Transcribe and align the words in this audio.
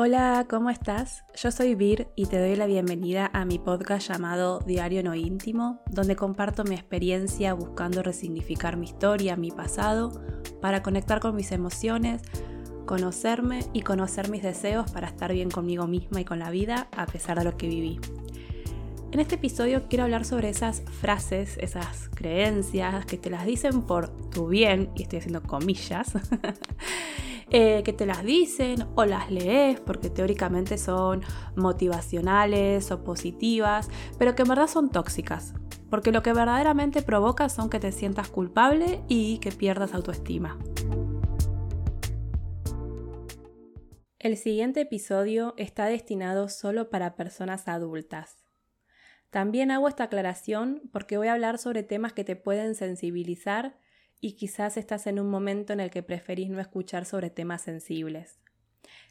Hola, 0.00 0.46
¿cómo 0.48 0.70
estás? 0.70 1.24
Yo 1.34 1.50
soy 1.50 1.74
Vir 1.74 2.06
y 2.14 2.26
te 2.26 2.38
doy 2.38 2.54
la 2.54 2.66
bienvenida 2.66 3.32
a 3.32 3.44
mi 3.44 3.58
podcast 3.58 4.08
llamado 4.08 4.60
Diario 4.60 5.02
No 5.02 5.16
Íntimo, 5.16 5.82
donde 5.90 6.14
comparto 6.14 6.62
mi 6.62 6.76
experiencia 6.76 7.52
buscando 7.52 8.04
resignificar 8.04 8.76
mi 8.76 8.86
historia, 8.86 9.34
mi 9.34 9.50
pasado, 9.50 10.22
para 10.60 10.84
conectar 10.84 11.18
con 11.18 11.34
mis 11.34 11.50
emociones, 11.50 12.22
conocerme 12.86 13.64
y 13.72 13.82
conocer 13.82 14.30
mis 14.30 14.44
deseos 14.44 14.88
para 14.92 15.08
estar 15.08 15.32
bien 15.32 15.50
conmigo 15.50 15.88
misma 15.88 16.20
y 16.20 16.24
con 16.24 16.38
la 16.38 16.50
vida 16.50 16.86
a 16.96 17.06
pesar 17.06 17.36
de 17.36 17.44
lo 17.46 17.56
que 17.56 17.66
viví. 17.66 17.98
En 19.10 19.18
este 19.18 19.34
episodio 19.34 19.88
quiero 19.88 20.04
hablar 20.04 20.24
sobre 20.24 20.48
esas 20.48 20.84
frases, 21.00 21.56
esas 21.60 22.08
creencias 22.10 23.04
que 23.04 23.18
te 23.18 23.30
las 23.30 23.46
dicen 23.46 23.82
por 23.82 24.10
tu 24.30 24.46
bien, 24.46 24.90
y 24.94 25.02
estoy 25.02 25.18
haciendo 25.18 25.42
comillas, 25.42 26.12
Eh, 27.50 27.82
que 27.82 27.94
te 27.94 28.04
las 28.04 28.22
dicen 28.24 28.86
o 28.94 29.06
las 29.06 29.30
lees 29.30 29.80
porque 29.80 30.10
teóricamente 30.10 30.76
son 30.76 31.22
motivacionales 31.56 32.90
o 32.90 33.02
positivas, 33.02 33.88
pero 34.18 34.34
que 34.34 34.42
en 34.42 34.48
verdad 34.48 34.66
son 34.66 34.90
tóxicas. 34.90 35.54
Porque 35.88 36.12
lo 36.12 36.22
que 36.22 36.34
verdaderamente 36.34 37.00
provoca 37.00 37.48
son 37.48 37.70
que 37.70 37.80
te 37.80 37.90
sientas 37.90 38.28
culpable 38.28 39.02
y 39.08 39.38
que 39.38 39.50
pierdas 39.50 39.94
autoestima. 39.94 40.58
El 44.18 44.36
siguiente 44.36 44.82
episodio 44.82 45.54
está 45.56 45.86
destinado 45.86 46.50
solo 46.50 46.90
para 46.90 47.16
personas 47.16 47.66
adultas. 47.66 48.36
También 49.30 49.70
hago 49.70 49.88
esta 49.88 50.04
aclaración 50.04 50.82
porque 50.92 51.16
voy 51.16 51.28
a 51.28 51.32
hablar 51.32 51.56
sobre 51.56 51.82
temas 51.82 52.12
que 52.12 52.24
te 52.24 52.36
pueden 52.36 52.74
sensibilizar 52.74 53.78
y 54.20 54.32
quizás 54.32 54.76
estás 54.76 55.06
en 55.06 55.20
un 55.20 55.30
momento 55.30 55.72
en 55.72 55.80
el 55.80 55.90
que 55.90 56.02
preferís 56.02 56.50
no 56.50 56.60
escuchar 56.60 57.04
sobre 57.04 57.30
temas 57.30 57.62
sensibles. 57.62 58.40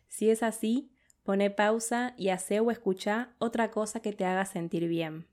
Si 0.08 0.30
es 0.30 0.44
así, 0.44 0.92
pone 1.24 1.50
pausa 1.50 2.14
y 2.18 2.30
hace 2.30 2.60
o 2.60 2.72
escucha 2.72 3.34
otra 3.38 3.72
cosa 3.72 4.00
que 4.00 4.14
te 4.14 4.26
haga 4.26 4.46
sentir 4.46 4.88
bien. 4.88 5.28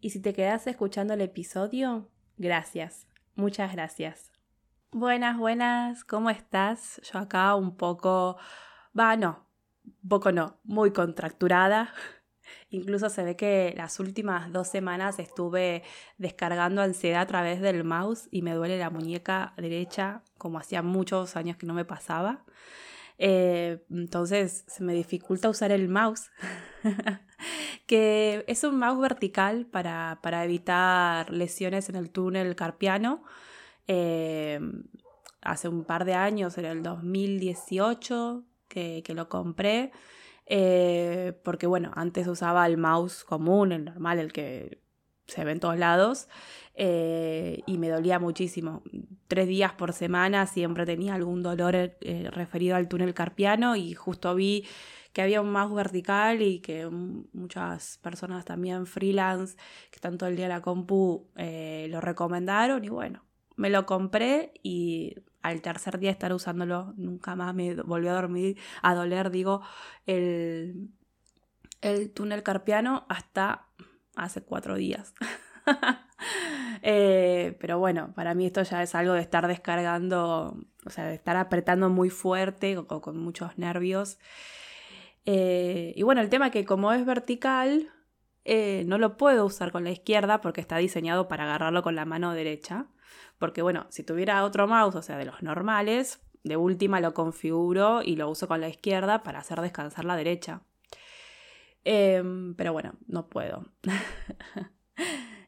Y 0.00 0.10
si 0.10 0.20
te 0.20 0.32
quedas 0.32 0.66
escuchando 0.66 1.14
el 1.14 1.20
episodio, 1.20 2.10
gracias, 2.36 3.06
muchas 3.34 3.72
gracias. 3.72 4.30
Buenas, 4.90 5.38
buenas, 5.38 6.04
¿cómo 6.04 6.30
estás? 6.30 7.00
Yo 7.10 7.18
acá 7.18 7.54
un 7.54 7.76
poco, 7.76 8.36
va, 8.98 9.16
no, 9.16 9.46
poco 10.08 10.30
no, 10.30 10.60
muy 10.62 10.92
contracturada, 10.92 11.92
Incluso 12.74 13.08
se 13.08 13.22
ve 13.22 13.36
que 13.36 13.72
las 13.76 14.00
últimas 14.00 14.52
dos 14.52 14.66
semanas 14.66 15.20
estuve 15.20 15.84
descargando 16.18 16.82
ansiedad 16.82 17.22
a 17.22 17.26
través 17.26 17.60
del 17.60 17.84
mouse 17.84 18.26
y 18.32 18.42
me 18.42 18.52
duele 18.52 18.76
la 18.80 18.90
muñeca 18.90 19.54
derecha, 19.56 20.22
como 20.38 20.58
hacía 20.58 20.82
muchos 20.82 21.36
años 21.36 21.56
que 21.56 21.66
no 21.66 21.74
me 21.74 21.84
pasaba. 21.84 22.44
Eh, 23.18 23.84
entonces 23.90 24.64
se 24.66 24.82
me 24.82 24.92
dificulta 24.92 25.48
usar 25.48 25.70
el 25.70 25.88
mouse, 25.88 26.32
que 27.86 28.44
es 28.48 28.64
un 28.64 28.76
mouse 28.76 29.00
vertical 29.00 29.66
para, 29.66 30.44
evitar 30.44 31.30
lesiones 31.30 31.88
en 31.88 31.94
el 31.94 32.10
túnel 32.10 32.56
carpiano. 32.56 33.22
Eh, 33.86 34.58
hace 35.42 35.68
un 35.68 35.84
par 35.84 36.04
de 36.04 36.14
años, 36.14 36.58
en 36.58 36.64
el 36.64 36.82
2018, 36.82 38.42
que, 38.66 39.04
que 39.04 39.14
lo 39.14 39.28
compré. 39.28 39.92
Eh, 40.46 41.38
porque 41.42 41.66
bueno, 41.66 41.90
antes 41.94 42.26
usaba 42.26 42.66
el 42.66 42.76
mouse 42.76 43.24
común, 43.24 43.72
el 43.72 43.84
normal, 43.84 44.18
el 44.18 44.32
que 44.32 44.82
se 45.26 45.44
ve 45.44 45.52
en 45.52 45.60
todos 45.60 45.78
lados, 45.78 46.28
eh, 46.74 47.62
y 47.66 47.78
me 47.78 47.88
dolía 47.88 48.18
muchísimo. 48.18 48.82
Tres 49.28 49.48
días 49.48 49.72
por 49.72 49.92
semana 49.92 50.46
siempre 50.46 50.84
tenía 50.84 51.14
algún 51.14 51.42
dolor 51.42 51.74
eh, 51.76 52.28
referido 52.30 52.76
al 52.76 52.88
túnel 52.88 53.14
carpiano 53.14 53.76
y 53.76 53.94
justo 53.94 54.34
vi 54.34 54.66
que 55.12 55.22
había 55.22 55.40
un 55.40 55.52
mouse 55.52 55.74
vertical 55.74 56.42
y 56.42 56.58
que 56.58 56.88
muchas 56.88 57.98
personas 57.98 58.44
también 58.44 58.86
freelance 58.86 59.56
que 59.90 59.96
están 59.96 60.18
todo 60.18 60.28
el 60.28 60.36
día 60.36 60.46
en 60.46 60.50
la 60.50 60.60
compu 60.60 61.28
lo 61.36 62.00
recomendaron 62.00 62.84
y 62.84 62.88
bueno, 62.88 63.24
me 63.56 63.70
lo 63.70 63.86
compré 63.86 64.52
y 64.64 65.14
al 65.44 65.60
tercer 65.60 65.98
día 65.98 66.10
estar 66.10 66.32
usándolo, 66.32 66.94
nunca 66.96 67.36
más 67.36 67.54
me 67.54 67.74
volvió 67.74 68.12
a 68.12 68.14
dormir, 68.14 68.56
a 68.80 68.94
doler, 68.94 69.30
digo, 69.30 69.60
el, 70.06 70.88
el 71.82 72.10
túnel 72.12 72.42
carpiano 72.42 73.04
hasta 73.10 73.68
hace 74.16 74.42
cuatro 74.42 74.76
días. 74.76 75.14
Eh, 76.86 77.56
pero 77.60 77.78
bueno, 77.78 78.12
para 78.14 78.34
mí 78.34 78.46
esto 78.46 78.62
ya 78.62 78.82
es 78.82 78.94
algo 78.94 79.14
de 79.14 79.20
estar 79.20 79.46
descargando, 79.46 80.58
o 80.84 80.90
sea, 80.90 81.06
de 81.06 81.14
estar 81.14 81.36
apretando 81.36 81.88
muy 81.88 82.10
fuerte 82.10 82.76
o, 82.76 82.86
con 82.86 83.18
muchos 83.18 83.56
nervios. 83.56 84.18
Eh, 85.24 85.94
y 85.96 86.02
bueno, 86.02 86.20
el 86.20 86.28
tema 86.28 86.50
que 86.50 86.66
como 86.66 86.92
es 86.92 87.04
vertical, 87.06 87.90
eh, 88.44 88.84
no 88.86 88.98
lo 88.98 89.16
puedo 89.16 89.46
usar 89.46 89.72
con 89.72 89.84
la 89.84 89.90
izquierda 89.90 90.42
porque 90.42 90.60
está 90.60 90.76
diseñado 90.76 91.26
para 91.28 91.44
agarrarlo 91.44 91.82
con 91.82 91.94
la 91.94 92.04
mano 92.04 92.34
derecha. 92.34 92.86
Porque 93.38 93.62
bueno, 93.62 93.86
si 93.90 94.02
tuviera 94.02 94.44
otro 94.44 94.66
mouse, 94.66 94.94
o 94.94 95.02
sea, 95.02 95.16
de 95.18 95.24
los 95.24 95.42
normales, 95.42 96.20
de 96.44 96.56
última 96.56 97.00
lo 97.00 97.14
configuro 97.14 98.02
y 98.02 98.16
lo 98.16 98.28
uso 98.28 98.46
con 98.46 98.60
la 98.60 98.68
izquierda 98.68 99.22
para 99.22 99.40
hacer 99.40 99.60
descansar 99.60 100.04
la 100.04 100.16
derecha. 100.16 100.62
Em, 101.84 102.54
pero 102.54 102.72
bueno, 102.72 102.94
no 103.06 103.28
puedo. 103.28 103.66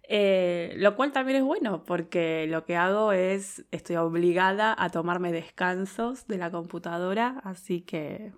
Eh, 0.08 0.74
lo 0.76 0.94
cual 0.94 1.10
también 1.10 1.38
es 1.38 1.42
bueno 1.42 1.82
porque 1.84 2.46
lo 2.46 2.64
que 2.64 2.76
hago 2.76 3.10
es, 3.10 3.66
estoy 3.72 3.96
obligada 3.96 4.72
a 4.78 4.88
tomarme 4.90 5.32
descansos 5.32 6.28
de 6.28 6.38
la 6.38 6.52
computadora, 6.52 7.40
así 7.42 7.80
que, 7.80 8.32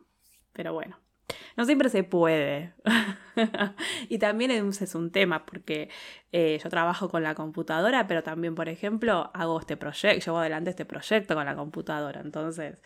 pero 0.54 0.72
bueno. 0.72 0.98
No 1.56 1.64
siempre 1.64 1.88
se 1.88 2.04
puede. 2.04 2.74
y 4.08 4.18
también 4.18 4.50
es 4.50 4.94
un 4.94 5.10
tema 5.10 5.44
porque 5.44 5.90
eh, 6.32 6.58
yo 6.62 6.70
trabajo 6.70 7.08
con 7.08 7.22
la 7.22 7.34
computadora, 7.34 8.06
pero 8.06 8.22
también, 8.22 8.54
por 8.54 8.68
ejemplo, 8.68 9.30
hago 9.34 9.60
este 9.60 9.76
proyecto, 9.76 10.24
llevo 10.24 10.38
adelante 10.38 10.70
este 10.70 10.84
proyecto 10.84 11.34
con 11.34 11.44
la 11.44 11.54
computadora. 11.54 12.20
Entonces, 12.20 12.78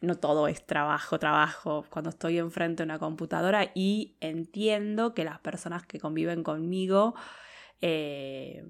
no 0.00 0.16
todo 0.16 0.48
es 0.48 0.66
trabajo, 0.66 1.18
trabajo 1.18 1.84
cuando 1.90 2.10
estoy 2.10 2.38
enfrente 2.38 2.82
de 2.82 2.84
una 2.84 2.98
computadora 2.98 3.70
y 3.74 4.16
entiendo 4.20 5.14
que 5.14 5.24
las 5.24 5.38
personas 5.40 5.86
que 5.86 6.00
conviven 6.00 6.42
conmigo 6.42 7.14
eh, 7.80 8.64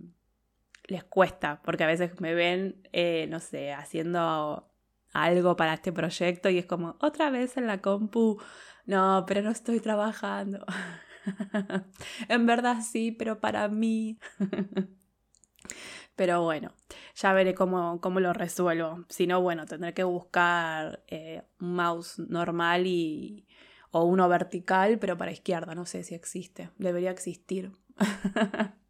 les 0.86 1.04
cuesta, 1.04 1.60
porque 1.62 1.84
a 1.84 1.86
veces 1.86 2.20
me 2.20 2.34
ven, 2.34 2.88
eh, 2.92 3.26
no 3.30 3.40
sé, 3.40 3.72
haciendo 3.72 4.70
algo 5.12 5.56
para 5.56 5.74
este 5.74 5.92
proyecto 5.92 6.50
y 6.50 6.58
es 6.58 6.66
como 6.66 6.96
otra 7.00 7.30
vez 7.30 7.56
en 7.56 7.66
la 7.66 7.80
compu 7.80 8.38
no, 8.86 9.24
pero 9.26 9.42
no 9.42 9.50
estoy 9.50 9.80
trabajando. 9.80 10.64
en 12.28 12.46
verdad 12.46 12.78
sí, 12.82 13.12
pero 13.12 13.40
para 13.40 13.68
mí. 13.68 14.18
pero 16.16 16.42
bueno, 16.42 16.72
ya 17.14 17.32
veré 17.32 17.54
cómo, 17.54 18.00
cómo, 18.00 18.20
lo 18.20 18.32
resuelvo. 18.32 19.04
Si 19.08 19.26
no, 19.26 19.40
bueno, 19.40 19.66
tendré 19.66 19.94
que 19.94 20.04
buscar 20.04 21.02
eh, 21.08 21.42
un 21.60 21.74
mouse 21.74 22.18
normal 22.18 22.86
y, 22.86 23.46
o 23.90 24.04
uno 24.04 24.28
vertical, 24.28 24.98
pero 24.98 25.16
para 25.16 25.32
izquierda. 25.32 25.74
No 25.74 25.86
sé 25.86 26.02
si 26.02 26.14
existe. 26.14 26.70
Debería 26.78 27.10
existir. 27.10 27.72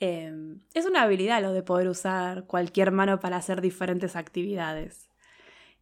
Em, 0.00 0.60
es 0.74 0.86
una 0.86 1.02
habilidad 1.02 1.42
lo 1.42 1.52
de 1.52 1.64
poder 1.64 1.88
usar 1.88 2.44
cualquier 2.46 2.92
mano 2.92 3.18
para 3.18 3.36
hacer 3.36 3.60
diferentes 3.60 4.14
actividades. 4.14 5.07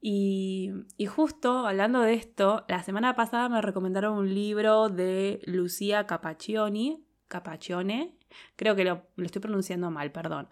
Y, 0.09 0.71
justo 1.09 1.67
hablando 1.67 2.01
de 2.01 2.15
esto, 2.15 2.65
la 2.69 2.85
semana 2.85 3.17
pasada 3.17 3.49
me 3.49 3.61
recomendaron 3.61 4.17
un 4.17 4.33
libro 4.33 4.89
de 4.89 5.41
Lucia 5.47 6.07
Capaccioni, 6.07 7.05
Capaccione, 7.27 8.17
creo 8.55 8.77
que 8.77 8.85
lo, 8.85 9.03
estoy 9.17 9.43
pronunciando 9.43 9.91
mal, 9.91 10.13
perdón. 10.13 10.49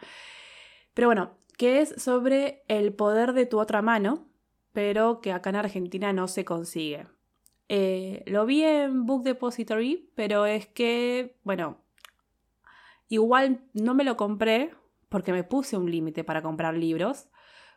Pero 0.93 1.07
bueno, 1.07 1.39
que 1.57 1.81
es 1.81 2.03
sobre 2.03 2.65
el 2.67 2.95
poder 2.95 3.33
de 3.33 3.47
tu 3.47 3.61
otra 3.61 3.81
mano, 3.81 4.27
pero 4.73 5.21
que 5.21 5.31
acá 5.31 5.51
en 5.51 5.57
Argentina 5.57 6.13
no 6.13 6.27
se 6.27 6.45
consigue. 6.45 7.07
Eh, 7.69 8.25
lo 8.27 8.47
vi 8.47 8.65
en 8.65 9.07
Book 9.07 9.23
Depository, 9.23 10.11
pero 10.17 10.47
es 10.47 10.67
que, 10.67 11.39
bueno, 11.45 11.79
igual 13.09 13.61
no 13.73 13.95
me 13.95 14.03
lo 14.03 14.17
compré 14.17 14.73
porque 15.09 15.31
me 15.31 15.45
puse 15.45 15.77
un 15.77 15.89
límite 15.89 16.25
para 16.25 16.43
comprar 16.43 16.75
libros, 16.75 17.29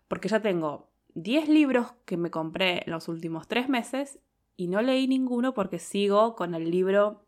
porque 0.08 0.28
ya 0.28 0.42
tengo 0.42 0.87
10 1.18 1.50
libros 1.50 1.94
que 2.06 2.16
me 2.16 2.30
compré 2.30 2.84
en 2.86 2.92
los 2.92 3.08
últimos 3.08 3.48
3 3.48 3.70
meses 3.70 4.20
y 4.56 4.68
no 4.68 4.84
leí 4.84 5.08
ninguno 5.08 5.56
porque 5.56 5.80
sigo 5.80 6.36
con 6.36 6.54
el 6.54 6.70
libro 6.70 7.26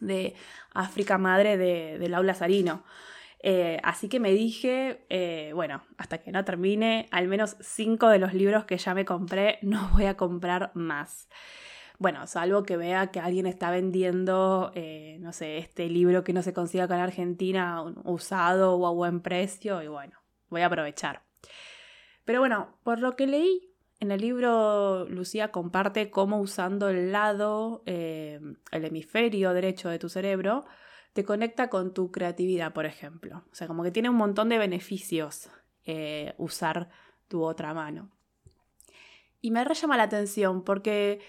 de 0.00 0.34
África 0.74 1.16
Madre 1.16 1.56
de, 1.56 2.08
Laura 2.08 2.34
Sarino. 2.34 2.84
Eh, 3.40 3.80
así 3.82 4.10
que 4.10 4.20
me 4.20 4.30
dije, 4.32 5.06
eh, 5.08 5.52
bueno, 5.54 5.82
hasta 5.96 6.18
que 6.18 6.32
no 6.32 6.44
termine 6.44 7.08
al 7.12 7.28
menos 7.28 7.56
5 7.60 8.08
de 8.08 8.18
los 8.18 8.34
libros 8.34 8.66
que 8.66 8.76
ya 8.76 8.92
me 8.94 9.06
compré, 9.06 9.58
no 9.62 9.88
voy 9.94 10.04
a 10.04 10.18
comprar 10.18 10.70
más. 10.74 11.28
Bueno, 11.98 12.26
salvo 12.26 12.64
que 12.64 12.76
vea 12.76 13.06
que 13.06 13.20
alguien 13.20 13.46
está 13.46 13.70
vendiendo, 13.70 14.70
eh, 14.74 15.16
no 15.20 15.32
sé, 15.32 15.56
este 15.56 15.88
libro 15.88 16.24
que 16.24 16.34
no 16.34 16.42
se 16.42 16.52
consigue 16.52 16.82
acá 16.82 16.96
en 16.96 17.02
Argentina 17.02 17.82
usado 18.04 18.74
o 18.76 18.86
a 18.86 18.90
buen 18.90 19.20
precio 19.20 19.82
y 19.82 19.88
bueno, 19.88 20.18
voy 20.50 20.60
a 20.60 20.66
aprovechar. 20.66 21.22
Pero 22.24 22.40
bueno, 22.40 22.78
por 22.82 23.00
lo 23.00 23.16
que 23.16 23.26
leí 23.26 23.70
En 24.00 24.10
el 24.10 24.20
libro, 24.20 25.08
Lucía 25.08 25.50
comparte 25.50 26.10
cómo 26.10 26.40
usando 26.40 26.88
el 26.88 27.12
lado, 27.12 27.82
eh, 27.86 28.40
el 28.70 28.84
hemisferio 28.84 29.54
derecho 29.54 29.88
de 29.88 29.98
tu 29.98 30.08
cerebro, 30.08 30.64
te 31.14 31.24
conecta 31.24 31.70
con 31.70 31.94
tu 31.94 32.10
creatividad, 32.10 32.72
por 32.72 32.86
ejemplo. 32.86 33.44
O 33.50 33.54
sea, 33.54 33.66
como 33.68 33.82
que 33.82 33.92
tiene 33.92 34.10
un 34.10 34.16
montón 34.16 34.48
de 34.48 34.58
beneficios 34.58 35.48
eh, 35.86 36.34
usar 36.38 36.90
tu 37.28 37.44
otra 37.44 37.72
mano. 37.72 38.10
Y 39.40 39.52
me 39.52 39.64
re 39.64 39.74
llama 39.74 39.96
la 39.96 40.04
atención 40.04 40.64
porque 40.64 41.20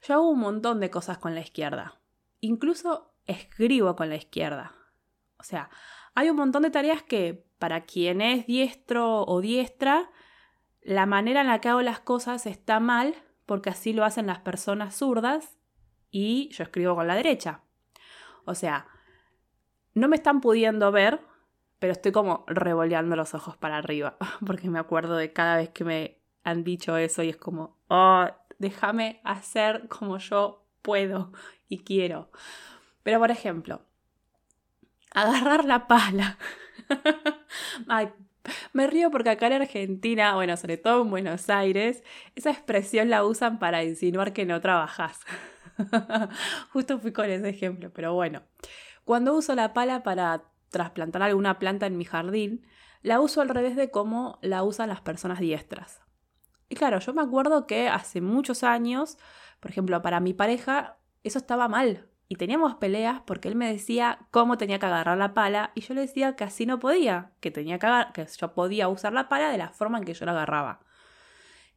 yo 0.00 0.14
hago 0.14 0.30
un 0.30 0.40
montón 0.40 0.80
de 0.80 0.90
cosas 0.90 1.18
con 1.18 1.34
la 1.34 1.40
izquierda. 1.40 2.00
Incluso 2.40 3.14
escribo 3.26 3.96
con 3.96 4.08
la 4.08 4.16
izquierda. 4.16 4.72
O 5.38 5.42
sea, 5.42 5.70
hay 6.14 6.30
un 6.30 6.36
montón 6.36 6.62
de 6.62 6.70
tareas 6.70 7.02
que 7.02 7.44
para 7.58 7.84
quien 7.84 8.20
es 8.20 8.46
diestro 8.46 9.24
o 9.24 9.40
diestra, 9.40 10.10
la 10.84 11.06
manera 11.06 11.40
en 11.40 11.48
la 11.48 11.60
que 11.60 11.70
hago 11.70 11.82
las 11.82 12.00
cosas 12.00 12.46
está 12.46 12.78
mal 12.78 13.14
porque 13.46 13.70
así 13.70 13.92
lo 13.92 14.04
hacen 14.04 14.26
las 14.26 14.38
personas 14.38 14.96
zurdas 14.96 15.58
y 16.10 16.50
yo 16.50 16.62
escribo 16.62 16.94
con 16.94 17.08
la 17.08 17.16
derecha. 17.16 17.62
O 18.44 18.54
sea, 18.54 18.86
no 19.94 20.08
me 20.08 20.16
están 20.16 20.40
pudiendo 20.40 20.92
ver, 20.92 21.20
pero 21.78 21.92
estoy 21.92 22.12
como 22.12 22.44
revoleando 22.46 23.16
los 23.16 23.34
ojos 23.34 23.56
para 23.56 23.78
arriba 23.78 24.16
porque 24.46 24.70
me 24.70 24.78
acuerdo 24.78 25.16
de 25.16 25.32
cada 25.32 25.56
vez 25.56 25.70
que 25.70 25.84
me 25.84 26.18
han 26.44 26.62
dicho 26.62 26.96
eso 26.98 27.22
y 27.22 27.30
es 27.30 27.36
como, 27.38 27.78
oh, 27.88 28.26
déjame 28.58 29.20
hacer 29.24 29.88
como 29.88 30.18
yo 30.18 30.66
puedo 30.82 31.32
y 31.68 31.78
quiero. 31.78 32.30
Pero 33.02 33.18
por 33.18 33.30
ejemplo, 33.30 33.82
agarrar 35.12 35.64
la 35.64 35.86
pala. 35.86 36.38
Ay, 37.88 38.12
me 38.72 38.86
río 38.86 39.10
porque 39.10 39.30
acá 39.30 39.46
en 39.46 39.54
Argentina, 39.54 40.34
bueno, 40.34 40.56
sobre 40.56 40.76
todo 40.76 41.02
en 41.02 41.10
Buenos 41.10 41.50
Aires, 41.50 42.02
esa 42.34 42.50
expresión 42.50 43.10
la 43.10 43.24
usan 43.24 43.58
para 43.58 43.84
insinuar 43.84 44.32
que 44.32 44.46
no 44.46 44.60
trabajas. 44.60 45.20
Justo 46.72 46.98
fui 46.98 47.12
con 47.12 47.30
ese 47.30 47.48
ejemplo, 47.48 47.90
pero 47.92 48.14
bueno. 48.14 48.42
Cuando 49.04 49.34
uso 49.34 49.54
la 49.54 49.74
pala 49.74 50.02
para 50.02 50.44
trasplantar 50.70 51.22
alguna 51.22 51.58
planta 51.58 51.86
en 51.86 51.96
mi 51.96 52.04
jardín, 52.04 52.66
la 53.02 53.20
uso 53.20 53.40
al 53.42 53.50
revés 53.50 53.76
de 53.76 53.90
cómo 53.90 54.38
la 54.40 54.62
usan 54.62 54.88
las 54.88 55.02
personas 55.02 55.38
diestras. 55.38 56.00
Y 56.68 56.76
claro, 56.76 56.98
yo 57.00 57.12
me 57.12 57.22
acuerdo 57.22 57.66
que 57.66 57.88
hace 57.88 58.20
muchos 58.20 58.64
años, 58.64 59.18
por 59.60 59.70
ejemplo, 59.70 60.00
para 60.00 60.20
mi 60.20 60.32
pareja, 60.32 60.96
eso 61.22 61.38
estaba 61.38 61.68
mal. 61.68 62.08
Y 62.28 62.36
teníamos 62.36 62.76
peleas 62.76 63.20
porque 63.26 63.48
él 63.48 63.54
me 63.54 63.70
decía 63.70 64.26
cómo 64.30 64.56
tenía 64.56 64.78
que 64.78 64.86
agarrar 64.86 65.18
la 65.18 65.34
pala 65.34 65.72
y 65.74 65.82
yo 65.82 65.94
le 65.94 66.02
decía 66.02 66.36
que 66.36 66.44
así 66.44 66.64
no 66.64 66.78
podía, 66.78 67.32
que, 67.40 67.50
tenía 67.50 67.78
que, 67.78 67.88
que 68.14 68.26
yo 68.26 68.54
podía 68.54 68.88
usar 68.88 69.12
la 69.12 69.28
pala 69.28 69.50
de 69.50 69.58
la 69.58 69.68
forma 69.68 69.98
en 69.98 70.04
que 70.04 70.14
yo 70.14 70.24
la 70.24 70.32
agarraba. 70.32 70.80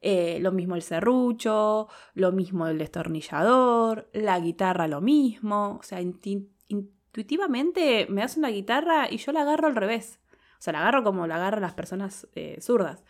Eh, 0.01 0.39
lo 0.41 0.51
mismo 0.51 0.75
el 0.75 0.83
serrucho, 0.83 1.87
lo 2.13 2.31
mismo 2.31 2.67
el 2.67 2.77
destornillador, 2.77 4.09
la 4.13 4.39
guitarra 4.39 4.87
lo 4.87 5.01
mismo. 5.01 5.77
O 5.79 5.83
sea, 5.83 6.01
intuitivamente 6.01 8.05
me 8.09 8.21
das 8.21 8.37
una 8.37 8.49
guitarra 8.49 9.07
y 9.09 9.17
yo 9.17 9.31
la 9.31 9.41
agarro 9.41 9.67
al 9.67 9.75
revés. 9.75 10.19
O 10.59 10.61
sea, 10.61 10.73
la 10.73 10.79
agarro 10.79 11.03
como 11.03 11.27
la 11.27 11.35
agarran 11.35 11.61
las 11.61 11.73
personas 11.73 12.27
eh, 12.35 12.57
zurdas. 12.61 13.03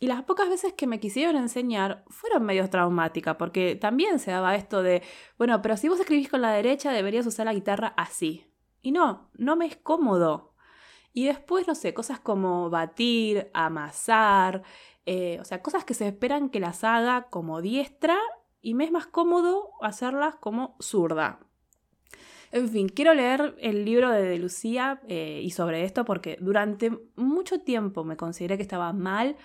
Y 0.00 0.06
las 0.06 0.22
pocas 0.22 0.48
veces 0.48 0.72
que 0.74 0.86
me 0.86 1.00
quisieron 1.00 1.36
enseñar 1.36 2.04
fueron 2.08 2.44
medio 2.44 2.68
traumáticas, 2.70 3.36
porque 3.36 3.74
también 3.74 4.20
se 4.20 4.30
daba 4.30 4.54
esto 4.54 4.82
de, 4.82 5.02
bueno, 5.38 5.60
pero 5.60 5.76
si 5.76 5.88
vos 5.88 5.98
escribís 5.98 6.28
con 6.28 6.40
la 6.40 6.52
derecha 6.52 6.92
deberías 6.92 7.26
usar 7.26 7.46
la 7.46 7.54
guitarra 7.54 7.94
así. 7.96 8.46
Y 8.80 8.92
no, 8.92 9.30
no 9.34 9.56
me 9.56 9.66
es 9.66 9.76
cómodo. 9.76 10.54
Y 11.12 11.26
después, 11.26 11.66
no 11.66 11.74
sé, 11.74 11.94
cosas 11.94 12.20
como 12.20 12.70
batir, 12.70 13.50
amasar, 13.52 14.62
eh, 15.04 15.38
o 15.40 15.44
sea, 15.44 15.62
cosas 15.62 15.84
que 15.84 15.94
se 15.94 16.06
esperan 16.06 16.48
que 16.48 16.60
las 16.60 16.84
haga 16.84 17.28
como 17.30 17.60
diestra 17.60 18.16
y 18.60 18.74
me 18.74 18.84
es 18.84 18.92
más 18.92 19.06
cómodo 19.06 19.70
hacerlas 19.80 20.36
como 20.36 20.76
zurda. 20.80 21.40
En 22.52 22.68
fin, 22.68 22.88
quiero 22.88 23.14
leer 23.14 23.56
el 23.58 23.84
libro 23.84 24.10
de, 24.10 24.38
Lucía 24.38 25.00
eh, 25.08 25.40
y 25.42 25.50
sobre 25.50 25.84
esto 25.84 26.04
porque 26.04 26.38
durante 26.40 26.92
mucho 27.16 27.60
tiempo 27.60 28.04
me 28.04 28.16
consideré 28.16 28.56
que 28.56 28.62
estaba 28.62 28.92
mal 28.92 29.36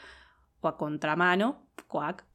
o 0.64 0.68
a 0.68 0.78
contramano, 0.78 1.68
cuac, 1.88 2.26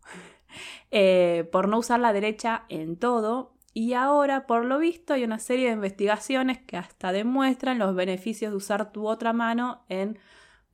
eh, 0.90 1.48
por 1.50 1.68
no 1.68 1.78
usar 1.78 2.00
la 2.00 2.12
derecha 2.12 2.64
en 2.68 2.96
todo. 2.96 3.54
Y 3.74 3.94
ahora, 3.94 4.46
por 4.46 4.64
lo 4.64 4.78
visto, 4.78 5.14
hay 5.14 5.24
una 5.24 5.38
serie 5.38 5.66
de 5.66 5.74
investigaciones 5.74 6.58
que 6.58 6.76
hasta 6.76 7.12
demuestran 7.12 7.78
los 7.78 7.94
beneficios 7.94 8.50
de 8.50 8.56
usar 8.56 8.92
tu 8.92 9.06
otra 9.06 9.32
mano 9.32 9.84
en 9.88 10.18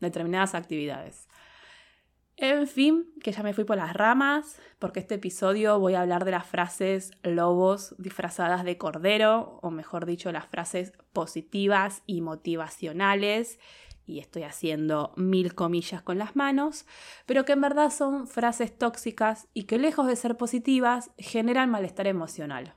determinadas 0.01 0.55
actividades. 0.55 1.29
En 2.37 2.67
fin, 2.67 3.13
que 3.23 3.31
ya 3.31 3.45
me 3.45 3.53
fui 3.53 3.65
por 3.65 3.77
las 3.77 3.93
ramas, 3.93 4.59
porque 4.81 4.99
este 5.01 5.15
episodio 5.17 5.79
voy 5.79 5.95
a 5.95 6.01
hablar 6.01 6.25
de 6.25 6.33
las 6.33 6.47
frases 6.47 7.13
lobos 7.23 7.95
disfrazadas 7.99 8.65
de 8.65 8.77
cordero, 8.77 9.61
o 9.63 9.71
mejor 9.71 10.05
dicho, 10.05 10.33
las 10.33 10.47
frases 10.47 10.93
positivas 11.13 12.03
y 12.07 12.23
motivacionales 12.23 13.61
y 14.07 14.19
estoy 14.19 14.43
haciendo 14.43 15.13
mil 15.17 15.55
comillas 15.55 16.03
con 16.03 16.19
las 16.19 16.37
manos, 16.37 16.87
pero 17.27 17.45
que 17.45 17.53
en 17.53 17.61
verdad 17.61 17.91
son 17.91 18.27
frases 18.27 18.77
tóxicas 18.77 19.49
y 19.55 19.65
que 19.65 19.79
lejos 19.79 20.07
de 20.07 20.17
ser 20.17 20.37
positivas 20.37 21.11
generan 21.19 21.71
malestar 21.71 22.07
emocional. 22.07 22.75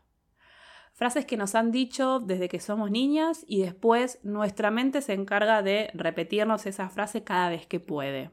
Frases 0.94 1.26
que 1.26 1.38
nos 1.38 1.54
han 1.54 1.72
dicho 1.72 2.20
desde 2.20 2.50
que 2.50 2.60
somos 2.60 2.90
niñas 2.90 3.44
y 3.48 3.62
después 3.62 4.20
nuestra 4.24 4.72
mente 4.72 5.02
se 5.02 5.14
encarga 5.14 5.62
de 5.62 5.92
repetirnos 5.94 6.66
esa 6.66 6.90
frase 6.90 7.24
cada 7.24 7.50
vez 7.50 7.68
que 7.68 7.80
puede. 7.80 8.32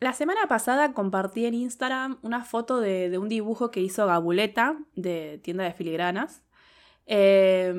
La 0.00 0.12
semana 0.12 0.46
pasada 0.48 0.92
compartí 0.92 1.46
en 1.46 1.54
Instagram 1.54 2.18
una 2.22 2.44
foto 2.44 2.78
de, 2.78 3.16
un 3.18 3.28
dibujo 3.28 3.70
que 3.70 3.80
hizo 3.80 4.06
Gabuleta 4.06 4.78
de 4.94 5.40
tienda 5.42 5.64
de 5.64 5.72
filigranas. 5.72 6.42
Eh, 7.06 7.74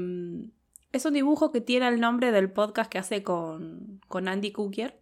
es 0.95 1.03
un 1.03 1.13
dibujo 1.13 1.51
que 1.51 1.59
tiene 1.59 1.89
el 1.89 1.99
nombre 1.99 2.31
del 2.31 2.49
podcast 2.49 2.89
que 2.89 2.97
hace 2.97 3.21
con, 3.21 3.99
con 4.07 4.29
Andy 4.29 4.53
Cookier, 4.53 5.01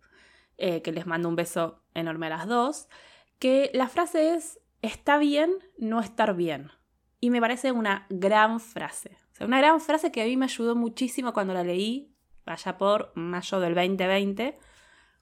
eh, 0.58 0.82
que 0.82 0.92
les 0.92 1.06
mando 1.06 1.30
un 1.30 1.36
beso 1.36 1.84
enorme 1.94 2.28
a 2.28 2.30
las 2.32 2.48
dos, 2.48 2.90
que 3.38 3.70
la 3.76 3.88
frase 3.88 4.34
es, 4.34 4.60
está 4.82 5.20
bien 5.20 5.52
no 5.78 6.00
estar 6.00 6.36
bien. 6.36 6.72
Y 7.20 7.30
me 7.30 7.40
parece 7.40 7.72
una 7.72 8.08
gran 8.10 8.60
frase. 8.60 9.20
O 9.32 9.36
sea, 9.36 9.46
una 9.46 9.60
gran 9.60 9.80
frase 9.80 10.12
que 10.12 10.24
a 10.24 10.26
mí 10.26 10.36
me 10.36 10.46
ayudó 10.46 10.76
muchísimo 10.76 11.32
cuando 11.32 11.54
la 11.54 11.64
leí, 11.64 12.12
allá 12.48 12.78
por 12.80 13.12
mayo 13.16 13.60
del 13.60 13.76
2020, 13.76 14.58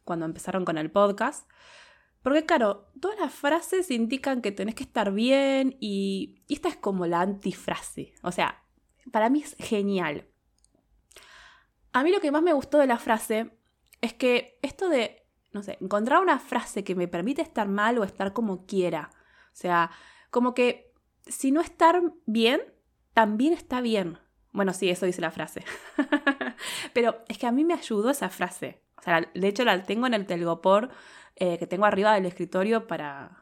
cuando 0.06 0.26
empezaron 0.26 0.64
con 0.64 0.78
el 0.78 0.90
podcast. 0.90 1.50
Porque 2.24 2.46
claro, 2.46 2.88
todas 3.02 3.20
las 3.20 3.34
frases 3.34 3.92
indican 3.92 4.42
que 4.42 4.54
tenés 4.54 4.76
que 4.76 4.84
estar 4.84 5.12
bien 5.12 5.76
y, 5.82 6.44
esta 6.48 6.70
es 6.70 6.78
como 6.78 7.08
la 7.08 7.20
antifrase. 7.20 8.14
O 8.24 8.32
sea, 8.32 8.64
para 9.12 9.30
mí 9.30 9.42
es 9.42 9.56
genial. 9.60 10.31
A 11.94 12.04
mí 12.04 12.12
lo 12.12 12.22
que 12.22 12.32
más 12.32 12.42
me 12.42 12.54
gustó 12.54 12.78
de 12.78 12.88
la 12.88 12.98
frase 12.98 13.52
es 14.02 14.14
que 14.14 14.58
esto 14.62 14.90
de, 14.90 15.24
no 15.52 15.64
sé, 15.64 15.78
encontrar 15.82 16.22
una 16.22 16.40
frase 16.40 16.84
que 16.84 16.96
me 16.96 17.08
permite 17.08 17.42
estar 17.42 17.68
mal 17.68 17.98
o 17.98 18.04
estar 18.04 18.34
como 18.34 18.66
quiera. 18.66 19.10
O 19.48 19.56
sea, 19.56 19.92
como 20.30 20.54
que 20.54 20.94
si 21.28 21.52
no 21.52 21.62
estar 21.62 22.02
bien, 22.26 22.62
también 23.14 23.54
está 23.54 23.82
bien. 23.82 24.18
Bueno, 24.52 24.74
sí, 24.74 24.90
eso 24.90 25.06
dice 25.06 25.22
la 25.22 25.32
frase. 25.32 25.64
Pero 26.94 27.24
es 27.28 27.38
que 27.38 27.48
a 27.48 27.52
mí 27.52 27.64
me 27.64 27.74
ayudó 27.74 28.10
esa 28.10 28.30
frase. 28.30 28.82
O 28.98 29.02
sea, 29.02 29.22
de 29.34 29.48
hecho 29.48 29.64
la 29.66 29.84
tengo 29.84 30.08
en 30.08 30.14
el 30.14 30.26
telgopor 30.26 30.90
eh, 31.36 31.58
que 31.58 31.68
tengo 31.68 31.86
arriba 31.86 32.14
del 32.14 32.26
escritorio 32.26 32.88
para, 32.88 33.38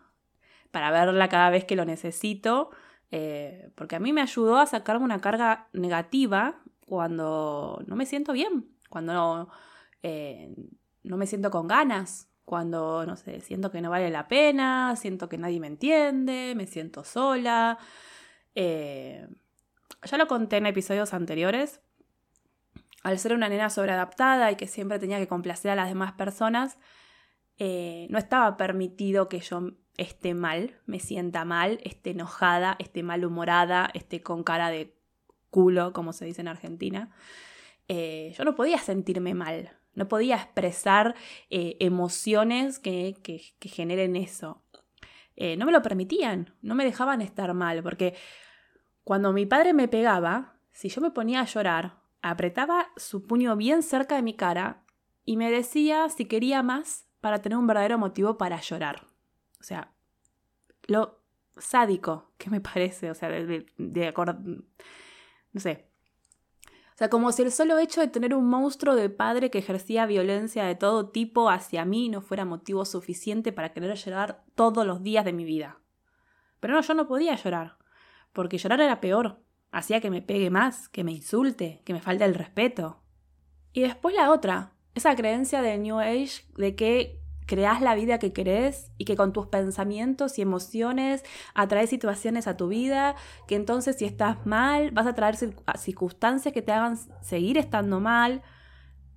para 0.71 0.91
verla 0.91 1.29
cada 1.29 1.49
vez 1.49 1.65
que 1.65 1.75
lo 1.75 1.85
necesito. 1.85 2.69
Eh, 3.11 3.71
porque 3.75 3.95
a 3.95 3.99
mí 3.99 4.13
me 4.13 4.21
ayudó 4.21 4.57
a 4.57 4.67
sacarme 4.67 5.05
una 5.05 5.19
carga 5.19 5.67
negativa 5.73 6.61
cuando 6.89 7.81
no 7.85 7.95
me 7.95 8.07
siento 8.07 8.33
bien, 8.33 8.65
cuando 8.89 9.13
no, 9.13 9.49
eh, 10.01 10.55
no 11.03 11.17
me 11.17 11.27
siento 11.27 11.51
con 11.51 11.67
ganas, 11.67 12.31
cuando, 12.45 13.05
no 13.05 13.15
sé, 13.15 13.41
siento 13.41 13.69
que 13.69 13.79
no 13.79 13.91
vale 13.91 14.09
la 14.09 14.27
pena, 14.27 14.95
siento 14.95 15.29
que 15.29 15.37
nadie 15.37 15.59
me 15.59 15.67
entiende, 15.67 16.55
me 16.57 16.65
siento 16.65 17.03
sola. 17.03 17.77
Eh, 18.55 19.27
ya 20.03 20.17
lo 20.17 20.27
conté 20.27 20.57
en 20.57 20.65
episodios 20.65 21.13
anteriores. 21.13 21.79
Al 23.03 23.19
ser 23.19 23.33
una 23.33 23.49
nena 23.49 23.69
sobreadaptada 23.69 24.51
y 24.51 24.55
que 24.55 24.65
siempre 24.65 24.97
tenía 24.97 25.19
que 25.19 25.27
complacer 25.27 25.69
a 25.69 25.75
las 25.75 25.89
demás 25.89 26.13
personas, 26.13 26.79
eh, 27.59 28.07
no 28.09 28.17
estaba 28.17 28.57
permitido 28.57 29.29
que 29.29 29.41
yo 29.41 29.73
esté 29.97 30.33
mal, 30.33 30.79
me 30.87 30.99
sienta 30.99 31.45
mal, 31.45 31.79
esté 31.83 32.11
enojada, 32.11 32.77
esté 32.79 33.03
malhumorada, 33.03 33.91
esté 33.93 34.23
con 34.23 34.43
cara 34.43 34.71
de 34.71 34.98
culo, 35.49 35.93
como 35.93 36.13
se 36.13 36.25
dice 36.25 36.41
en 36.41 36.47
Argentina, 36.47 37.11
eh, 37.87 38.33
yo 38.37 38.43
no 38.43 38.55
podía 38.55 38.77
sentirme 38.77 39.33
mal, 39.33 39.71
no 39.95 40.07
podía 40.07 40.35
expresar 40.35 41.15
eh, 41.49 41.75
emociones 41.79 42.79
que, 42.79 43.15
generen 43.61 44.15
eso. 44.15 44.63
Eh, 45.35 45.57
no 45.57 45.65
me 45.65 45.71
lo 45.71 45.81
permitían, 45.81 46.53
no 46.61 46.75
me 46.75 46.85
dejaban 46.85 47.21
estar 47.21 47.53
mal, 47.53 47.81
porque 47.81 48.15
cuando 49.03 49.33
mi 49.33 49.45
padre 49.45 49.73
me 49.73 49.87
pegaba, 49.87 50.59
si 50.71 50.89
yo 50.89 51.01
me 51.01 51.11
ponía 51.11 51.41
a 51.41 51.45
llorar, 51.45 51.99
apretaba 52.21 52.89
su 52.97 53.25
puño 53.25 53.55
bien 53.55 53.81
cerca 53.81 54.15
de 54.15 54.21
mi 54.21 54.33
cara 54.33 54.83
y 55.25 55.37
me 55.37 55.49
decía 55.49 56.09
si 56.09 56.25
quería 56.25 56.61
más 56.63 57.07
para 57.21 57.41
tener 57.41 57.57
un 57.57 57.67
verdadero 57.67 57.97
motivo 57.97 58.37
para 58.37 58.59
llorar. 58.61 59.07
O 59.59 59.63
sea, 59.63 59.93
lo 60.87 61.19
sádico 61.57 62.31
que 62.37 62.49
me 62.49 62.61
parece, 62.61 63.11
o 63.11 63.15
sea, 63.15 63.29
de, 63.29 63.65
de, 63.77 64.07
no 65.53 65.59
sé. 65.59 65.89
O 66.67 66.97
sea, 66.99 67.09
como 67.09 67.31
si 67.31 67.43
el 67.43 67.51
solo 67.51 67.77
hecho 67.77 68.01
de 68.01 68.09
tener 68.09 68.35
un 68.35 68.49
monstruo 68.49 68.93
de 68.93 69.09
padre 69.09 69.49
que 69.49 69.59
ejercía 69.59 70.05
violencia 70.05 70.65
de 70.65 70.75
todo 70.75 71.09
tipo 71.09 71.49
hacia 71.49 71.85
mí 71.85 72.09
no 72.09 72.19
fuera 72.19 72.43
motivo 72.43 72.83
suficiente 72.83 73.53
para 73.53 73.71
querer 73.71 73.95
llorar 73.95 74.43
todos 74.53 74.85
los 74.85 75.01
días 75.01 75.23
de 75.23 75.31
mi 75.31 75.45
vida. 75.45 75.79
Pero 76.59 76.73
no, 76.73 76.81
yo 76.81 76.93
no 76.93 77.07
podía 77.07 77.35
llorar, 77.35 77.77
porque 78.33 78.57
llorar 78.57 78.81
era 78.81 78.99
peor, 78.99 79.39
hacía 79.71 80.01
que 80.01 80.09
me 80.09 80.21
pegue 80.21 80.49
más, 80.49 80.89
que 80.89 81.05
me 81.05 81.13
insulte, 81.13 81.81
que 81.85 81.93
me 81.93 82.01
falte 82.01 82.25
el 82.25 82.35
respeto. 82.35 83.01
Y 83.71 83.81
después 83.81 84.13
la 84.13 84.31
otra, 84.31 84.73
esa 84.93 85.15
creencia 85.15 85.61
del 85.61 85.81
New 85.81 85.99
Age 85.99 86.43
de 86.57 86.75
que 86.75 87.21
creas 87.49 87.81
la 87.81 87.95
vida 87.95 88.19
que 88.19 88.31
querés 88.31 88.91
y 88.99 89.05
que 89.05 89.15
con 89.15 89.33
tus 89.33 89.47
pensamientos 89.47 90.37
y 90.37 90.43
emociones 90.43 91.23
atraes 91.55 91.89
situaciones 91.89 92.45
a 92.45 92.55
tu 92.55 92.67
vida, 92.67 93.15
que 93.47 93.55
entonces 93.55 93.95
si 93.97 94.05
estás 94.05 94.45
mal 94.45 94.91
vas 94.91 95.07
a 95.07 95.15
traer 95.15 95.35
circunstancias 95.35 96.53
que 96.53 96.61
te 96.61 96.71
hagan 96.71 96.95
seguir 97.23 97.57
estando 97.57 97.99
mal. 97.99 98.43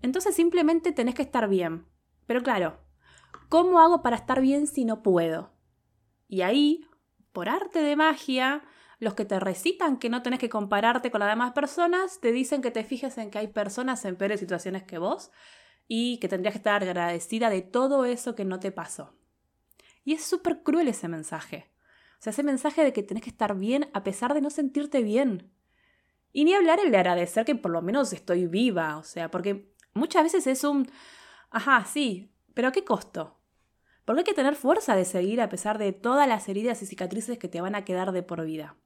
Entonces 0.01 0.35
simplemente 0.35 0.93
tenés 0.93 1.15
que 1.15 1.21
estar 1.21 1.47
bien. 1.47 1.85
Pero 2.27 2.43
claro, 2.43 2.81
¿cómo 3.51 3.81
hago 3.81 4.01
para 4.01 4.17
estar 4.17 4.41
bien 4.41 4.67
si 4.67 4.87
no 4.87 5.03
puedo? 5.03 5.53
Y 6.27 6.41
ahí, 6.41 6.87
por 7.33 7.51
arte 7.51 7.83
de 7.83 7.97
magia, 7.97 8.63
los 8.99 9.13
que 9.13 9.27
te 9.27 9.39
recitan 9.41 9.99
que 9.99 10.09
no 10.09 10.23
tenés 10.23 10.39
que 10.39 10.49
compararte 10.49 11.11
con 11.11 11.21
las 11.21 11.29
demás 11.29 11.53
personas, 11.53 12.19
te 12.21 12.33
dicen 12.33 12.63
que 12.63 12.71
te 12.71 12.83
fijes 12.83 13.19
en 13.19 13.31
que 13.31 13.41
hay 13.41 13.49
personas 13.49 14.07
en 14.07 14.17
peores 14.17 14.41
situaciones 14.41 14.85
que 14.85 14.97
vos 14.97 15.31
y 15.89 16.19
que 16.19 16.29
tendrías 16.29 16.53
que 16.53 16.59
estar 16.59 16.83
agradecida 16.83 17.51
de 17.51 17.63
todo 17.63 18.05
eso 18.05 18.35
que 18.35 18.45
no 18.45 18.61
te 18.61 18.73
pasó. 18.73 19.15
Y 20.05 20.15
es 20.15 20.25
súper 20.25 20.63
cruel 20.63 20.89
ese 20.89 21.09
mensaje. 21.09 21.71
O 22.19 22.23
sea, 22.23 22.31
ese 22.31 22.43
mensaje 22.43 22.85
de 22.85 22.93
que 22.93 23.03
tenés 23.03 23.23
que 23.23 23.31
estar 23.31 23.57
bien 23.57 23.91
a 23.93 24.05
pesar 24.05 24.35
de 24.35 24.41
no 24.41 24.51
sentirte 24.51 25.03
bien. 25.03 25.53
Y 26.33 26.45
ni 26.45 26.55
hablar 26.55 26.81
el 26.81 26.91
de 26.91 26.99
agradecer 26.99 27.45
que 27.45 27.55
por 27.55 27.71
lo 27.71 27.83
menos 27.83 28.13
estoy 28.13 28.47
viva, 28.47 28.97
o 28.97 29.03
sea, 29.03 29.31
porque 29.31 29.75
muchas 29.93 30.23
veces 30.23 30.47
es 30.47 30.65
un, 30.65 30.91
ajá, 31.51 31.85
sí, 31.85 32.33
pero 32.55 32.69
¿a 32.69 32.73
qué 32.73 32.85
costo? 32.85 33.39
Porque 34.05 34.21
hay 34.21 34.25
que 34.25 34.35
tener 34.35 34.57
fuerza 34.57 34.97
de 34.97 35.05
seguir 35.05 35.41
a 35.41 35.49
pesar 35.49 35.79
de 35.79 35.93
todas 35.93 36.27
las 36.27 36.49
heridas 36.49 36.83
y 36.83 36.87
cicatrices 36.87 37.39
que 37.39 37.49
te 37.49 37.61
van 37.61 37.75
a 37.75 37.85
quedar 37.85 38.13
de 38.13 38.23
por 38.23 38.45
vida. 38.45 38.77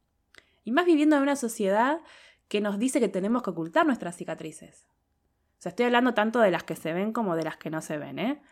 Y 0.64 0.72
más 0.72 0.84
viviendo 0.84 1.16
en 1.16 1.22
una 1.22 1.36
sociedad 1.36 2.00
que 2.48 2.60
nos 2.60 2.78
dice 2.78 3.00
que 3.00 3.08
tenemos 3.08 3.42
que 3.42 3.50
ocultar 3.50 3.86
nuestras 3.86 4.16
cicatrices. 4.16 4.86
O 5.58 5.62
sea, 5.62 5.70
estoy 5.70 5.86
hablando 5.86 6.14
tanto 6.14 6.40
de 6.40 6.50
las 6.50 6.64
que 6.64 6.76
se 6.76 6.92
ven 6.92 7.12
como 7.12 7.34
de 7.36 7.44
las 7.44 7.56
que 7.56 7.70
no 7.70 7.80
se 7.80 7.98
ven, 7.98 8.18
¿eh? 8.18 8.42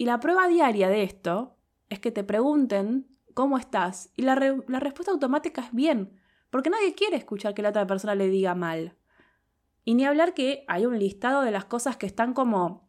Y 0.00 0.06
la 0.06 0.18
prueba 0.18 0.48
diaria 0.48 0.88
de 0.88 1.02
esto 1.02 1.58
es 1.90 2.00
que 2.00 2.10
te 2.10 2.24
pregunten 2.24 3.06
cómo 3.34 3.58
estás 3.58 4.10
y 4.16 4.22
la, 4.22 4.34
respuesta 4.34 5.12
automática 5.12 5.60
es 5.60 5.72
bien, 5.74 6.18
porque 6.48 6.70
nadie 6.70 6.94
quiere 6.94 7.16
escuchar 7.16 7.52
que 7.52 7.60
la 7.60 7.68
otra 7.68 7.86
persona 7.86 8.14
le 8.14 8.28
diga 8.28 8.54
mal. 8.54 8.96
Y 9.84 9.94
ni 9.94 10.06
hablar 10.06 10.32
que 10.32 10.64
hay 10.68 10.86
un 10.86 10.98
listado 10.98 11.42
de 11.42 11.50
las 11.50 11.66
cosas 11.66 11.98
que 11.98 12.06
están 12.06 12.32
como 12.32 12.88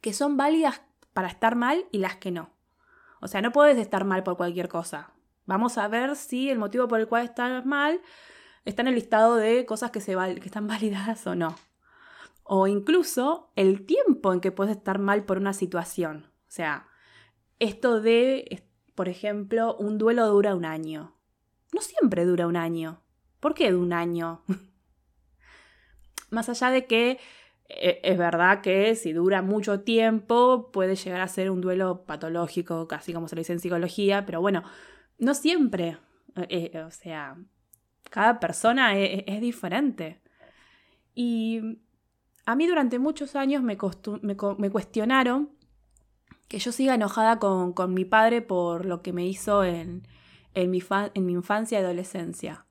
que 0.00 0.14
son 0.14 0.38
válidas 0.38 0.80
para 1.12 1.28
estar 1.28 1.56
mal 1.56 1.84
y 1.92 1.98
las 1.98 2.16
que 2.16 2.30
no. 2.30 2.50
O 3.20 3.28
sea, 3.28 3.42
no 3.42 3.52
puedes 3.52 3.76
estar 3.76 4.04
mal 4.04 4.22
por 4.22 4.38
cualquier 4.38 4.68
cosa. 4.68 5.12
Vamos 5.44 5.76
a 5.76 5.88
ver 5.88 6.16
si 6.16 6.48
el 6.48 6.58
motivo 6.58 6.88
por 6.88 7.00
el 7.00 7.08
cual 7.08 7.24
estás 7.24 7.66
mal 7.66 8.00
está 8.64 8.80
en 8.80 8.88
el 8.88 8.94
listado 8.94 9.36
de 9.36 9.66
cosas 9.66 9.90
que, 9.90 10.00
se 10.00 10.14
que 10.14 10.46
están 10.46 10.66
validadas 10.68 11.26
o 11.26 11.34
no 11.34 11.54
o 12.44 12.66
incluso 12.66 13.50
el 13.56 13.84
tiempo 13.86 14.32
en 14.32 14.40
que 14.40 14.52
puedes 14.52 14.76
estar 14.76 14.98
mal 14.98 15.24
por 15.24 15.38
una 15.38 15.54
situación. 15.54 16.26
O 16.46 16.50
sea, 16.50 16.86
esto 17.58 18.00
de, 18.00 18.64
por 18.94 19.08
ejemplo, 19.08 19.74
un 19.76 19.98
duelo 19.98 20.26
dura 20.28 20.54
un 20.54 20.66
año. 20.66 21.16
No 21.72 21.80
siempre 21.80 22.24
dura 22.24 22.46
un 22.46 22.56
año. 22.56 23.02
¿Por 23.40 23.54
qué 23.54 23.70
de 23.70 23.76
un 23.76 23.92
año? 23.92 24.42
Más 26.30 26.48
allá 26.48 26.70
de 26.70 26.86
que 26.86 27.18
e, 27.68 28.00
es 28.02 28.18
verdad 28.18 28.60
que 28.60 28.94
si 28.94 29.12
dura 29.12 29.40
mucho 29.40 29.80
tiempo 29.80 30.70
puede 30.70 30.96
llegar 30.96 31.22
a 31.22 31.28
ser 31.28 31.50
un 31.50 31.62
duelo 31.62 32.04
patológico, 32.04 32.86
casi 32.86 33.14
como 33.14 33.26
se 33.26 33.36
le 33.36 33.40
dice 33.40 33.54
en 33.54 33.60
psicología, 33.60 34.26
pero 34.26 34.42
bueno, 34.42 34.62
no 35.18 35.34
siempre. 35.34 35.96
Eh, 36.36 36.70
eh, 36.74 36.78
o 36.80 36.90
sea, 36.90 37.36
cada 38.10 38.38
persona 38.38 38.98
es, 38.98 39.24
es 39.26 39.40
diferente. 39.40 40.20
Y 41.14 41.78
a 42.46 42.56
mí 42.56 42.66
durante 42.66 42.98
muchos 42.98 43.36
años 43.36 43.62
me, 43.62 43.76
cuestionaron 43.76 45.50
que 46.48 46.58
yo 46.58 46.72
siga 46.72 46.94
enojada 46.94 47.38
con, 47.38 47.94
mi 47.94 48.04
padre 48.04 48.42
por 48.42 48.84
lo 48.84 49.02
que 49.02 49.12
me 49.12 49.26
hizo 49.26 49.64
en, 49.64 50.02
mi 50.54 51.32
infancia 51.32 51.80
y 51.80 51.82
adolescencia. 51.82 52.66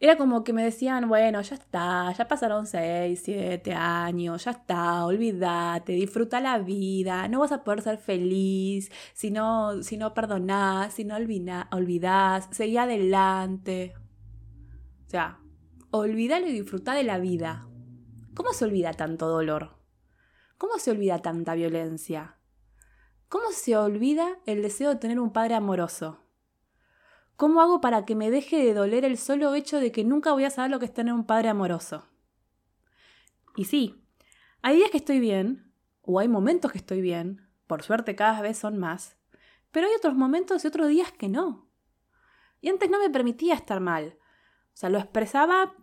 Era 0.00 0.16
como 0.16 0.44
que 0.44 0.52
me 0.52 0.62
decían, 0.62 1.08
bueno, 1.08 1.40
ya 1.42 1.56
está, 1.56 2.12
ya 2.12 2.28
pasaron 2.28 2.66
6, 2.66 3.20
7 3.20 3.72
años, 3.74 4.44
ya 4.44 4.52
está, 4.52 5.04
olvídate, 5.04 5.92
disfruta 5.94 6.40
la 6.40 6.58
vida, 6.58 7.26
no 7.26 7.40
vas 7.40 7.50
a 7.50 7.64
poder 7.64 7.82
ser 7.82 7.98
feliz 7.98 8.92
si 9.12 9.32
no, 9.32 9.82
si 9.82 9.96
no 9.96 10.14
perdonás, 10.14 10.94
si 10.94 11.04
no 11.04 11.16
olvidás, 11.16 12.48
seguí 12.52 12.76
adelante. 12.76 13.94
O 15.08 15.10
sea, 15.10 15.40
olvídalo 15.90 16.46
y 16.46 16.52
disfruta 16.52 16.94
de 16.94 17.02
la 17.02 17.18
vida. 17.18 17.67
¿Cómo 18.38 18.52
se 18.52 18.66
olvida 18.66 18.92
tanto 18.92 19.26
dolor? 19.26 19.70
¿Cómo 20.58 20.78
se 20.78 20.92
olvida 20.92 21.18
tanta 21.18 21.56
violencia? 21.56 22.36
¿Cómo 23.28 23.50
se 23.50 23.76
olvida 23.76 24.38
el 24.46 24.62
deseo 24.62 24.90
de 24.90 25.00
tener 25.00 25.18
un 25.18 25.32
padre 25.32 25.56
amoroso? 25.56 26.20
¿Cómo 27.34 27.60
hago 27.60 27.80
para 27.80 28.04
que 28.04 28.14
me 28.14 28.30
deje 28.30 28.64
de 28.64 28.74
doler 28.74 29.04
el 29.04 29.18
solo 29.18 29.52
hecho 29.56 29.80
de 29.80 29.90
que 29.90 30.04
nunca 30.04 30.30
voy 30.30 30.44
a 30.44 30.50
saber 30.50 30.70
lo 30.70 30.78
que 30.78 30.84
es 30.84 30.94
tener 30.94 31.14
un 31.14 31.26
padre 31.26 31.48
amoroso? 31.48 32.06
Y 33.56 33.64
sí, 33.64 34.04
hay 34.62 34.76
días 34.76 34.92
que 34.92 34.98
estoy 34.98 35.18
bien, 35.18 35.74
o 36.02 36.20
hay 36.20 36.28
momentos 36.28 36.70
que 36.70 36.78
estoy 36.78 37.00
bien, 37.00 37.50
por 37.66 37.82
suerte 37.82 38.14
cada 38.14 38.40
vez 38.40 38.56
son 38.56 38.78
más, 38.78 39.16
pero 39.72 39.88
hay 39.88 39.94
otros 39.96 40.14
momentos 40.14 40.62
y 40.62 40.68
otros 40.68 40.86
días 40.86 41.10
que 41.10 41.28
no. 41.28 41.68
Y 42.60 42.68
antes 42.68 42.88
no 42.88 43.00
me 43.00 43.10
permitía 43.10 43.56
estar 43.56 43.80
mal. 43.80 44.16
O 44.74 44.76
sea, 44.76 44.90
lo 44.90 44.98
expresaba, 44.98 45.74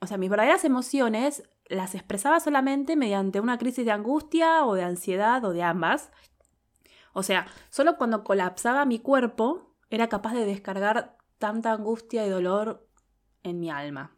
o 0.00 0.08
sea, 0.08 0.18
mis 0.18 0.30
verdaderas 0.30 0.64
emociones 0.64 1.44
las 1.70 1.94
expresaba 1.94 2.40
solamente 2.40 2.96
mediante 2.96 3.40
una 3.40 3.56
crisis 3.56 3.84
de 3.84 3.92
angustia 3.92 4.66
o 4.66 4.74
de 4.74 4.82
ansiedad 4.82 5.44
o 5.44 5.52
de 5.52 5.62
ambas. 5.62 6.10
O 7.12 7.22
sea, 7.22 7.46
solo 7.70 7.96
cuando 7.96 8.24
colapsaba 8.24 8.84
mi 8.84 8.98
cuerpo 8.98 9.76
era 9.88 10.08
capaz 10.08 10.34
de 10.34 10.44
descargar 10.44 11.16
tanta 11.38 11.72
angustia 11.72 12.26
y 12.26 12.28
dolor 12.28 12.86
en 13.42 13.60
mi 13.60 13.70
alma. 13.70 14.16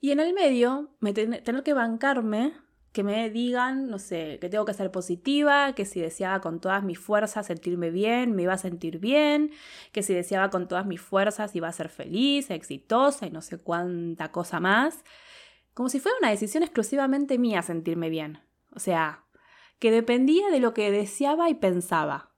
Y 0.00 0.10
en 0.10 0.20
el 0.20 0.34
medio, 0.34 0.94
me 1.00 1.12
tener 1.12 1.62
que 1.62 1.72
bancarme 1.72 2.52
que 2.96 3.04
me 3.04 3.28
digan, 3.28 3.90
no 3.90 3.98
sé, 3.98 4.38
que 4.40 4.48
tengo 4.48 4.64
que 4.64 4.72
ser 4.72 4.90
positiva, 4.90 5.74
que 5.74 5.84
si 5.84 6.00
deseaba 6.00 6.40
con 6.40 6.60
todas 6.60 6.82
mis 6.82 6.98
fuerzas 6.98 7.46
sentirme 7.46 7.90
bien, 7.90 8.34
me 8.34 8.44
iba 8.44 8.54
a 8.54 8.58
sentir 8.58 9.00
bien, 9.00 9.50
que 9.92 10.02
si 10.02 10.14
deseaba 10.14 10.48
con 10.48 10.66
todas 10.66 10.86
mis 10.86 11.02
fuerzas 11.02 11.54
iba 11.54 11.68
a 11.68 11.72
ser 11.72 11.90
feliz, 11.90 12.50
exitosa 12.50 13.26
y 13.26 13.30
no 13.30 13.42
sé 13.42 13.58
cuánta 13.58 14.32
cosa 14.32 14.60
más. 14.60 15.04
Como 15.74 15.90
si 15.90 16.00
fuera 16.00 16.16
una 16.20 16.30
decisión 16.30 16.62
exclusivamente 16.62 17.36
mía 17.36 17.60
sentirme 17.60 18.08
bien. 18.08 18.38
O 18.74 18.78
sea, 18.78 19.26
que 19.78 19.90
dependía 19.90 20.48
de 20.48 20.60
lo 20.60 20.72
que 20.72 20.90
deseaba 20.90 21.50
y 21.50 21.54
pensaba. 21.54 22.32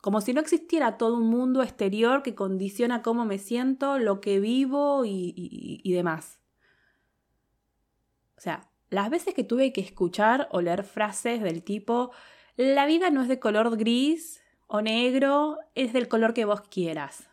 Como 0.00 0.20
si 0.22 0.34
no 0.34 0.40
existiera 0.40 0.98
todo 0.98 1.18
un 1.18 1.28
mundo 1.28 1.62
exterior 1.62 2.24
que 2.24 2.34
condiciona 2.34 3.02
cómo 3.02 3.24
me 3.26 3.38
siento, 3.38 4.00
lo 4.00 4.20
que 4.20 4.40
vivo 4.40 5.04
y, 5.04 5.32
y 5.36 5.92
demás. 5.92 6.40
O 8.36 8.40
sea, 8.40 8.69
las 8.90 9.08
veces 9.08 9.34
que 9.34 9.44
tuve 9.44 9.72
que 9.72 9.80
escuchar 9.80 10.48
o 10.50 10.60
leer 10.60 10.82
frases 10.82 11.40
del 11.40 11.62
tipo, 11.62 12.10
la 12.56 12.86
vida 12.86 13.10
no 13.10 13.22
es 13.22 13.28
de 13.28 13.38
color 13.38 13.76
gris 13.76 14.42
o 14.66 14.82
negro, 14.82 15.58
es 15.74 15.92
del 15.92 16.08
color 16.08 16.34
que 16.34 16.44
vos 16.44 16.60
quieras. 16.62 17.28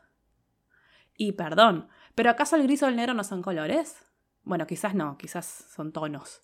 Y 1.17 1.33
perdón, 1.33 1.89
¿pero 2.15 2.29
acaso 2.29 2.55
el 2.55 2.63
gris 2.63 2.83
o 2.83 2.87
el 2.87 2.95
negro 2.95 3.15
no 3.15 3.23
son 3.23 3.41
colores? 3.41 3.97
Bueno, 4.43 4.67
quizás 4.67 4.93
no, 4.93 5.17
quizás 5.17 5.65
son 5.75 5.91
tonos, 5.91 6.43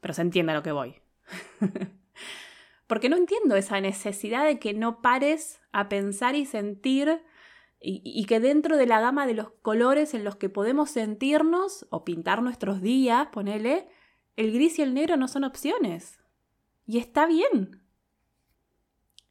pero 0.00 0.14
se 0.14 0.22
entiende 0.22 0.52
a 0.52 0.56
lo 0.56 0.62
que 0.62 0.72
voy. 0.72 1.00
Porque 2.86 3.08
no 3.08 3.16
entiendo 3.16 3.56
esa 3.56 3.80
necesidad 3.80 4.44
de 4.44 4.58
que 4.58 4.74
no 4.74 5.00
pares 5.00 5.60
a 5.72 5.88
pensar 5.88 6.34
y 6.34 6.44
sentir 6.44 7.22
y, 7.80 8.02
y, 8.04 8.26
que 8.26 8.38
dentro 8.38 8.76
de 8.76 8.86
la 8.86 9.00
gama 9.00 9.26
de 9.26 9.34
los 9.34 9.50
colores 9.50 10.14
en 10.14 10.22
los 10.22 10.36
que 10.36 10.48
podemos 10.48 10.90
sentirnos 10.90 11.86
o 11.90 12.04
pintar 12.04 12.40
nuestros 12.42 12.80
días, 12.80 13.26
ponele, 13.32 13.88
el 14.36 14.52
gris 14.52 14.78
y 14.78 14.82
el 14.82 14.94
negro 14.94 15.16
no 15.16 15.28
son 15.28 15.44
opciones. 15.44 16.18
Y 16.86 16.98
está 16.98 17.26
bien. 17.26 17.82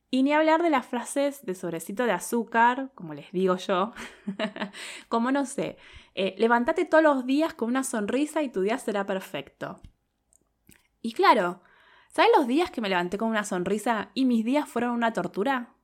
Y 0.10 0.24
ni 0.24 0.34
hablar 0.34 0.62
de 0.62 0.70
las 0.70 0.86
frases 0.86 1.46
de 1.46 1.56
sobrecito 1.56 2.06
de 2.06 2.12
azúcar, 2.12 2.92
como 2.96 3.14
les 3.14 3.32
digo 3.32 3.56
yo, 3.56 3.94
como 5.10 5.32
no 5.32 5.46
sé, 5.46 5.78
eh, 6.16 6.36
levántate 6.38 6.86
todos 6.86 7.04
los 7.04 7.26
días 7.26 7.54
con 7.54 7.70
una 7.70 7.84
sonrisa 7.84 8.42
y 8.42 8.50
tu 8.50 8.62
día 8.62 8.78
será 8.78 9.06
perfecto. 9.06 9.80
Y 11.02 11.14
claro, 11.14 11.62
¿Sabes 12.12 12.32
los 12.36 12.46
días 12.46 12.72
que 12.72 12.82
me 12.82 12.90
levanté 12.90 13.18
con 13.18 13.30
una 13.30 13.46
sonrisa 13.46 14.12
y 14.14 14.26
mis 14.26 14.44
días 14.44 14.68
fueron 14.68 14.92
una 14.92 15.14
tortura? 15.14 15.76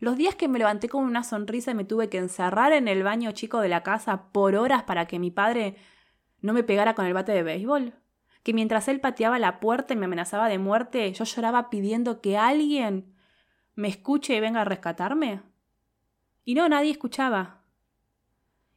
Los 0.00 0.16
días 0.16 0.34
que 0.34 0.48
me 0.48 0.58
levanté 0.58 0.88
con 0.88 1.04
una 1.04 1.22
sonrisa 1.22 1.70
y 1.70 1.74
me 1.74 1.84
tuve 1.84 2.08
que 2.08 2.18
encerrar 2.18 2.72
en 2.72 2.88
el 2.88 3.04
baño 3.04 3.30
chico 3.30 3.60
de 3.60 3.68
la 3.68 3.84
casa 3.84 4.32
por 4.32 4.56
horas 4.56 4.82
para 4.82 5.06
que 5.06 5.20
mi 5.20 5.30
padre 5.30 5.76
no 6.40 6.52
me 6.52 6.64
pegara 6.64 6.96
con 6.96 7.06
el 7.06 7.14
bate 7.14 7.30
de 7.30 7.44
béisbol. 7.44 7.94
Que 8.46 8.54
mientras 8.54 8.86
él 8.86 9.00
pateaba 9.00 9.40
la 9.40 9.58
puerta 9.58 9.92
y 9.92 9.96
me 9.96 10.04
amenazaba 10.04 10.48
de 10.48 10.60
muerte, 10.60 11.12
yo 11.12 11.24
lloraba 11.24 11.68
pidiendo 11.68 12.20
que 12.20 12.38
alguien 12.38 13.12
me 13.74 13.88
escuche 13.88 14.36
y 14.36 14.40
venga 14.40 14.60
a 14.60 14.64
rescatarme. 14.64 15.42
Y 16.44 16.54
no, 16.54 16.68
nadie 16.68 16.92
escuchaba. 16.92 17.64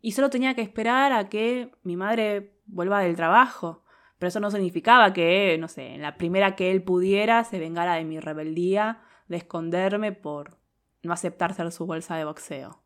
Y 0.01 0.13
solo 0.13 0.31
tenía 0.31 0.55
que 0.55 0.63
esperar 0.63 1.11
a 1.11 1.29
que 1.29 1.71
mi 1.83 1.95
madre 1.97 2.57
vuelva 2.65 3.01
del 3.01 3.15
trabajo. 3.15 3.83
Pero 4.17 4.29
eso 4.29 4.39
no 4.39 4.49
significaba 4.49 5.13
que, 5.13 5.55
no 5.59 5.67
sé, 5.67 5.93
en 5.93 6.01
la 6.01 6.17
primera 6.17 6.55
que 6.55 6.71
él 6.71 6.81
pudiera 6.81 7.43
se 7.43 7.59
vengara 7.59 7.93
de 7.93 8.05
mi 8.05 8.19
rebeldía, 8.19 9.03
de 9.27 9.37
esconderme 9.37 10.13
por 10.13 10.57
no 11.03 11.13
aceptar 11.13 11.53
ser 11.53 11.71
su 11.71 11.85
bolsa 11.85 12.15
de 12.15 12.25
boxeo. 12.25 12.81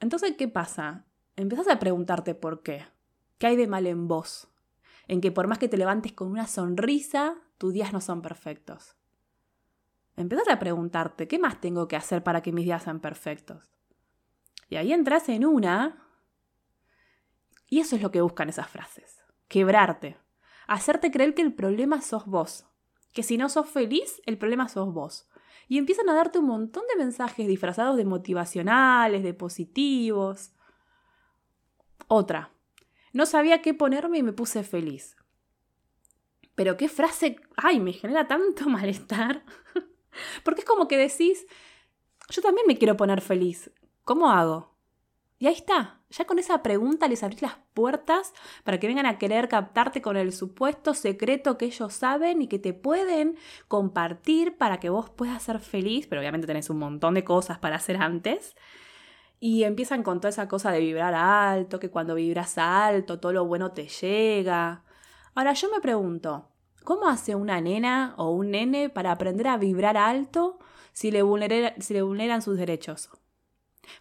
Entonces, 0.00 0.34
¿qué 0.38 0.48
pasa? 0.48 1.04
Empiezas 1.36 1.68
a 1.68 1.78
preguntarte 1.78 2.34
por 2.34 2.62
qué. 2.62 2.86
¿Qué 3.36 3.48
hay 3.48 3.56
de 3.56 3.66
mal 3.66 3.86
en 3.86 4.08
vos? 4.08 4.48
En 5.08 5.20
que 5.20 5.32
por 5.32 5.48
más 5.48 5.58
que 5.58 5.68
te 5.68 5.76
levantes 5.76 6.12
con 6.12 6.28
una 6.28 6.46
sonrisa, 6.46 7.34
tus 7.58 7.72
días 7.72 7.92
no 7.92 8.00
son 8.00 8.22
perfectos. 8.22 8.94
Empiezas 10.16 10.48
a 10.48 10.58
preguntarte, 10.60 11.26
¿qué 11.26 11.38
más 11.38 11.60
tengo 11.60 11.88
que 11.88 11.96
hacer 11.96 12.22
para 12.22 12.42
que 12.42 12.52
mis 12.52 12.64
días 12.64 12.84
sean 12.84 13.00
perfectos? 13.00 13.72
Y 14.68 14.76
ahí 14.76 14.92
entras 14.92 15.28
en 15.28 15.44
una... 15.44 16.04
Y 17.66 17.80
eso 17.80 17.96
es 17.96 18.02
lo 18.02 18.10
que 18.10 18.20
buscan 18.20 18.48
esas 18.48 18.68
frases. 18.68 19.24
Quebrarte. 19.48 20.16
Hacerte 20.66 21.10
creer 21.10 21.34
que 21.34 21.42
el 21.42 21.52
problema 21.52 22.00
sos 22.00 22.26
vos. 22.26 22.66
Que 23.12 23.22
si 23.22 23.36
no 23.36 23.48
sos 23.48 23.68
feliz, 23.68 24.22
el 24.26 24.38
problema 24.38 24.68
sos 24.68 24.92
vos 24.92 25.28
y 25.68 25.76
empiezan 25.76 26.08
a 26.08 26.14
darte 26.14 26.38
un 26.38 26.46
montón 26.46 26.82
de 26.88 26.96
mensajes 26.96 27.46
disfrazados 27.46 27.96
de 27.96 28.06
motivacionales, 28.06 29.22
de 29.22 29.34
positivos. 29.34 30.52
Otra. 32.08 32.50
No 33.12 33.26
sabía 33.26 33.62
qué 33.62 33.74
ponerme 33.74 34.18
y 34.18 34.22
me 34.22 34.32
puse 34.32 34.62
feliz. 34.62 35.16
Pero 36.54 36.76
qué 36.76 36.88
frase, 36.88 37.36
ay, 37.56 37.80
me 37.80 37.92
genera 37.92 38.26
tanto 38.26 38.68
malestar. 38.68 39.44
Porque 40.42 40.62
es 40.62 40.66
como 40.66 40.88
que 40.88 40.96
decís, 40.96 41.46
yo 42.30 42.42
también 42.42 42.66
me 42.66 42.76
quiero 42.76 42.96
poner 42.96 43.20
feliz. 43.20 43.70
¿Cómo 44.04 44.30
hago? 44.30 44.76
Y 45.38 45.46
ahí 45.46 45.54
está. 45.54 46.00
Ya 46.10 46.24
con 46.24 46.38
esa 46.38 46.62
pregunta 46.62 47.06
les 47.06 47.22
abrís 47.22 47.42
las 47.42 47.58
puertas 47.74 48.32
para 48.64 48.80
que 48.80 48.86
vengan 48.86 49.06
a 49.06 49.18
querer 49.18 49.48
captarte 49.48 50.00
con 50.00 50.16
el 50.16 50.32
supuesto 50.32 50.94
secreto 50.94 51.58
que 51.58 51.66
ellos 51.66 51.92
saben 51.92 52.42
y 52.42 52.48
que 52.48 52.58
te 52.58 52.72
pueden 52.72 53.36
compartir 53.68 54.56
para 54.56 54.80
que 54.80 54.88
vos 54.88 55.10
puedas 55.10 55.42
ser 55.42 55.60
feliz, 55.60 56.06
pero 56.06 56.20
obviamente 56.20 56.46
tenés 56.46 56.70
un 56.70 56.78
montón 56.78 57.14
de 57.14 57.24
cosas 57.24 57.58
para 57.58 57.76
hacer 57.76 57.98
antes. 57.98 58.56
Y 59.40 59.64
empiezan 59.64 60.02
con 60.02 60.20
toda 60.20 60.30
esa 60.30 60.48
cosa 60.48 60.72
de 60.72 60.80
vibrar 60.80 61.14
alto, 61.14 61.78
que 61.78 61.90
cuando 61.90 62.14
vibras 62.14 62.58
alto 62.58 63.20
todo 63.20 63.32
lo 63.32 63.44
bueno 63.44 63.72
te 63.72 63.86
llega. 63.88 64.82
Ahora 65.34 65.52
yo 65.52 65.70
me 65.70 65.80
pregunto, 65.80 66.48
¿cómo 66.84 67.08
hace 67.08 67.34
una 67.34 67.60
nena 67.60 68.14
o 68.16 68.30
un 68.30 68.50
nene 68.50 68.88
para 68.88 69.12
aprender 69.12 69.46
a 69.46 69.56
vibrar 69.56 69.96
alto 69.96 70.58
si 70.92 71.10
le, 71.10 71.22
si 71.78 71.94
le 71.94 72.02
vulneran 72.02 72.42
sus 72.42 72.56
derechos? 72.56 73.10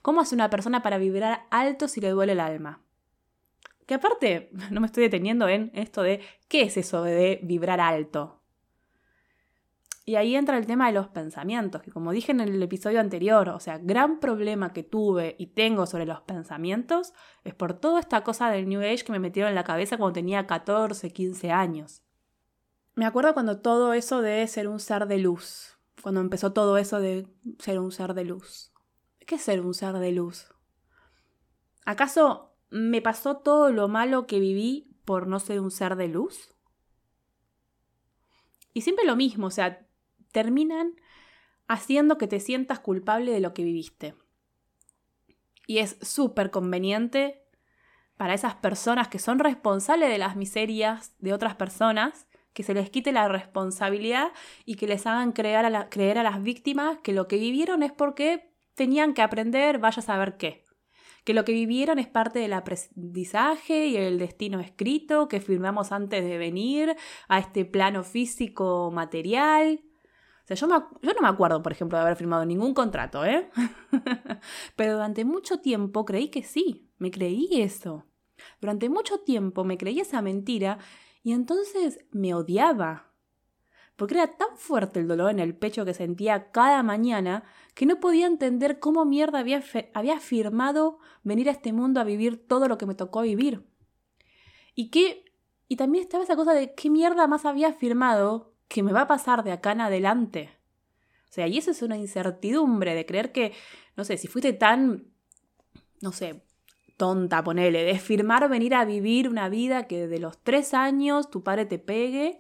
¿Cómo 0.02 0.22
hace 0.22 0.36
una 0.36 0.50
persona 0.50 0.82
para 0.82 0.98
vibrar 0.98 1.46
alto 1.52 1.88
si 1.88 2.02
le 2.02 2.10
duele 2.10 2.34
el 2.34 2.40
alma? 2.40 2.82
Que 3.86 3.94
aparte, 3.96 4.50
no 4.72 4.82
me 4.82 4.88
estoy 4.88 5.04
deteniendo 5.04 5.48
en 5.48 5.72
esto 5.74 6.02
de 6.02 6.22
qué 6.48 6.64
es 6.64 6.78
eso 6.78 7.04
de 7.04 7.40
vibrar 7.44 7.80
alto. 7.80 8.42
Y 10.08 10.16
ahí 10.16 10.38
entra 10.38 10.58
el 10.58 10.66
tema 10.66 10.88
de 10.88 10.94
los 10.94 11.10
pensamientos, 11.10 11.82
que 11.82 11.92
como 11.92 12.14
dije 12.14 12.32
en 12.32 12.40
el 12.40 12.64
episodio 12.64 13.02
anterior, 13.02 13.50
o 13.50 13.60
sea, 13.60 13.78
gran 13.78 14.22
problema 14.22 14.72
que 14.72 14.82
tuve 14.82 15.36
y 15.38 15.48
tengo 15.48 15.86
sobre 15.86 16.06
los 16.06 16.22
pensamientos 16.22 17.12
es 17.44 17.54
por 17.54 17.74
toda 17.74 18.00
esta 18.00 18.24
cosa 18.24 18.50
del 18.50 18.70
New 18.70 18.80
Age 18.80 19.04
que 19.04 19.12
me 19.12 19.20
metieron 19.20 19.50
en 19.50 19.56
la 19.56 19.66
cabeza 19.66 19.98
cuando 19.98 20.14
tenía 20.14 20.48
14, 20.48 21.12
15 21.12 21.52
años. 21.52 22.04
Me 22.96 23.06
acuerdo 23.06 23.34
cuando 23.34 23.60
todo 23.60 23.92
eso 23.92 24.22
de 24.22 24.48
ser 24.48 24.70
un 24.70 24.80
ser 24.80 25.08
de 25.08 25.18
luz, 25.18 25.78
cuando 26.02 26.22
empezó 26.22 26.54
todo 26.54 26.78
eso 26.78 27.02
de 27.02 27.28
ser 27.60 27.78
un 27.78 27.92
ser 27.92 28.14
de 28.14 28.24
luz. 28.24 28.72
¿Qué 29.20 29.36
es 29.36 29.42
ser 29.42 29.60
un 29.60 29.74
ser 29.74 29.96
de 29.96 30.14
luz? 30.14 30.48
¿Acaso 31.86 32.56
me 32.70 33.02
pasó 33.02 33.40
todo 33.40 33.74
lo 33.74 33.90
malo 33.90 34.26
que 34.26 34.40
viví 34.40 34.90
por 35.04 35.28
no 35.28 35.42
ser 35.42 35.60
un 35.60 35.70
ser 35.70 35.98
de 35.98 36.08
luz? 36.08 36.56
Y 38.74 38.82
siempre 38.82 39.06
lo 39.06 39.18
mismo, 39.18 39.48
o 39.48 39.52
sea, 39.52 39.87
terminan 40.38 40.94
haciendo 41.68 42.20
que 42.20 42.28
te 42.28 42.40
sientas 42.40 42.80
culpable 42.80 43.32
de 43.32 43.40
lo 43.40 43.56
que 43.56 43.64
viviste. 43.64 44.14
Y 45.66 45.80
es 45.80 45.98
súper 46.04 46.52
conveniente 46.52 47.42
para 48.18 48.36
esas 48.36 48.54
personas 48.54 49.08
que 49.08 49.18
son 49.18 49.40
responsables 49.40 50.10
de 50.10 50.20
las 50.20 50.36
miserias 50.36 51.16
de 51.18 51.34
otras 51.34 51.56
personas, 51.56 52.28
que 52.54 52.62
se 52.62 52.76
les 52.76 52.92
quite 52.92 53.12
la 53.12 53.28
responsabilidad 53.28 54.32
y 54.64 54.76
que 54.76 54.86
les 54.86 55.08
hagan 55.08 55.32
creer 55.32 55.66
a, 55.66 55.90
creer 55.90 56.20
a 56.20 56.24
las 56.24 56.44
víctimas 56.44 57.00
que 57.00 57.14
lo 57.14 57.28
que 57.28 57.38
vivieron 57.38 57.82
es 57.82 57.92
porque 57.92 58.54
tenían 58.76 59.16
que 59.16 59.24
aprender, 59.24 59.80
vaya 59.80 60.02
a 60.02 60.06
saber 60.06 60.38
qué. 60.38 60.66
Que 61.24 61.34
lo 61.34 61.46
que 61.46 61.52
vivieron 61.52 61.98
es 61.98 62.08
parte 62.08 62.38
del 62.38 62.54
aprendizaje 62.54 63.88
y 63.88 63.98
el 63.98 64.20
destino 64.20 64.60
escrito 64.60 65.28
que 65.28 65.42
firmamos 65.42 65.92
antes 65.92 66.24
de 66.24 66.38
venir 66.38 66.96
a 67.28 67.40
este 67.40 67.66
plano 67.66 68.04
físico 68.04 68.92
material. 68.94 69.82
Sea, 70.48 70.56
yo, 70.56 70.68
yo 71.02 71.14
no 71.14 71.22
me 71.22 71.28
acuerdo, 71.28 71.62
por 71.62 71.74
ejemplo, 71.74 71.98
de 71.98 72.04
haber 72.04 72.16
firmado 72.16 72.46
ningún 72.46 72.74
contrato, 72.74 73.26
¿eh? 73.26 73.50
Pero 74.76 74.94
durante 74.94 75.26
mucho 75.26 75.60
tiempo 75.60 76.06
creí 76.06 76.30
que 76.30 76.44
sí, 76.44 76.90
me 76.98 77.12
creí 77.12 77.62
eso. 77.62 78.06
Durante 78.62 78.90
mucho 78.90 79.20
tiempo 79.20 79.64
me 79.66 79.78
creí 79.78 80.00
esa 80.00 80.22
mentira 80.22 80.78
y 81.22 81.34
entonces 81.34 82.06
me 82.12 82.34
odiaba 82.34 83.08
porque 83.98 84.14
era 84.14 84.28
tan 84.28 84.56
fuerte 84.56 85.00
el 85.00 85.08
dolor 85.08 85.32
en 85.32 85.40
el 85.40 85.56
pecho 85.56 85.84
que 85.84 85.94
sentía 85.94 86.52
cada 86.52 86.84
mañana 86.84 87.44
que 87.74 87.88
no 87.88 88.00
podía 88.00 88.28
entender 88.28 88.80
cómo 88.80 89.06
mierda 89.06 89.40
había, 89.40 89.64
había 89.94 90.18
afirmado 90.18 91.00
venir 91.24 91.50
a 91.50 91.52
este 91.52 91.74
mundo 91.74 92.00
a 92.00 92.04
vivir 92.04 92.48
todo 92.48 92.68
lo 92.68 92.78
que 92.78 92.86
me 92.86 92.94
tocó 92.94 93.22
vivir. 93.22 93.66
Y 94.76 94.92
que, 94.92 95.26
y 95.68 95.78
también 95.78 96.04
estaba 96.04 96.24
esa 96.24 96.36
cosa 96.36 96.54
de 96.54 96.76
qué 96.76 96.92
mierda 96.92 97.26
más 97.26 97.46
había 97.46 97.70
afirmado 97.70 98.54
que 98.68 98.84
me 98.84 98.94
va 98.94 99.02
a 99.02 99.08
pasar 99.08 99.44
de 99.44 99.52
acá 99.52 99.72
en 99.72 99.82
adelante. 99.82 100.50
O 101.30 101.34
sea, 101.34 101.48
y 101.48 101.58
eso 101.58 101.72
es 101.72 101.82
una 101.82 101.98
incertidumbre 101.98 102.96
de 102.96 103.06
creer 103.06 103.32
que, 103.32 103.54
no 103.96 104.04
sé, 104.04 104.18
si 104.18 104.28
fuiste 104.28 104.54
tan, 104.54 105.08
no 106.02 106.12
sé, 106.12 106.44
tonta, 106.96 107.44
ponele, 107.44 107.84
de 107.84 108.00
firmar 108.00 108.50
venir 108.50 108.74
a 108.76 108.86
vivir 108.86 109.30
una 109.30 109.50
vida 109.50 109.88
que 109.88 110.08
de 110.08 110.20
los 110.20 110.42
tres 110.44 110.74
años 110.74 111.30
tu 111.30 111.44
padre 111.44 111.66
te 111.66 111.80
pegue 111.80 112.40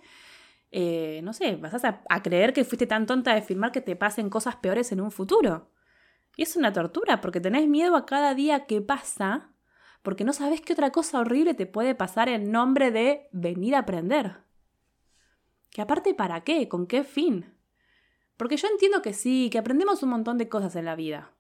eh, 0.71 1.21
no 1.23 1.33
sé, 1.33 1.55
vas 1.55 1.83
a, 1.85 2.03
a, 2.09 2.21
creer 2.21 2.53
que 2.53 2.65
fuiste 2.65 2.87
tan 2.87 3.05
tonta 3.05 3.33
de 3.33 3.41
firmar 3.41 3.71
que 3.71 3.81
te 3.81 3.95
pasen 3.95 4.29
cosas 4.29 4.57
peores 4.57 4.91
en 4.91 5.01
un 5.01 5.11
futuro. 5.11 5.71
Y 6.35 6.43
es 6.43 6.55
una 6.55 6.73
tortura, 6.73 7.21
porque 7.21 7.39
tenés 7.39 7.67
miedo 7.67 7.95
a 7.95 8.05
cada 8.05 8.35
día 8.35 8.65
que 8.65 8.81
pasa, 8.81 9.53
porque 10.03 10.23
no 10.23 10.33
sabes 10.33 10.61
qué 10.61 10.73
otra 10.73 10.91
cosa 10.91 11.19
horrible 11.19 11.53
te 11.53 11.65
puede 11.65 11.95
pasar 11.95 12.29
en 12.29 12.51
nombre 12.51 12.91
de 12.91 13.29
venir 13.31 13.75
a 13.75 13.79
aprender. 13.79 14.37
Que 15.71 15.81
aparte, 15.81 16.13
¿para 16.13 16.41
qué? 16.41 16.67
¿Con 16.67 16.87
qué 16.87 17.03
fin? 17.03 17.53
Porque 18.37 18.57
yo 18.57 18.67
entiendo 18.67 19.01
que 19.01 19.13
sí, 19.13 19.49
que 19.51 19.57
aprendemos 19.57 20.03
un 20.03 20.09
montón 20.09 20.37
de 20.37 20.49
cosas 20.49 20.75
en 20.75 20.85
la 20.85 20.95
vida. 20.95 21.33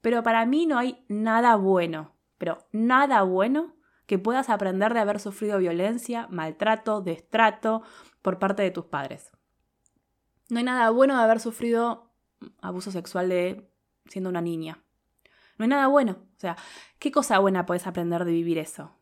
Pero 0.00 0.22
para 0.22 0.46
mí 0.46 0.66
no 0.66 0.78
hay 0.78 1.04
nada 1.08 1.56
bueno, 1.56 2.14
pero 2.38 2.66
nada 2.72 3.22
bueno 3.22 3.76
que 4.06 4.18
puedas 4.18 4.48
aprender 4.48 4.94
de 4.94 5.00
haber 5.00 5.20
sufrido 5.20 5.58
violencia, 5.58 6.28
maltrato, 6.30 7.02
destrato 7.02 7.82
por 8.22 8.38
parte 8.38 8.62
de 8.62 8.70
tus 8.70 8.86
padres. 8.86 9.30
No 10.48 10.58
hay 10.58 10.64
nada 10.64 10.88
bueno 10.90 11.16
de 11.16 11.22
haber 11.22 11.40
sufrido 11.40 12.10
abuso 12.62 12.90
sexual 12.90 13.28
de 13.28 13.70
siendo 14.06 14.30
una 14.30 14.40
niña. 14.40 14.82
No 15.58 15.64
hay 15.64 15.68
nada 15.68 15.88
bueno. 15.88 16.18
O 16.36 16.40
sea, 16.40 16.56
¿qué 16.98 17.12
cosa 17.12 17.38
buena 17.38 17.66
puedes 17.66 17.86
aprender 17.86 18.24
de 18.24 18.32
vivir 18.32 18.58
eso? 18.58 18.96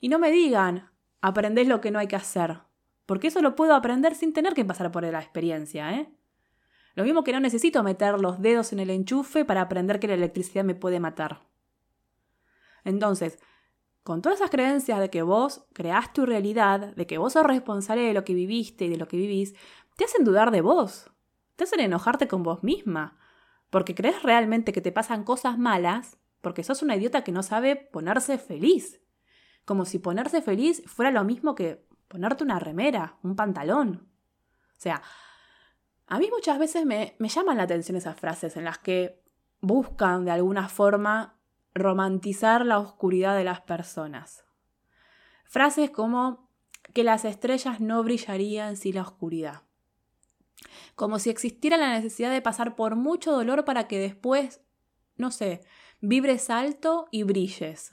Y 0.00 0.08
no 0.08 0.18
me 0.18 0.30
digan, 0.30 0.90
aprendés 1.20 1.68
lo 1.68 1.80
que 1.80 1.90
no 1.90 1.98
hay 1.98 2.08
que 2.08 2.16
hacer. 2.16 2.58
Porque 3.06 3.28
eso 3.28 3.42
lo 3.42 3.54
puedo 3.54 3.74
aprender 3.74 4.14
sin 4.14 4.32
tener 4.32 4.54
que 4.54 4.64
pasar 4.64 4.90
por 4.90 5.04
la 5.04 5.20
experiencia, 5.20 5.94
¿eh? 5.94 6.08
Lo 6.94 7.04
mismo 7.04 7.24
que 7.24 7.32
no 7.32 7.40
necesito 7.40 7.82
meter 7.82 8.20
los 8.20 8.40
dedos 8.40 8.72
en 8.72 8.78
el 8.78 8.90
enchufe 8.90 9.44
para 9.44 9.62
aprender 9.62 9.98
que 9.98 10.06
la 10.06 10.14
electricidad 10.14 10.64
me 10.64 10.74
puede 10.74 11.00
matar. 11.00 11.40
Entonces, 12.84 13.38
con 14.04 14.22
todas 14.22 14.38
esas 14.38 14.50
creencias 14.50 15.00
de 15.00 15.10
que 15.10 15.22
vos 15.22 15.64
creás 15.72 16.12
tu 16.12 16.24
realidad, 16.24 16.94
de 16.94 17.06
que 17.06 17.18
vos 17.18 17.32
sos 17.32 17.44
responsable 17.44 18.02
de 18.02 18.14
lo 18.14 18.24
que 18.24 18.34
viviste 18.34 18.84
y 18.84 18.90
de 18.90 18.96
lo 18.96 19.08
que 19.08 19.16
vivís, 19.16 19.54
te 19.96 20.04
hacen 20.04 20.24
dudar 20.24 20.50
de 20.50 20.60
vos, 20.60 21.10
te 21.56 21.64
hacen 21.64 21.80
enojarte 21.80 22.28
con 22.28 22.42
vos 22.42 22.62
misma, 22.62 23.18
porque 23.70 23.94
crees 23.94 24.22
realmente 24.22 24.72
que 24.72 24.80
te 24.80 24.92
pasan 24.92 25.24
cosas 25.24 25.58
malas 25.58 26.18
porque 26.44 26.62
sos 26.62 26.82
una 26.82 26.94
idiota 26.94 27.24
que 27.24 27.32
no 27.32 27.42
sabe 27.42 27.74
ponerse 27.74 28.38
feliz. 28.38 29.00
Como 29.64 29.86
si 29.86 29.98
ponerse 29.98 30.42
feliz 30.42 30.82
fuera 30.86 31.10
lo 31.10 31.24
mismo 31.24 31.54
que 31.54 31.84
ponerte 32.14 32.44
una 32.44 32.60
remera, 32.60 33.16
un 33.24 33.34
pantalón. 33.34 34.08
O 34.68 34.80
sea, 34.80 35.02
a 36.06 36.18
mí 36.20 36.30
muchas 36.30 36.60
veces 36.60 36.86
me, 36.86 37.16
me 37.18 37.28
llaman 37.28 37.56
la 37.56 37.64
atención 37.64 37.96
esas 37.96 38.16
frases 38.16 38.56
en 38.56 38.62
las 38.62 38.78
que 38.78 39.20
buscan 39.60 40.24
de 40.24 40.30
alguna 40.30 40.68
forma 40.68 41.40
romantizar 41.74 42.64
la 42.64 42.78
oscuridad 42.78 43.36
de 43.36 43.42
las 43.42 43.62
personas. 43.62 44.44
Frases 45.44 45.90
como 45.90 46.48
que 46.92 47.02
las 47.02 47.24
estrellas 47.24 47.80
no 47.80 48.00
brillarían 48.04 48.76
sin 48.76 48.94
la 48.94 49.02
oscuridad. 49.02 49.62
Como 50.94 51.18
si 51.18 51.30
existiera 51.30 51.76
la 51.76 51.94
necesidad 51.94 52.30
de 52.30 52.42
pasar 52.42 52.76
por 52.76 52.94
mucho 52.94 53.32
dolor 53.32 53.64
para 53.64 53.88
que 53.88 53.98
después, 53.98 54.60
no 55.16 55.32
sé, 55.32 55.62
vibres 56.00 56.48
alto 56.48 57.08
y 57.10 57.24
brilles. 57.24 57.92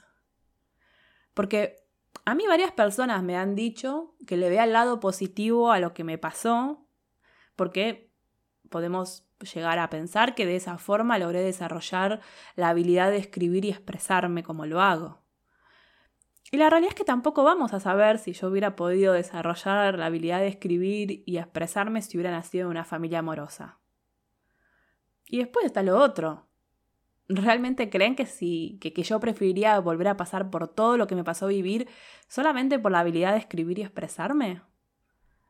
Porque 1.34 1.81
a 2.24 2.34
mí 2.34 2.46
varias 2.46 2.72
personas 2.72 3.22
me 3.22 3.36
han 3.36 3.54
dicho 3.54 4.14
que 4.26 4.36
le 4.36 4.48
vea 4.48 4.64
el 4.64 4.72
lado 4.72 5.00
positivo 5.00 5.72
a 5.72 5.80
lo 5.80 5.92
que 5.92 6.04
me 6.04 6.18
pasó, 6.18 6.86
porque 7.56 8.12
podemos 8.68 9.24
llegar 9.40 9.78
a 9.78 9.90
pensar 9.90 10.34
que 10.34 10.46
de 10.46 10.56
esa 10.56 10.78
forma 10.78 11.18
logré 11.18 11.42
desarrollar 11.42 12.20
la 12.54 12.68
habilidad 12.68 13.10
de 13.10 13.16
escribir 13.16 13.64
y 13.64 13.70
expresarme 13.70 14.42
como 14.42 14.66
lo 14.66 14.80
hago. 14.80 15.22
Y 16.50 16.58
la 16.58 16.68
realidad 16.68 16.90
es 16.90 16.94
que 16.94 17.04
tampoco 17.04 17.44
vamos 17.44 17.72
a 17.72 17.80
saber 17.80 18.18
si 18.18 18.34
yo 18.34 18.48
hubiera 18.48 18.76
podido 18.76 19.14
desarrollar 19.14 19.98
la 19.98 20.06
habilidad 20.06 20.40
de 20.40 20.48
escribir 20.48 21.22
y 21.24 21.38
expresarme 21.38 22.02
si 22.02 22.16
hubiera 22.16 22.30
nacido 22.30 22.64
en 22.64 22.70
una 22.72 22.84
familia 22.84 23.20
amorosa. 23.20 23.80
Y 25.26 25.38
después 25.38 25.64
está 25.64 25.82
lo 25.82 25.98
otro. 25.98 26.46
¿Realmente 27.28 27.88
creen 27.88 28.16
que, 28.16 28.26
si, 28.26 28.78
que, 28.80 28.92
que 28.92 29.02
yo 29.02 29.20
preferiría 29.20 29.78
volver 29.80 30.08
a 30.08 30.16
pasar 30.16 30.50
por 30.50 30.68
todo 30.68 30.96
lo 30.96 31.06
que 31.06 31.14
me 31.14 31.24
pasó 31.24 31.46
vivir 31.46 31.88
solamente 32.28 32.78
por 32.78 32.92
la 32.92 33.00
habilidad 33.00 33.32
de 33.32 33.38
escribir 33.38 33.78
y 33.78 33.82
expresarme? 33.82 34.62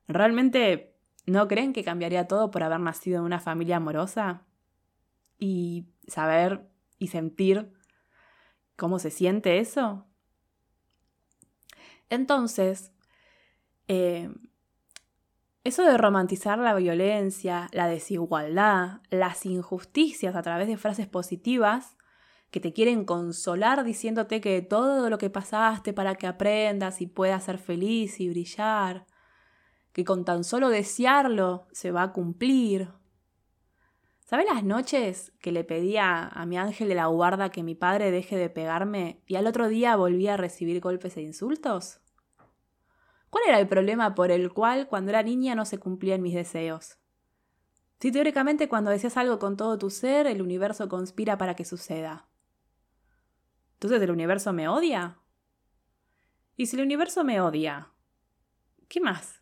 ¿Realmente 0.06 0.94
no 1.26 1.48
creen 1.48 1.72
que 1.72 1.84
cambiaría 1.84 2.28
todo 2.28 2.50
por 2.50 2.62
haber 2.62 2.80
nacido 2.80 3.18
en 3.18 3.24
una 3.24 3.40
familia 3.40 3.76
amorosa? 3.76 4.46
Y 5.38 5.86
saber 6.06 6.68
y 6.98 7.08
sentir 7.08 7.72
cómo 8.76 8.98
se 8.98 9.10
siente 9.10 9.58
eso. 9.58 10.06
Entonces, 12.10 12.92
eh, 13.88 14.30
eso 15.64 15.84
de 15.84 15.96
romantizar 15.96 16.58
la 16.58 16.74
violencia, 16.74 17.68
la 17.72 17.86
desigualdad, 17.86 19.00
las 19.10 19.46
injusticias 19.46 20.34
a 20.34 20.42
través 20.42 20.66
de 20.66 20.76
frases 20.76 21.06
positivas 21.06 21.96
que 22.50 22.60
te 22.60 22.72
quieren 22.72 23.04
consolar 23.04 23.82
diciéndote 23.82 24.40
que 24.40 24.60
todo 24.60 25.08
lo 25.08 25.18
que 25.18 25.30
pasaste 25.30 25.92
para 25.92 26.16
que 26.16 26.26
aprendas 26.26 27.00
y 27.00 27.06
puedas 27.06 27.44
ser 27.44 27.58
feliz 27.58 28.20
y 28.20 28.28
brillar, 28.28 29.06
que 29.92 30.04
con 30.04 30.24
tan 30.24 30.44
solo 30.44 30.68
desearlo 30.68 31.66
se 31.72 31.92
va 31.92 32.02
a 32.02 32.12
cumplir. 32.12 32.90
¿Sabes 34.20 34.46
las 34.52 34.64
noches 34.64 35.32
que 35.40 35.52
le 35.52 35.64
pedía 35.64 36.26
a 36.26 36.44
mi 36.44 36.58
ángel 36.58 36.88
de 36.88 36.94
la 36.94 37.06
guarda 37.06 37.50
que 37.50 37.62
mi 37.62 37.74
padre 37.74 38.10
deje 38.10 38.36
de 38.36 38.50
pegarme 38.50 39.22
y 39.26 39.36
al 39.36 39.46
otro 39.46 39.68
día 39.68 39.96
volvía 39.96 40.34
a 40.34 40.38
recibir 40.38 40.80
golpes 40.80 41.16
e 41.16 41.22
insultos? 41.22 42.01
¿Cuál 43.32 43.44
era 43.48 43.60
el 43.60 43.66
problema 43.66 44.14
por 44.14 44.30
el 44.30 44.52
cual 44.52 44.88
cuando 44.88 45.08
era 45.08 45.22
niña 45.22 45.54
no 45.54 45.64
se 45.64 45.78
cumplían 45.78 46.20
mis 46.20 46.34
deseos? 46.34 46.98
Si 47.98 48.12
teóricamente 48.12 48.68
cuando 48.68 48.90
deseas 48.90 49.16
algo 49.16 49.38
con 49.38 49.56
todo 49.56 49.78
tu 49.78 49.88
ser, 49.88 50.26
el 50.26 50.42
universo 50.42 50.86
conspira 50.90 51.38
para 51.38 51.56
que 51.56 51.64
suceda. 51.64 52.28
Entonces 53.76 54.02
el 54.02 54.10
universo 54.10 54.52
me 54.52 54.68
odia. 54.68 55.16
Y 56.58 56.66
si 56.66 56.76
el 56.76 56.82
universo 56.82 57.24
me 57.24 57.40
odia, 57.40 57.88
¿qué 58.88 59.00
más 59.00 59.40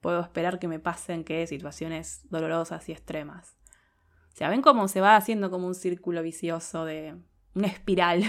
puedo 0.00 0.20
esperar 0.20 0.58
que 0.58 0.66
me 0.66 0.80
pasen 0.80 1.22
que 1.22 1.46
situaciones 1.46 2.28
dolorosas 2.30 2.88
y 2.88 2.92
extremas? 2.92 3.54
O 4.32 4.36
sea, 4.36 4.48
ven 4.48 4.60
cómo 4.60 4.88
se 4.88 5.00
va 5.00 5.14
haciendo 5.14 5.52
como 5.52 5.68
un 5.68 5.76
círculo 5.76 6.20
vicioso 6.20 6.84
de 6.84 7.16
una 7.54 7.68
espiral 7.68 8.24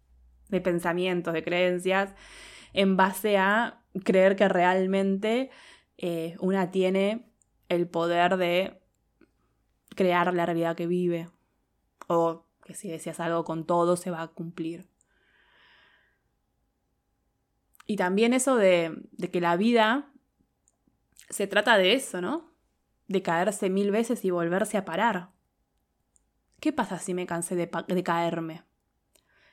de 0.48 0.60
pensamientos, 0.62 1.34
de 1.34 1.44
creencias, 1.44 2.14
en 2.72 2.96
base 2.96 3.36
a 3.36 3.81
creer 4.04 4.36
que 4.36 4.48
realmente 4.48 5.50
eh, 5.98 6.36
una 6.40 6.70
tiene 6.70 7.30
el 7.68 7.88
poder 7.88 8.36
de 8.36 8.80
crear 9.94 10.32
la 10.34 10.46
realidad 10.46 10.76
que 10.76 10.86
vive 10.86 11.28
o 12.06 12.46
que 12.64 12.74
si 12.74 12.88
deseas 12.88 13.20
algo 13.20 13.44
con 13.44 13.66
todo 13.66 13.96
se 13.96 14.10
va 14.10 14.22
a 14.22 14.28
cumplir. 14.28 14.88
Y 17.86 17.96
también 17.96 18.32
eso 18.32 18.56
de, 18.56 18.96
de 19.12 19.30
que 19.30 19.40
la 19.40 19.56
vida 19.56 20.12
se 21.28 21.46
trata 21.46 21.76
de 21.78 21.94
eso, 21.94 22.20
¿no? 22.20 22.52
De 23.08 23.22
caerse 23.22 23.70
mil 23.70 23.90
veces 23.90 24.24
y 24.24 24.30
volverse 24.30 24.76
a 24.76 24.84
parar. 24.84 25.30
¿Qué 26.60 26.72
pasa 26.72 26.98
si 26.98 27.12
me 27.12 27.26
cansé 27.26 27.56
de, 27.56 27.70
de 27.88 28.02
caerme? 28.02 28.62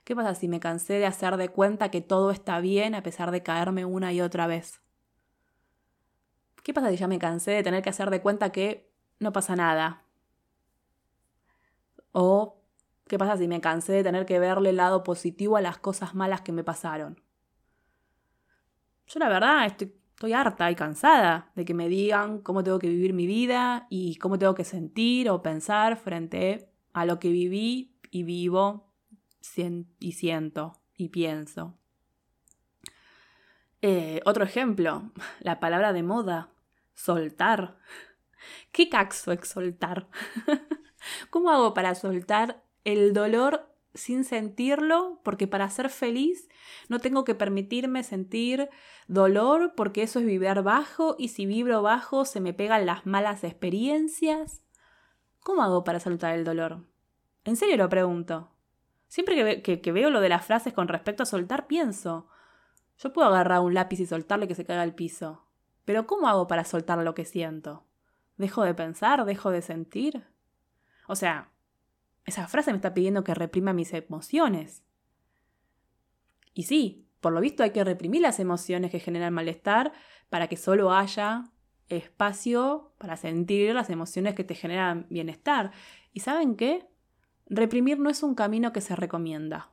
¿Qué 0.09 0.15
pasa 0.15 0.33
si 0.33 0.47
me 0.47 0.59
cansé 0.59 0.93
de 0.93 1.05
hacer 1.05 1.37
de 1.37 1.49
cuenta 1.49 1.91
que 1.91 2.01
todo 2.01 2.31
está 2.31 2.59
bien 2.61 2.95
a 2.95 3.03
pesar 3.03 3.29
de 3.29 3.43
caerme 3.43 3.85
una 3.85 4.11
y 4.11 4.21
otra 4.21 4.47
vez? 4.47 4.81
¿Qué 6.63 6.73
pasa 6.73 6.89
si 6.89 6.97
ya 6.97 7.07
me 7.07 7.19
cansé 7.19 7.51
de 7.51 7.61
tener 7.61 7.83
que 7.83 7.91
hacer 7.91 8.09
de 8.09 8.19
cuenta 8.19 8.51
que 8.51 8.91
no 9.19 9.31
pasa 9.31 9.55
nada? 9.55 10.01
¿O 12.11 12.59
qué 13.07 13.19
pasa 13.19 13.37
si 13.37 13.47
me 13.47 13.61
cansé 13.61 13.93
de 13.93 14.03
tener 14.03 14.25
que 14.25 14.39
verle 14.39 14.71
el 14.71 14.77
lado 14.77 15.03
positivo 15.03 15.57
a 15.57 15.61
las 15.61 15.77
cosas 15.77 16.15
malas 16.15 16.41
que 16.41 16.53
me 16.53 16.63
pasaron? 16.63 17.21
Yo 19.05 19.19
la 19.19 19.29
verdad 19.29 19.67
estoy, 19.67 19.93
estoy 20.15 20.33
harta 20.33 20.71
y 20.71 20.75
cansada 20.75 21.51
de 21.53 21.65
que 21.65 21.75
me 21.75 21.87
digan 21.87 22.41
cómo 22.41 22.63
tengo 22.63 22.79
que 22.79 22.89
vivir 22.89 23.13
mi 23.13 23.27
vida 23.27 23.85
y 23.91 24.15
cómo 24.15 24.39
tengo 24.39 24.55
que 24.55 24.63
sentir 24.63 25.29
o 25.29 25.43
pensar 25.43 25.97
frente 25.97 26.67
a 26.93 27.05
lo 27.05 27.19
que 27.19 27.29
viví 27.29 27.95
y 28.09 28.23
vivo 28.23 28.88
y 29.99 30.13
siento 30.13 30.79
y 30.95 31.09
pienso. 31.09 31.77
Eh, 33.81 34.21
otro 34.25 34.43
ejemplo, 34.43 35.11
la 35.39 35.59
palabra 35.59 35.93
de 35.93 36.03
moda, 36.03 36.49
soltar. 36.93 37.77
¿Qué 38.71 38.89
caxo 38.89 39.31
es 39.31 39.47
soltar? 39.47 40.07
¿Cómo 41.29 41.49
hago 41.49 41.73
para 41.73 41.95
soltar 41.95 42.63
el 42.83 43.13
dolor 43.13 43.73
sin 43.93 44.23
sentirlo? 44.23 45.21
Porque 45.23 45.47
para 45.47 45.69
ser 45.69 45.89
feliz 45.89 46.49
no 46.89 46.99
tengo 46.99 47.23
que 47.23 47.35
permitirme 47.35 48.03
sentir 48.03 48.69
dolor 49.07 49.73
porque 49.75 50.03
eso 50.03 50.19
es 50.19 50.25
vibrar 50.25 50.61
bajo 50.63 51.15
y 51.17 51.29
si 51.29 51.45
vibro 51.45 51.81
bajo 51.81 52.25
se 52.25 52.41
me 52.41 52.53
pegan 52.53 52.85
las 52.85 53.05
malas 53.05 53.43
experiencias. 53.43 54.61
¿Cómo 55.39 55.63
hago 55.63 55.83
para 55.83 55.99
soltar 55.99 56.35
el 56.35 56.43
dolor? 56.43 56.85
En 57.45 57.55
serio 57.55 57.77
lo 57.77 57.89
pregunto. 57.89 58.51
Siempre 59.09 59.63
que, 59.63 59.91
veo 59.91 60.11
lo 60.11 60.21
de 60.21 60.29
las 60.29 60.45
frases 60.45 60.71
con 60.71 60.87
respecto 60.87 61.23
a 61.23 61.25
soltar, 61.25 61.65
pienso, 61.65 62.27
yo 62.99 63.11
puedo 63.11 63.27
agarrar 63.27 63.59
un 63.61 63.73
lápiz 63.73 63.99
y 63.99 64.05
soltarle 64.05 64.47
que 64.47 64.53
se 64.53 64.65
caiga 64.65 64.83
al 64.83 64.93
piso. 64.93 65.45
Pero 65.83 66.05
¿cómo 66.05 66.27
hago 66.27 66.47
para 66.47 66.63
soltar 66.63 66.99
lo 66.99 67.15
que 67.15 67.25
siento? 67.25 67.87
¿Dejo 68.37 68.63
de 68.63 68.75
pensar? 68.75 69.25
¿Dejo 69.25 69.49
de 69.49 69.63
sentir? 69.63 70.27
O 71.07 71.15
sea, 71.15 71.49
esa 72.25 72.47
frase 72.47 72.71
me 72.71 72.77
está 72.77 72.93
pidiendo 72.93 73.23
que 73.23 73.33
reprima 73.33 73.73
mis 73.73 73.91
emociones. 73.93 74.83
Y 76.53 76.63
sí, 76.63 77.07
por 77.19 77.33
lo 77.33 77.41
visto 77.41 77.63
hay 77.63 77.71
que 77.71 77.83
reprimir 77.83 78.21
las 78.21 78.39
emociones 78.39 78.91
que 78.91 78.99
generan 78.99 79.33
malestar 79.33 79.91
para 80.29 80.47
que 80.47 80.55
solo 80.55 80.93
haya 80.93 81.49
espacio 81.87 82.93
para 82.99 83.17
sentir 83.17 83.73
las 83.73 83.89
emociones 83.89 84.35
que 84.35 84.43
te 84.43 84.53
generan 84.53 85.07
bienestar. 85.09 85.71
¿Y 86.13 86.19
saben 86.19 86.55
qué? 86.55 86.87
Reprimir 87.49 87.99
no 87.99 88.09
es 88.09 88.23
un 88.23 88.35
camino 88.35 88.71
que 88.71 88.81
se 88.81 88.95
recomienda. 88.95 89.71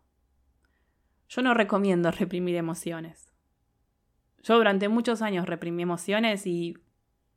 Yo 1.29 1.43
no 1.43 1.55
recomiendo 1.55 2.11
reprimir 2.13 2.57
emociones. 2.57 3.33
Yo 4.43 4.57
durante 4.57 4.89
muchos 4.89 5.23
años 5.23 5.47
reprimí 5.47 5.83
emociones 5.83 6.47
y 6.47 6.77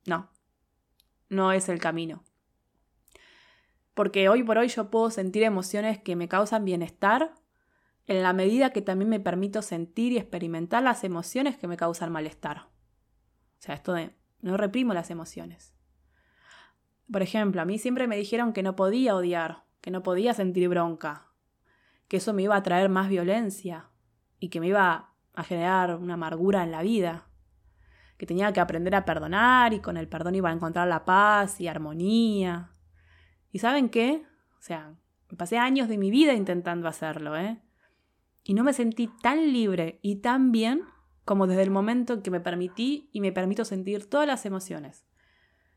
no, 0.06 0.30
no 1.30 1.52
es 1.52 1.70
el 1.70 1.80
camino. 1.80 2.24
Porque 3.94 4.30
hoy 4.30 4.44
por 4.44 4.58
hoy 4.58 4.70
yo 4.70 4.90
puedo 4.90 5.10
sentir 5.10 5.44
emociones 5.44 6.00
que 6.00 6.16
me 6.16 6.28
causan 6.28 6.66
bienestar 6.66 7.34
en 8.08 8.24
la 8.24 8.34
medida 8.34 8.72
que 8.72 8.82
también 8.82 9.10
me 9.10 9.20
permito 9.20 9.62
sentir 9.62 10.14
y 10.14 10.18
experimentar 10.18 10.82
las 10.82 11.04
emociones 11.04 11.58
que 11.58 11.68
me 11.68 11.78
causan 11.78 12.12
malestar. 12.12 12.58
O 12.58 13.62
sea, 13.62 13.76
esto 13.76 13.94
de 13.94 14.16
no 14.42 14.58
reprimo 14.58 14.94
las 14.94 15.12
emociones. 15.12 15.74
Por 17.12 17.22
ejemplo, 17.22 17.62
a 17.62 17.66
mí 17.66 17.78
siempre 17.78 18.08
me 18.08 18.18
dijeron 18.18 18.54
que 18.54 18.64
no 18.64 18.76
podía 18.76 19.16
odiar, 19.16 19.64
que 19.82 19.92
no 19.92 20.04
podía 20.04 20.34
sentir 20.34 20.70
bronca, 20.70 21.28
que 22.08 22.18
eso 22.18 22.34
me 22.34 22.44
iba 22.44 22.56
a 22.56 22.64
traer 22.64 22.90
más 22.90 23.10
violencia 23.10 23.90
y 24.40 24.50
que 24.50 24.60
me 24.60 24.68
iba 24.68 25.14
a 25.34 25.44
generar 25.44 25.96
una 25.96 26.16
amargura 26.16 26.64
en 26.64 26.72
la 26.72 26.82
vida, 26.82 27.28
que 28.18 28.26
tenía 28.26 28.52
que 28.52 28.60
aprender 28.60 28.96
a 28.96 29.06
perdonar 29.06 29.74
y 29.74 29.80
con 29.80 29.96
el 29.96 30.08
perdón 30.10 30.36
iba 30.36 30.50
a 30.50 30.54
encontrar 30.54 30.88
la 30.88 31.06
paz 31.06 31.62
y 31.62 31.68
armonía. 31.68 32.72
¿Y 33.52 33.60
saben 33.60 33.90
qué? 33.90 34.26
O 34.58 34.62
sea, 34.62 34.94
pasé 35.38 35.58
años 35.58 35.88
de 35.88 35.98
mi 35.98 36.12
vida 36.12 36.34
intentando 36.34 36.88
hacerlo, 36.88 37.38
¿eh? 37.38 37.62
Y 38.44 38.54
no 38.54 38.64
me 38.64 38.74
sentí 38.74 39.10
tan 39.22 39.54
libre 39.54 40.00
y 40.02 40.18
tan 40.18 40.52
bien 40.52 40.84
como 41.24 41.46
desde 41.46 41.62
el 41.62 41.70
momento 41.70 42.14
en 42.14 42.22
que 42.24 42.32
me 42.32 42.40
permití 42.40 43.10
y 43.14 43.22
me 43.22 43.32
permito 43.32 43.64
sentir 43.64 44.10
todas 44.10 44.28
las 44.28 44.46
emociones. 44.46 45.06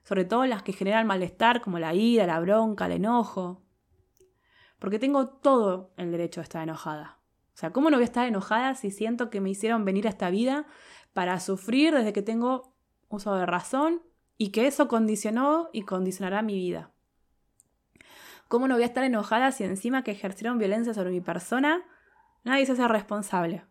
sobre 0.02 0.24
todo 0.24 0.46
las 0.46 0.62
que 0.62 0.72
generan 0.72 1.06
malestar 1.06 1.60
como 1.60 1.78
la 1.78 1.94
ira, 1.94 2.26
la 2.26 2.40
bronca, 2.40 2.86
el 2.86 2.92
enojo. 2.92 3.62
Porque 4.82 4.98
tengo 4.98 5.28
todo 5.28 5.92
el 5.96 6.10
derecho 6.10 6.40
a 6.40 6.42
estar 6.42 6.60
enojada. 6.60 7.20
O 7.54 7.56
sea, 7.56 7.72
¿cómo 7.72 7.88
no 7.88 7.98
voy 7.98 8.02
a 8.02 8.06
estar 8.06 8.26
enojada 8.26 8.74
si 8.74 8.90
siento 8.90 9.30
que 9.30 9.40
me 9.40 9.48
hicieron 9.48 9.84
venir 9.84 10.08
a 10.08 10.10
esta 10.10 10.28
vida 10.28 10.66
para 11.12 11.38
sufrir 11.38 11.94
desde 11.94 12.12
que 12.12 12.20
tengo 12.20 12.74
uso 13.08 13.32
de 13.36 13.46
razón 13.46 14.02
y 14.38 14.50
que 14.50 14.66
eso 14.66 14.88
condicionó 14.88 15.70
y 15.72 15.82
condicionará 15.82 16.42
mi 16.42 16.56
vida? 16.56 16.90
¿Cómo 18.48 18.66
no 18.66 18.74
voy 18.74 18.82
a 18.82 18.86
estar 18.86 19.04
enojada 19.04 19.52
si 19.52 19.62
encima 19.62 20.02
que 20.02 20.10
ejercieron 20.10 20.58
violencia 20.58 20.94
sobre 20.94 21.10
mi 21.10 21.20
persona 21.20 21.84
nadie 22.42 22.66
se 22.66 22.72
hace 22.72 22.88
responsable? 22.88 23.64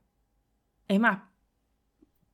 Es 0.88 1.02
más, 1.02 1.24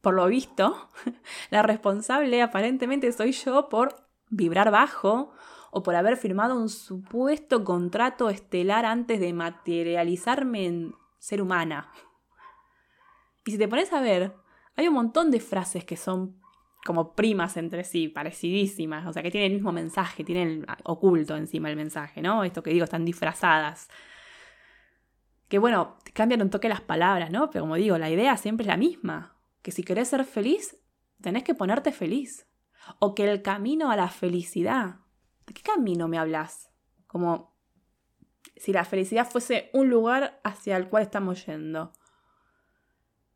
por 0.02 0.13
lo 0.13 0.28
visto, 0.28 0.92
la 1.50 1.63
responsable 1.63 2.44
aparentemente 2.44 3.12
soy 3.12 3.32
yo 3.32 3.70
por 3.70 4.08
vibrar 4.30 4.70
bajo 4.70 5.34
o 5.78 5.84
por 5.84 5.94
haber 5.94 6.18
firmado 6.18 6.58
un 6.58 6.70
supuesto 6.70 7.63
contrato 7.63 8.32
estelar 8.32 8.84
antes 8.84 9.20
de 9.20 9.32
materializarme 9.32 10.66
en 10.66 10.96
ser 11.20 11.40
humana. 11.40 11.92
Y 13.46 13.52
si 13.52 13.60
te 13.60 13.68
pones 13.68 13.94
a 13.94 14.02
ver, 14.02 14.34
hay 14.76 14.88
un 14.88 14.96
montón 14.96 15.30
de 15.30 15.40
frases 15.40 15.86
que 15.86 15.96
son 15.96 16.42
como 16.84 17.13
primas 17.13 17.58
entre 17.58 17.84
sí, 17.84 18.08
parecidísimas, 18.08 19.06
o 19.06 19.13
sea, 19.13 19.22
que 19.22 19.30
tienen 19.30 19.52
el 19.52 19.58
mismo 19.58 19.72
mensaje, 19.72 20.24
tienen 20.24 20.66
oculto 20.84 21.38
encima 21.38 21.70
el 21.70 21.76
mensaje, 21.76 22.24
¿no? 22.24 22.44
Esto 22.44 22.63
que 22.63 22.72
digo, 22.72 22.86
están 22.86 23.06
disfrazadas. 23.06 23.88
Que 25.50 25.60
bueno, 25.60 25.98
cambian 26.13 26.42
un 26.42 26.50
toque 26.50 26.70
las 26.70 26.82
palabras, 26.82 27.30
¿no? 27.30 27.52
Pero 27.52 27.66
como 27.66 27.76
digo, 27.76 28.00
la 28.00 28.10
idea 28.10 28.36
siempre 28.38 28.63
es 28.63 28.68
la 28.68 28.78
misma, 28.78 29.36
que 29.62 29.72
si 29.72 29.84
querés 29.84 30.08
ser 30.08 30.26
feliz, 30.26 30.76
tenés 31.22 31.44
que 31.44 31.54
ponerte 31.54 31.92
feliz. 31.92 32.48
O 32.98 33.13
que 33.13 33.30
el 33.30 33.44
camino 33.44 33.92
a 33.92 33.96
la 33.96 34.08
felicidad, 34.08 35.02
¿de 35.48 35.54
qué 35.54 35.64
camino 35.64 36.08
me 36.08 36.20
hablas? 36.20 36.70
Como 37.08 37.56
si 38.56 38.74
la 38.74 38.86
felicidad 38.86 39.30
fuese 39.30 39.70
un 39.74 39.90
lugar 39.90 40.40
hacia 40.44 40.78
el 40.78 40.90
cual 40.90 41.04
estamos 41.04 41.46
yendo. 41.46 41.94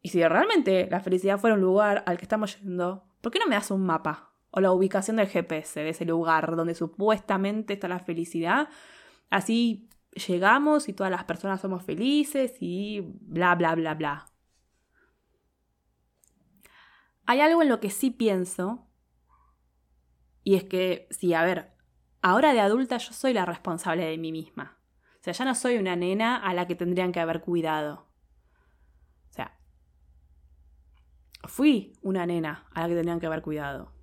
Y 0.02 0.10
si 0.10 0.24
realmente 0.24 0.88
la 0.89 1.00
felicidad 1.00 1.39
fuera 1.39 1.56
un 1.56 1.62
lugar 1.62 2.04
al 2.06 2.17
que 2.17 2.26
estamos 2.26 2.60
yendo, 2.60 3.06
¿por 3.21 3.32
qué 3.32 3.39
no 3.39 3.47
me 3.47 3.56
das 3.56 3.71
un 3.71 3.86
mapa? 3.86 4.34
O 4.50 4.60
la 4.60 4.71
ubicación 4.71 5.17
del 5.17 5.28
GPS 5.28 5.80
de 5.80 5.89
ese 5.89 6.06
lugar 6.06 6.56
donde 6.56 6.76
supuestamente 6.76 7.74
está 7.74 7.88
la 7.88 8.00
felicidad. 8.00 8.67
Así 9.30 9.89
llegamos 10.12 10.89
y 10.89 10.93
todas 10.93 11.12
las 11.12 11.24
personas 11.24 11.62
somos 11.62 11.84
felices 11.84 12.58
y 12.60 13.02
bla, 13.21 13.56
bla, 13.56 13.76
bla, 13.76 13.93
bla. 13.93 14.28
Hay 17.26 17.39
algo 17.39 17.62
en 17.62 17.69
lo 17.69 17.80
que 17.80 17.91
sí 17.91 18.12
pienso. 18.12 18.88
Y 20.43 20.56
es 20.56 20.63
que, 20.63 21.08
sí, 21.12 21.36
a 21.36 21.43
ver, 21.43 21.70
ahora 22.21 22.53
de 22.53 22.60
adulta 22.60 22.97
yo 22.97 23.13
soy 23.13 23.34
la 23.34 23.45
responsable 23.45 24.05
de 24.05 24.17
mí 24.17 24.31
misma. 24.31 24.77
O 25.19 25.23
sea, 25.23 25.34
ya 25.34 25.45
no 25.45 25.53
soy 25.53 25.77
una 25.77 25.95
nena 25.95 26.36
a 26.38 26.53
la 26.53 26.67
que 26.67 26.75
tendrían 26.75 27.12
que 27.12 27.19
haber 27.19 27.41
cuidado. 27.41 28.07
O 29.29 29.34
sea, 29.34 29.57
fui 31.43 31.93
una 32.01 32.25
nena 32.25 32.67
a 32.73 32.81
la 32.81 32.88
que 32.88 32.95
tendrían 32.95 33.19
que 33.19 33.27
haber 33.27 33.41
cuidado. 33.41 33.93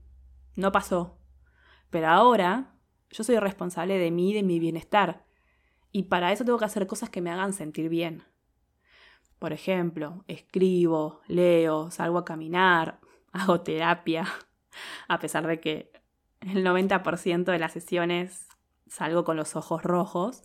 No 0.55 0.71
pasó. 0.73 1.19
Pero 1.91 2.09
ahora 2.09 2.75
yo 3.11 3.25
soy 3.25 3.39
responsable 3.39 3.99
de 3.99 4.11
mí 4.11 4.31
y 4.31 4.35
de 4.35 4.43
mi 4.43 4.59
bienestar. 4.59 5.25
Y 5.91 6.05
para 6.05 6.33
eso 6.33 6.45
tengo 6.45 6.59
que 6.59 6.67
hacer 6.67 6.87
cosas 6.87 7.11
que 7.11 7.21
me 7.21 7.31
hagan 7.31 7.53
sentir 7.53 7.89
bien. 7.89 8.25
Por 9.39 9.53
ejemplo, 9.53 10.25
escribo, 10.27 11.21
leo, 11.27 11.91
salgo 11.91 12.19
a 12.19 12.25
caminar, 12.25 13.01
hago 13.33 13.61
terapia, 13.61 14.27
a 15.09 15.19
pesar 15.19 15.47
de 15.47 15.61
que 15.61 15.93
el 16.41 16.65
90% 16.65 17.45
de 17.45 17.59
las 17.59 17.73
sesiones 17.73 18.49
salgo 18.87 19.25
con 19.25 19.37
los 19.37 19.57
ojos 19.57 19.83
rojos 19.83 20.43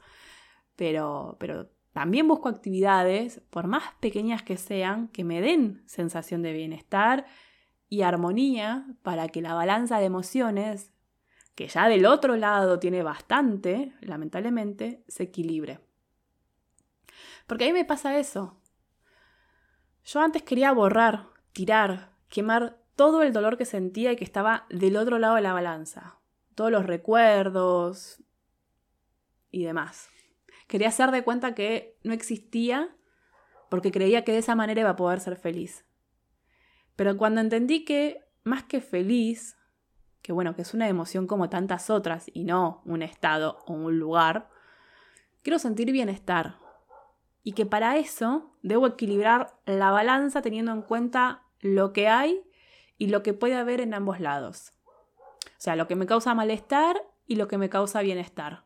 pero, 0.76 1.38
pero 1.40 1.70
también 1.92 2.28
busco 2.28 2.50
actividades, 2.50 3.42
por 3.50 3.68
más 3.68 3.84
pequeñas 4.00 4.42
que 4.44 4.58
sean, 4.58 5.08
que 5.10 5.24
me 5.24 5.42
den 5.42 5.84
sensación 5.86 6.42
de 6.42 6.54
bienestar 6.54 7.26
y 7.90 8.02
armonía 8.02 8.88
para 9.04 9.28
que 9.28 9.42
la 9.42 9.54
balanza 9.54 10.00
de 10.00 10.06
emociones, 10.06 10.92
que 11.56 11.68
ya 11.68 11.88
del 11.88 12.06
otro 12.06 12.36
lado 12.36 12.80
tiene 12.80 13.04
bastante, 13.04 13.94
lamentablemente, 14.02 15.04
se 15.08 15.24
equilibre. 15.24 15.80
Porque 17.46 17.66
a 17.66 17.68
mí 17.68 17.74
me 17.74 17.86
pasa 17.86 18.18
eso. 18.18 18.60
Yo 20.04 20.22
antes 20.22 20.42
quería 20.42 20.72
borrar, 20.72 21.28
tirar, 21.52 22.14
quemar 22.30 22.83
todo 22.96 23.24
el 23.24 23.34
dolor 23.34 23.58
que 23.58 23.66
sentía 23.66 24.12
y 24.12 24.16
que 24.16 24.24
estaba 24.24 24.66
del 24.70 24.98
otro 24.98 25.20
lado 25.20 25.36
de 25.36 25.42
la 25.42 25.54
balanza. 25.54 26.20
Todos 26.56 26.72
los 26.72 26.86
recuerdos 26.86 28.24
y 29.52 29.64
demás. 29.64 30.10
Quería 30.68 30.90
hacer 30.90 31.12
de 31.12 31.24
cuenta 31.24 31.56
que 31.56 31.98
no 32.04 32.14
existía 32.14 32.96
porque 33.70 33.92
creía 33.92 34.24
que 34.24 34.32
de 34.32 34.40
esa 34.40 34.56
manera 34.56 34.82
iba 34.82 34.92
a 34.92 34.96
poder 34.96 35.20
ser 35.20 35.36
feliz. 35.36 35.86
Pero 36.96 37.18
cuando 37.18 37.42
entendí 37.42 37.86
que 37.86 38.22
más 38.44 38.64
que 38.64 38.82
feliz, 38.82 39.58
que 40.22 40.32
bueno, 40.32 40.56
que 40.56 40.62
es 40.62 40.74
una 40.74 40.88
emoción 40.88 41.28
como 41.28 41.50
tantas 41.50 41.90
otras 41.90 42.30
y 42.34 42.44
no 42.44 42.82
un 42.86 43.02
estado 43.02 43.60
o 43.66 43.74
un 43.74 43.98
lugar, 43.98 44.50
quiero 45.42 45.60
sentir 45.60 45.92
bienestar. 45.92 46.58
Y 47.42 47.54
que 47.54 47.66
para 47.66 47.98
eso 47.98 48.56
debo 48.62 48.88
equilibrar 48.88 49.60
la 49.66 49.92
balanza 49.92 50.42
teniendo 50.42 50.72
en 50.72 50.82
cuenta 50.82 51.44
lo 51.60 51.94
que 51.94 52.08
hay 52.08 52.44
y 52.98 53.08
lo 53.08 53.24
que 53.24 53.34
puede 53.34 53.56
haber 53.56 53.82
en 53.82 53.94
ambos 53.94 54.20
lados. 54.20 54.74
O 55.46 55.60
sea, 55.64 55.76
lo 55.76 55.88
que 55.88 55.96
me 55.96 56.06
causa 56.06 56.34
malestar 56.34 57.02
y 57.26 57.36
lo 57.36 57.48
que 57.48 57.58
me 57.58 57.70
causa 57.70 58.02
bienestar. 58.02 58.66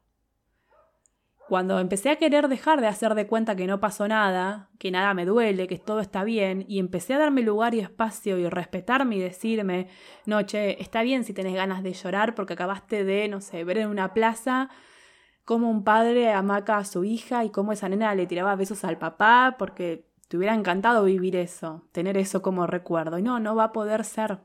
Cuando 1.47 1.79
empecé 1.79 2.09
a 2.09 2.17
querer 2.17 2.49
dejar 2.49 2.81
de 2.81 2.87
hacer 2.87 3.15
de 3.15 3.25
cuenta 3.25 3.55
que 3.55 3.67
no 3.67 3.79
pasó 3.79 4.05
nada, 4.07 4.69
que 4.79 4.91
nada 4.91 5.13
me 5.13 5.25
duele, 5.25 5.67
que 5.67 5.77
todo 5.77 6.01
está 6.01 6.25
bien, 6.25 6.65
y 6.67 6.79
empecé 6.79 7.13
a 7.13 7.19
darme 7.19 7.41
lugar 7.41 7.73
y 7.73 7.79
espacio 7.79 8.37
y 8.37 8.49
respetarme 8.49 9.15
y 9.15 9.19
decirme, 9.19 9.87
no, 10.25 10.41
che, 10.41 10.81
está 10.81 11.03
bien 11.03 11.23
si 11.23 11.33
tenés 11.33 11.55
ganas 11.55 11.83
de 11.83 11.93
llorar 11.93 12.35
porque 12.35 12.53
acabaste 12.53 13.05
de, 13.05 13.29
no 13.29 13.39
sé, 13.39 13.63
ver 13.63 13.77
en 13.77 13.87
una 13.87 14.13
plaza 14.13 14.69
cómo 15.45 15.69
un 15.69 15.85
padre 15.85 16.33
amaca 16.33 16.77
a 16.77 16.83
su 16.83 17.05
hija 17.05 17.45
y 17.45 17.49
cómo 17.49 17.71
esa 17.71 17.87
nena 17.87 18.13
le 18.13 18.27
tiraba 18.27 18.57
besos 18.57 18.83
al 18.83 18.97
papá 18.97 19.55
porque 19.57 20.06
te 20.27 20.37
hubiera 20.37 20.53
encantado 20.53 21.03
vivir 21.03 21.35
eso, 21.35 21.87
tener 21.91 22.17
eso 22.17 22.41
como 22.41 22.67
recuerdo. 22.67 23.17
Y 23.17 23.21
no, 23.21 23.39
no 23.39 23.55
va 23.55 23.65
a 23.65 23.71
poder 23.71 24.03
ser. 24.03 24.39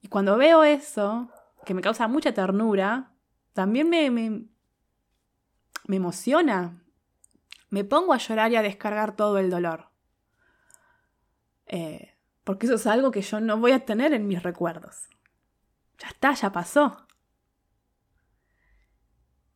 Y 0.00 0.08
cuando 0.08 0.36
veo 0.36 0.64
eso, 0.64 1.30
que 1.64 1.74
me 1.74 1.82
causa 1.82 2.08
mucha 2.08 2.34
ternura, 2.34 3.12
también 3.52 3.88
me, 3.88 4.10
me 4.10 5.96
emociona. 5.96 6.82
Me 7.70 7.84
pongo 7.84 8.12
a 8.12 8.18
llorar 8.18 8.52
y 8.52 8.56
a 8.56 8.62
descargar 8.62 9.16
todo 9.16 9.38
el 9.38 9.48
dolor. 9.48 9.90
Eh, 11.66 12.14
porque 12.44 12.66
eso 12.66 12.74
es 12.74 12.86
algo 12.86 13.10
que 13.10 13.22
yo 13.22 13.40
no 13.40 13.56
voy 13.56 13.72
a 13.72 13.84
tener 13.84 14.12
en 14.12 14.26
mis 14.26 14.42
recuerdos. 14.42 15.08
Ya 15.98 16.08
está, 16.08 16.34
ya 16.34 16.52
pasó. 16.52 17.06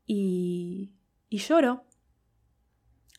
Y, 0.06 0.94
y 1.28 1.38
lloro. 1.38 1.85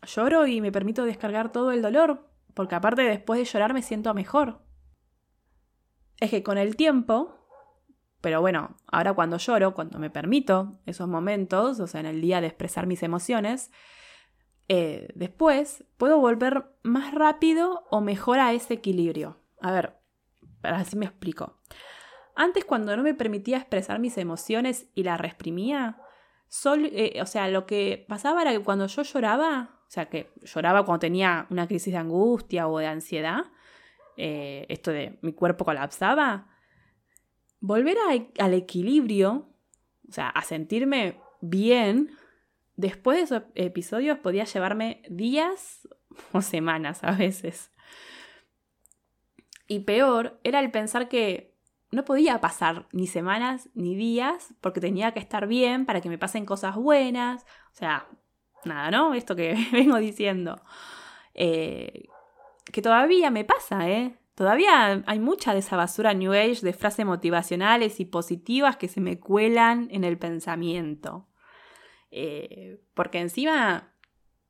Lloro 0.04 0.48
y 0.48 0.62
me 0.62 0.72
permito 0.72 1.06
descargar 1.06 1.52
todo 1.52 1.72
el 1.72 1.82
dolor, 1.82 2.30
porque 2.54 2.76
aparte 2.76 3.02
después 3.02 3.40
de 3.40 3.46
llorar 3.46 3.74
me 3.74 3.82
siento 3.82 4.14
mejor. 4.14 4.62
Es 6.20 6.30
que 6.30 6.44
con 6.44 6.58
el 6.58 6.76
tiempo 6.76 7.38
pero 8.22 8.42
bueno, 8.42 8.76
ahora 8.88 9.14
cuando 9.14 9.38
lloro, 9.38 9.74
cuando 9.74 10.00
me 10.00 10.10
permito 10.10 10.80
esos 10.86 11.08
momentos, 11.08 11.80
o 11.80 11.88
sea, 11.88 12.00
en 12.00 12.08
el 12.08 12.22
día 12.22 12.42
de 12.42 12.48
expresar 12.48 12.88
mis 12.88 13.04
emociones, 13.04 13.72
eh, 14.68 15.10
después 15.16 15.86
puedo 15.98 16.20
volver 16.20 16.66
más 16.84 17.14
rápido 17.14 17.86
o 17.90 18.02
mejor 18.02 18.40
a 18.40 18.54
ese 18.54 18.76
equilibrio. 18.76 19.40
A 19.62 19.72
ver, 19.72 20.00
así 20.64 20.98
me 20.98 21.06
explico. 21.06 21.62
Antes 22.36 22.66
cuando 22.66 22.98
no 22.98 23.04
me 23.04 23.14
permitía 23.14 23.58
expresar 23.58 24.00
mis 24.00 24.18
emociones 24.18 24.90
y 24.94 25.04
las 25.04 25.22
reprimía, 25.22 26.02
eh, 26.76 27.20
o 27.22 27.26
sea, 27.26 27.48
lo 27.50 27.66
que 27.66 28.06
pasaba 28.10 28.42
era 28.42 28.52
que 28.52 28.64
cuando 28.64 28.88
yo 28.88 29.04
lloraba, 29.04 29.77
o 29.88 29.92
sea, 29.92 30.10
que 30.10 30.32
lloraba 30.44 30.84
cuando 30.84 31.00
tenía 31.00 31.48
una 31.50 31.68
crisis 31.68 31.94
de 31.94 32.00
angustia 32.00 32.68
o 32.68 32.78
de 32.78 32.88
ansiedad, 32.88 33.46
eh, 34.18 34.66
esto 34.68 34.92
de 34.92 35.18
mi 35.22 35.32
cuerpo 35.32 35.64
colapsaba, 35.64 36.48
volver 37.62 37.98
al 38.40 38.54
equilibrio, 38.54 39.50
o 40.08 40.12
sea, 40.12 40.30
a 40.30 40.42
sentirme 40.42 41.20
bien, 41.40 42.12
después 42.76 43.18
de 43.18 43.24
esos 43.24 43.44
episodios 43.56 44.20
podía 44.20 44.44
llevarme 44.44 45.04
días 45.10 45.88
o 46.34 46.42
semanas 46.42 47.04
a 47.04 47.12
veces. 47.12 47.72
Y 49.68 49.82
peor 49.82 50.40
era 50.44 50.60
el 50.60 50.72
pensar 50.72 51.08
que 51.08 51.56
no 51.92 52.04
podía 52.04 52.42
pasar 52.42 52.88
ni 52.92 53.08
semanas 53.08 53.70
ni 53.74 53.96
días 53.96 54.54
porque 54.60 54.82
tenía 54.82 55.14
que 55.14 55.20
estar 55.20 55.48
bien 55.48 55.86
para 55.86 56.02
que 56.02 56.10
me 56.10 56.18
pasen 56.18 56.46
cosas 56.46 56.76
buenas. 56.76 57.44
O 57.74 57.76
sea, 57.76 58.08
nada, 58.66 58.92
¿no? 58.92 59.14
Esto 59.14 59.36
que 59.36 59.56
vengo 59.72 59.98
diciendo. 59.98 60.62
Eh, 61.34 62.08
que 62.72 62.82
todavía 62.82 63.32
me 63.32 63.46
pasa, 63.46 63.90
¿eh? 63.90 64.18
Todavía 64.36 65.04
hay 65.08 65.20
mucha 65.20 65.54
de 65.54 65.60
esa 65.60 65.78
basura 65.78 66.14
New 66.14 66.32
Age 66.32 66.62
de 66.62 66.74
frases 66.74 67.06
motivacionales 67.06 68.00
y 68.00 68.06
positivas 68.06 68.78
que 68.78 68.88
se 68.88 69.02
me 69.02 69.20
cuelan 69.20 69.88
en 69.92 70.04
el 70.04 70.18
pensamiento. 70.20 71.28
Eh, 72.12 72.80
porque 72.94 73.20
encima 73.20 73.94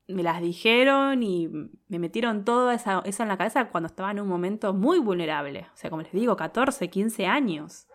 me 0.07 0.23
las 0.23 0.41
dijeron 0.41 1.23
y 1.23 1.47
me 1.47 1.99
metieron 1.99 2.45
todo 2.45 2.71
eso 2.71 3.03
en 3.05 3.27
la 3.27 3.37
cabeza 3.37 3.69
cuando 3.69 3.87
estaba 3.87 4.11
en 4.11 4.19
un 4.19 4.27
momento 4.27 4.73
muy 4.73 4.99
vulnerable. 4.99 5.67
O 5.73 5.77
sea, 5.77 5.89
como 5.89 6.01
les 6.01 6.11
digo, 6.11 6.35
14, 6.35 6.89
15 6.89 7.25
años. 7.25 7.86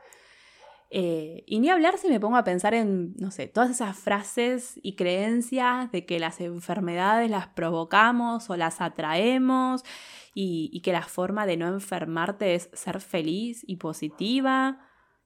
Eh, 0.95 1.45
y 1.47 1.59
ni 1.61 1.71
hablar 1.71 1.97
si 1.97 2.09
me 2.09 2.21
pongo 2.21 2.37
a 2.37 2.45
pensar 2.45 2.75
en, 2.75 3.15
no 3.17 3.31
sé, 3.31 3.47
todas 3.47 3.71
esas 3.71 3.97
frases 3.97 4.79
y 4.83 4.95
creencias 4.95 5.91
de 5.91 6.05
que 6.05 6.21
las 6.21 6.39
enfermedades 6.43 7.31
las 7.31 7.47
provocamos 7.49 8.51
o 8.51 8.59
las 8.59 8.83
atraemos 8.83 9.85
y, 10.35 10.79
que 10.83 10.93
la 10.93 11.01
forma 11.01 11.47
de 11.47 11.57
no 11.57 11.67
enfermarte 11.69 12.55
es 12.55 12.69
ser 12.75 13.01
feliz 13.01 13.65
y 13.67 13.77
positiva. 13.77 14.81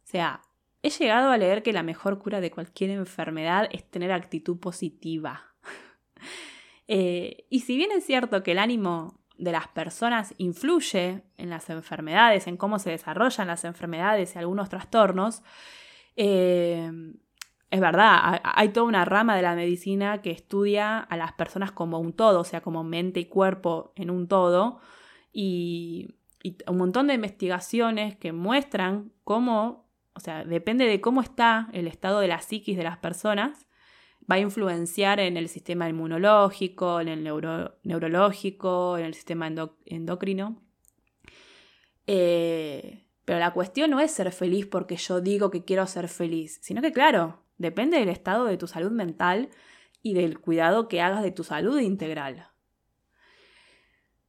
O 0.04 0.06
sea, 0.06 0.42
he 0.82 0.90
llegado 0.90 1.32
a 1.32 1.36
leer 1.36 1.64
que 1.64 1.72
la 1.72 1.82
mejor 1.82 2.20
cura 2.20 2.40
de 2.40 2.52
cualquier 2.52 2.90
enfermedad 2.90 3.68
es 3.72 3.90
tener 3.90 4.12
actitud 4.12 4.58
positiva. 4.58 5.52
Eh, 6.88 7.48
y 7.50 7.62
si 7.62 7.76
bien 7.76 7.90
es 7.90 8.06
cierto 8.06 8.44
que 8.44 8.52
el 8.52 8.60
ánimo 8.60 9.25
de 9.38 9.52
las 9.52 9.68
personas 9.68 10.34
influye 10.38 11.22
en 11.36 11.50
las 11.50 11.68
enfermedades, 11.70 12.46
en 12.46 12.56
cómo 12.56 12.78
se 12.78 12.90
desarrollan 12.90 13.48
las 13.48 13.64
enfermedades 13.64 14.34
y 14.34 14.38
algunos 14.38 14.68
trastornos, 14.68 15.42
eh, 16.16 16.90
es 17.70 17.80
verdad, 17.80 18.40
hay 18.44 18.68
toda 18.68 18.86
una 18.86 19.04
rama 19.04 19.36
de 19.36 19.42
la 19.42 19.54
medicina 19.54 20.22
que 20.22 20.30
estudia 20.30 20.98
a 20.98 21.16
las 21.16 21.32
personas 21.32 21.72
como 21.72 21.98
un 21.98 22.12
todo, 22.12 22.40
o 22.40 22.44
sea, 22.44 22.60
como 22.60 22.84
mente 22.84 23.20
y 23.20 23.26
cuerpo 23.26 23.92
en 23.96 24.10
un 24.10 24.28
todo, 24.28 24.78
y, 25.32 26.14
y 26.42 26.56
un 26.68 26.78
montón 26.78 27.08
de 27.08 27.14
investigaciones 27.14 28.16
que 28.16 28.32
muestran 28.32 29.12
cómo, 29.24 29.88
o 30.14 30.20
sea, 30.20 30.44
depende 30.44 30.86
de 30.86 31.00
cómo 31.00 31.20
está 31.20 31.68
el 31.72 31.88
estado 31.88 32.20
de 32.20 32.28
la 32.28 32.40
psiquis 32.40 32.76
de 32.76 32.84
las 32.84 32.98
personas, 32.98 33.65
va 34.30 34.36
a 34.36 34.40
influenciar 34.40 35.20
en 35.20 35.36
el 35.36 35.48
sistema 35.48 35.88
inmunológico, 35.88 37.00
en 37.00 37.08
el 37.08 37.24
neurológico, 37.24 38.98
en 38.98 39.04
el 39.04 39.14
sistema 39.14 39.50
endocrino. 39.84 40.62
Eh, 42.06 43.06
pero 43.24 43.38
la 43.38 43.52
cuestión 43.52 43.90
no 43.90 44.00
es 44.00 44.12
ser 44.12 44.30
feliz 44.32 44.66
porque 44.66 44.96
yo 44.96 45.20
digo 45.20 45.50
que 45.50 45.64
quiero 45.64 45.86
ser 45.86 46.08
feliz, 46.08 46.58
sino 46.62 46.80
que 46.80 46.92
claro, 46.92 47.42
depende 47.58 47.98
del 47.98 48.08
estado 48.08 48.44
de 48.44 48.56
tu 48.56 48.66
salud 48.68 48.92
mental 48.92 49.50
y 50.02 50.14
del 50.14 50.38
cuidado 50.38 50.86
que 50.86 51.00
hagas 51.00 51.22
de 51.22 51.32
tu 51.32 51.42
salud 51.42 51.80
integral. 51.80 52.48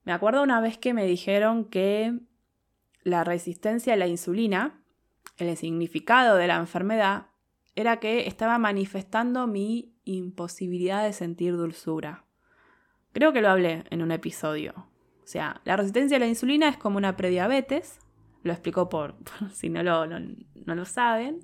Me 0.03 0.13
acuerdo 0.13 0.41
una 0.41 0.61
vez 0.61 0.77
que 0.77 0.93
me 0.93 1.05
dijeron 1.05 1.65
que 1.65 2.17
la 3.03 3.23
resistencia 3.23 3.93
a 3.93 3.97
la 3.97 4.07
insulina, 4.07 4.81
el 5.37 5.55
significado 5.57 6.35
de 6.37 6.47
la 6.47 6.55
enfermedad, 6.55 7.27
era 7.77 7.99
que 7.99 8.27
estaba 8.27 8.57
manifestando 8.57 9.45
mi 9.45 9.93
imposibilidad 10.03 11.03
de 11.03 11.13
sentir 11.13 11.55
dulzura. 11.55 12.25
Creo 13.13 13.33
que 13.33 13.41
lo 13.41 13.49
hablé 13.49 13.83
en 13.91 14.01
un 14.01 14.11
episodio. 14.11 14.73
O 15.23 15.27
sea, 15.27 15.61
la 15.63 15.77
resistencia 15.77 16.17
a 16.17 16.19
la 16.19 16.25
insulina 16.25 16.69
es 16.69 16.77
como 16.77 16.97
una 16.97 17.15
prediabetes. 17.15 17.99
Lo 18.41 18.51
explico 18.51 18.89
por, 18.89 19.15
si 19.53 19.69
no 19.69 19.83
lo, 19.83 20.07
no, 20.07 20.75
lo 20.75 20.85
saben. 20.85 21.41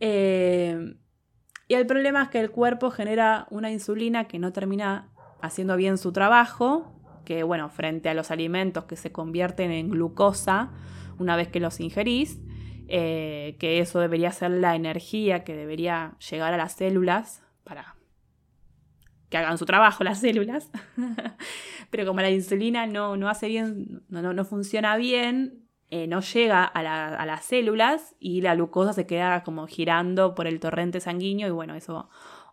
Eh, 0.00 0.96
y 1.68 1.74
el 1.74 1.86
problema 1.86 2.22
es 2.22 2.28
que 2.30 2.40
el 2.40 2.50
cuerpo 2.50 2.90
genera 2.90 3.46
una 3.50 3.70
insulina 3.70 4.26
que 4.26 4.38
no 4.38 4.50
termina 4.50 5.12
haciendo 5.42 5.76
bien 5.76 5.98
su 5.98 6.10
trabajo, 6.10 6.90
que 7.26 7.42
bueno, 7.42 7.68
frente 7.68 8.08
a 8.08 8.14
los 8.14 8.30
alimentos 8.30 8.84
que 8.84 8.96
se 8.96 9.12
convierten 9.12 9.72
en 9.72 9.90
glucosa 9.90 10.72
una 11.18 11.36
vez 11.36 11.48
que 11.48 11.60
los 11.60 11.80
ingerís, 11.80 12.40
eh, 12.96 13.56
que 13.58 13.80
eso 13.80 13.98
debería 13.98 14.30
ser 14.30 14.52
la 14.52 14.76
energía 14.76 15.42
que 15.42 15.56
debería 15.56 16.16
llegar 16.30 16.54
a 16.54 16.56
las 16.56 16.74
células 16.74 17.42
para 17.64 17.96
que 19.28 19.36
hagan 19.36 19.58
su 19.58 19.66
trabajo 19.66 20.04
las 20.04 20.20
células. 20.20 20.70
Pero 21.90 22.06
como 22.06 22.20
la 22.20 22.30
insulina 22.30 22.86
no, 22.86 23.16
no 23.16 23.28
hace 23.28 23.48
bien, 23.48 24.04
no, 24.08 24.32
no 24.32 24.44
funciona 24.44 24.96
bien, 24.96 25.66
eh, 25.90 26.06
no 26.06 26.20
llega 26.20 26.62
a, 26.62 27.16
a, 27.16 27.26
las 27.26 27.44
células 27.44 28.14
y 28.20 28.42
la 28.42 28.54
glucosa 28.54 28.92
se 28.92 29.08
queda 29.08 29.42
como 29.42 29.66
girando 29.66 30.36
por 30.36 30.46
el 30.46 30.60
torrente 30.60 31.00
sanguíneo 31.00 31.48
y 31.48 31.50
bueno, 31.50 31.74
eso 31.74 32.08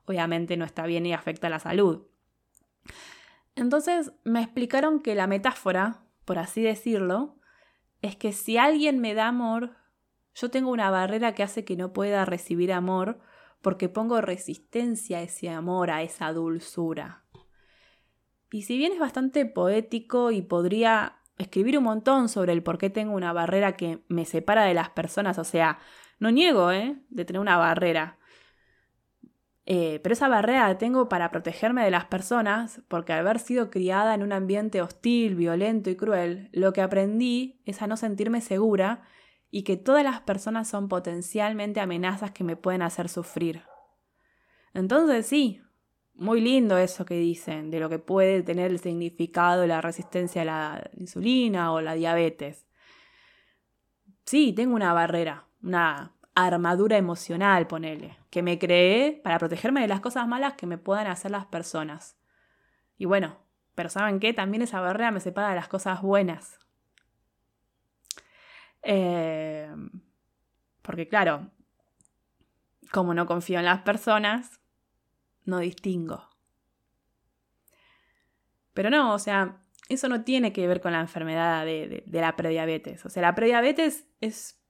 obviamente 0.05 0.57
no 0.57 0.65
está 0.65 0.87
bien 0.87 1.05
y 1.05 1.13
afecta 1.13 1.45
a 1.45 1.51
la 1.51 1.59
salud. 1.59 2.07
Entonces 3.53 4.11
me 4.23 4.41
explicaron 4.41 5.01
que 5.01 5.13
la 5.13 5.27
metáfora, 5.27 6.01
por 6.25 6.39
así 6.39 6.63
decirlo, 6.63 7.35
es 8.01 8.15
que 8.15 8.33
si 8.33 8.57
alguien 8.57 8.99
me 9.01 9.13
da 9.13 9.27
amor, 9.27 9.79
yo 10.35 10.49
tengo 10.49 10.71
una 10.71 10.89
barrera 10.89 11.33
que 11.33 11.43
hace 11.43 11.65
que 11.65 11.75
no 11.75 11.93
pueda 11.93 12.25
recibir 12.25 12.73
amor 12.73 13.19
porque 13.61 13.89
pongo 13.89 14.21
resistencia 14.21 15.19
a 15.19 15.21
ese 15.21 15.49
amor, 15.49 15.91
a 15.91 16.01
esa 16.01 16.33
dulzura. 16.33 17.23
Y 18.51 18.63
si 18.63 18.77
bien 18.77 18.91
es 18.91 18.99
bastante 18.99 19.45
poético 19.45 20.31
y 20.31 20.41
podría 20.41 21.17
escribir 21.37 21.77
un 21.77 21.85
montón 21.85 22.27
sobre 22.27 22.53
el 22.53 22.63
por 22.63 22.77
qué 22.77 22.89
tengo 22.89 23.13
una 23.13 23.33
barrera 23.33 23.75
que 23.75 24.03
me 24.07 24.25
separa 24.25 24.65
de 24.65 24.73
las 24.73 24.89
personas, 24.89 25.37
o 25.39 25.43
sea, 25.43 25.79
no 26.19 26.31
niego, 26.31 26.71
¿eh? 26.71 26.97
De 27.09 27.25
tener 27.25 27.39
una 27.39 27.57
barrera. 27.57 28.17
Eh, 29.65 29.99
pero 30.03 30.13
esa 30.13 30.27
barrera 30.27 30.67
la 30.67 30.77
tengo 30.77 31.07
para 31.07 31.31
protegerme 31.31 31.83
de 31.83 31.91
las 31.91 32.05
personas, 32.05 32.81
porque 32.87 33.13
al 33.13 33.19
haber 33.19 33.39
sido 33.39 33.69
criada 33.69 34.13
en 34.13 34.23
un 34.23 34.33
ambiente 34.33 34.81
hostil, 34.81 35.35
violento 35.35 35.89
y 35.89 35.95
cruel, 35.95 36.49
lo 36.51 36.73
que 36.73 36.81
aprendí 36.81 37.61
es 37.65 37.81
a 37.81 37.87
no 37.87 37.95
sentirme 37.95 38.41
segura 38.41 39.03
y 39.51 39.63
que 39.63 39.77
todas 39.77 40.03
las 40.03 40.21
personas 40.21 40.69
son 40.69 40.87
potencialmente 40.87 41.81
amenazas 41.81 42.31
que 42.31 42.45
me 42.45 42.55
pueden 42.55 42.81
hacer 42.81 43.09
sufrir. 43.09 43.63
Entonces 44.73 45.27
sí, 45.27 45.61
muy 46.13 46.39
lindo 46.39 46.77
eso 46.77 47.05
que 47.05 47.15
dicen, 47.15 47.69
de 47.69 47.79
lo 47.79 47.89
que 47.89 47.99
puede 47.99 48.41
tener 48.43 48.71
el 48.71 48.79
significado 48.79 49.67
la 49.67 49.81
resistencia 49.81 50.43
a 50.43 50.45
la 50.45 50.91
insulina 50.97 51.73
o 51.73 51.81
la 51.81 51.93
diabetes. 51.93 52.65
Sí, 54.25 54.53
tengo 54.53 54.75
una 54.75 54.93
barrera, 54.93 55.47
una 55.61 56.15
armadura 56.33 56.97
emocional, 56.97 57.67
ponele, 57.67 58.17
que 58.29 58.41
me 58.41 58.57
creé 58.57 59.19
para 59.23 59.37
protegerme 59.37 59.81
de 59.81 59.87
las 59.89 59.99
cosas 59.99 60.27
malas 60.27 60.53
que 60.53 60.67
me 60.67 60.77
puedan 60.77 61.07
hacer 61.07 61.31
las 61.31 61.45
personas. 61.45 62.17
Y 62.97 63.05
bueno, 63.05 63.37
pero 63.75 63.89
¿saben 63.89 64.19
qué? 64.19 64.33
También 64.33 64.61
esa 64.61 64.79
barrera 64.79 65.11
me 65.11 65.19
separa 65.19 65.49
de 65.49 65.55
las 65.55 65.67
cosas 65.67 66.01
buenas, 66.01 66.59
eh, 68.83 69.73
porque 70.81 71.07
claro, 71.07 71.49
como 72.91 73.13
no 73.13 73.25
confío 73.25 73.59
en 73.59 73.65
las 73.65 73.81
personas, 73.81 74.59
no 75.45 75.59
distingo. 75.59 76.29
Pero 78.73 78.89
no, 78.89 79.13
o 79.13 79.19
sea, 79.19 79.61
eso 79.89 80.07
no 80.07 80.23
tiene 80.23 80.53
que 80.53 80.67
ver 80.67 80.81
con 80.81 80.93
la 80.93 81.01
enfermedad 81.01 81.65
de, 81.65 82.03
de, 82.05 82.21
la 82.21 82.35
prediabetes. 82.35 83.05
O 83.05 83.09
sea, 83.09 83.21
la 83.21 83.35
prediabetes 83.35 84.07
es 84.21 84.61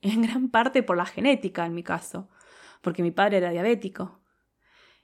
en 0.00 0.22
gran 0.22 0.50
parte 0.50 0.82
por 0.82 0.96
la 0.96 1.06
genética 1.06 1.66
en 1.66 1.74
mi 1.74 1.82
caso, 1.82 2.28
porque 2.80 3.02
mi 3.02 3.10
padre 3.10 3.38
era 3.38 3.50
diabético. 3.50 4.20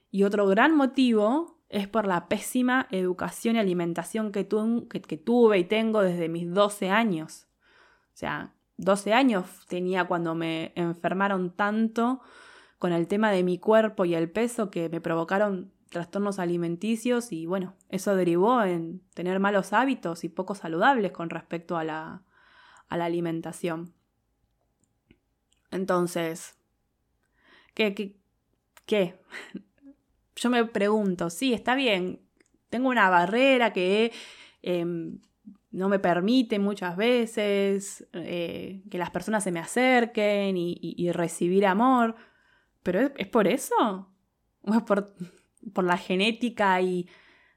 Y 0.09 0.23
otro 0.23 0.47
gran 0.47 0.75
motivo 0.75 1.55
es 1.69 1.87
por 1.87 2.07
la 2.07 2.29
pésima 2.29 2.87
educación 2.91 3.55
y 3.55 3.59
alimentación 3.59 4.31
que, 4.31 4.47
que, 4.47 5.17
tuve 5.17 5.57
y 5.57 5.65
tengo 5.65 6.01
desde 6.01 6.29
mis 6.29 6.49
12 6.53 6.89
años. 6.89 7.47
O 8.13 8.17
sea, 8.17 8.54
12 8.77 9.13
años 9.13 9.45
tenía 9.67 10.05
cuando 10.05 10.35
me 10.35 10.73
enfermaron 10.75 11.51
tanto 11.55 12.21
con 12.77 12.91
el 12.91 13.07
tema 13.07 13.31
de 13.31 13.43
mi 13.43 13.57
cuerpo 13.57 14.05
y 14.05 14.15
el 14.15 14.29
peso 14.29 14.69
que 14.69 14.89
me 14.89 15.01
provocaron 15.01 15.71
trastornos 15.89 16.39
alimenticios 16.39 17.31
y 17.31 17.45
bueno, 17.45 17.75
eso 17.89 18.15
derivó 18.15 18.63
en 18.63 19.01
tener 19.13 19.39
malos 19.39 19.71
hábitos 19.71 20.23
y 20.23 20.29
poco 20.29 20.55
saludables 20.55 21.11
con 21.11 21.29
respecto 21.29 21.77
a 21.77 21.83
la, 21.83 22.23
a 22.89 22.97
la 22.97 23.05
alimentación. 23.05 23.93
Entonces, 25.71 26.57
¿qué, 27.73 27.93
qué, 27.93 28.17
qué? 28.85 29.21
Yo 30.35 30.49
me 30.49 30.65
pregunto, 30.65 31.29
sí, 31.29 31.53
está 31.53 31.75
bien, 31.75 32.19
tengo 32.69 32.89
una 32.89 33.09
barrera 33.09 33.71
que 33.71 34.11
em, 34.61 35.19
no 35.75 35.89
me 35.89 35.99
permite 35.99 36.57
muchas 36.57 36.95
veces 36.95 38.07
eh, 38.13 38.81
que 38.89 38.97
las 38.97 39.09
personas 39.09 39.43
se 39.43 39.51
me 39.51 39.59
acerquen 39.59 40.55
y, 40.57 41.11
recibir 41.11 41.65
amor. 41.65 42.15
¿Pero 42.81 43.11
es, 43.17 43.27
por 43.27 43.45
eso? 43.45 44.09
¿O 44.61 44.73
es 44.73 44.81
por, 44.83 45.13
por 45.73 45.83
la 45.83 45.97
genética 45.97 46.79
y 46.79 47.09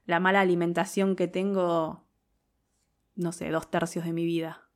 la 0.05 0.19
mala 0.19 0.41
alimentación 0.41 1.15
que 1.15 1.29
tengo, 1.29 2.05
no 3.15 3.31
sé, 3.31 3.49
dos 3.51 3.71
tercios 3.71 4.03
de 4.03 4.11
mi 4.11 4.25
vida? 4.25 4.67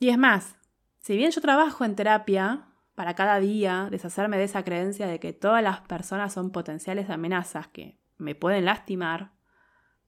Y 0.00 0.08
es 0.08 0.18
más, 0.18 0.56
si 0.98 1.16
bien 1.16 1.30
yo 1.30 1.40
trabajo 1.40 1.84
en 1.84 1.94
terapia 1.94 2.66
para 2.96 3.14
cada 3.14 3.38
día 3.38 3.86
deshacerme 3.88 4.36
de 4.36 4.44
esa 4.44 4.64
creencia 4.64 5.06
de 5.06 5.20
que 5.20 5.32
todas 5.32 5.62
las 5.62 5.80
personas 5.82 6.32
son 6.32 6.50
potenciales 6.50 7.08
amenazas 7.08 7.68
que 7.68 8.00
me 8.18 8.34
pueden 8.34 8.64
lastimar, 8.64 9.33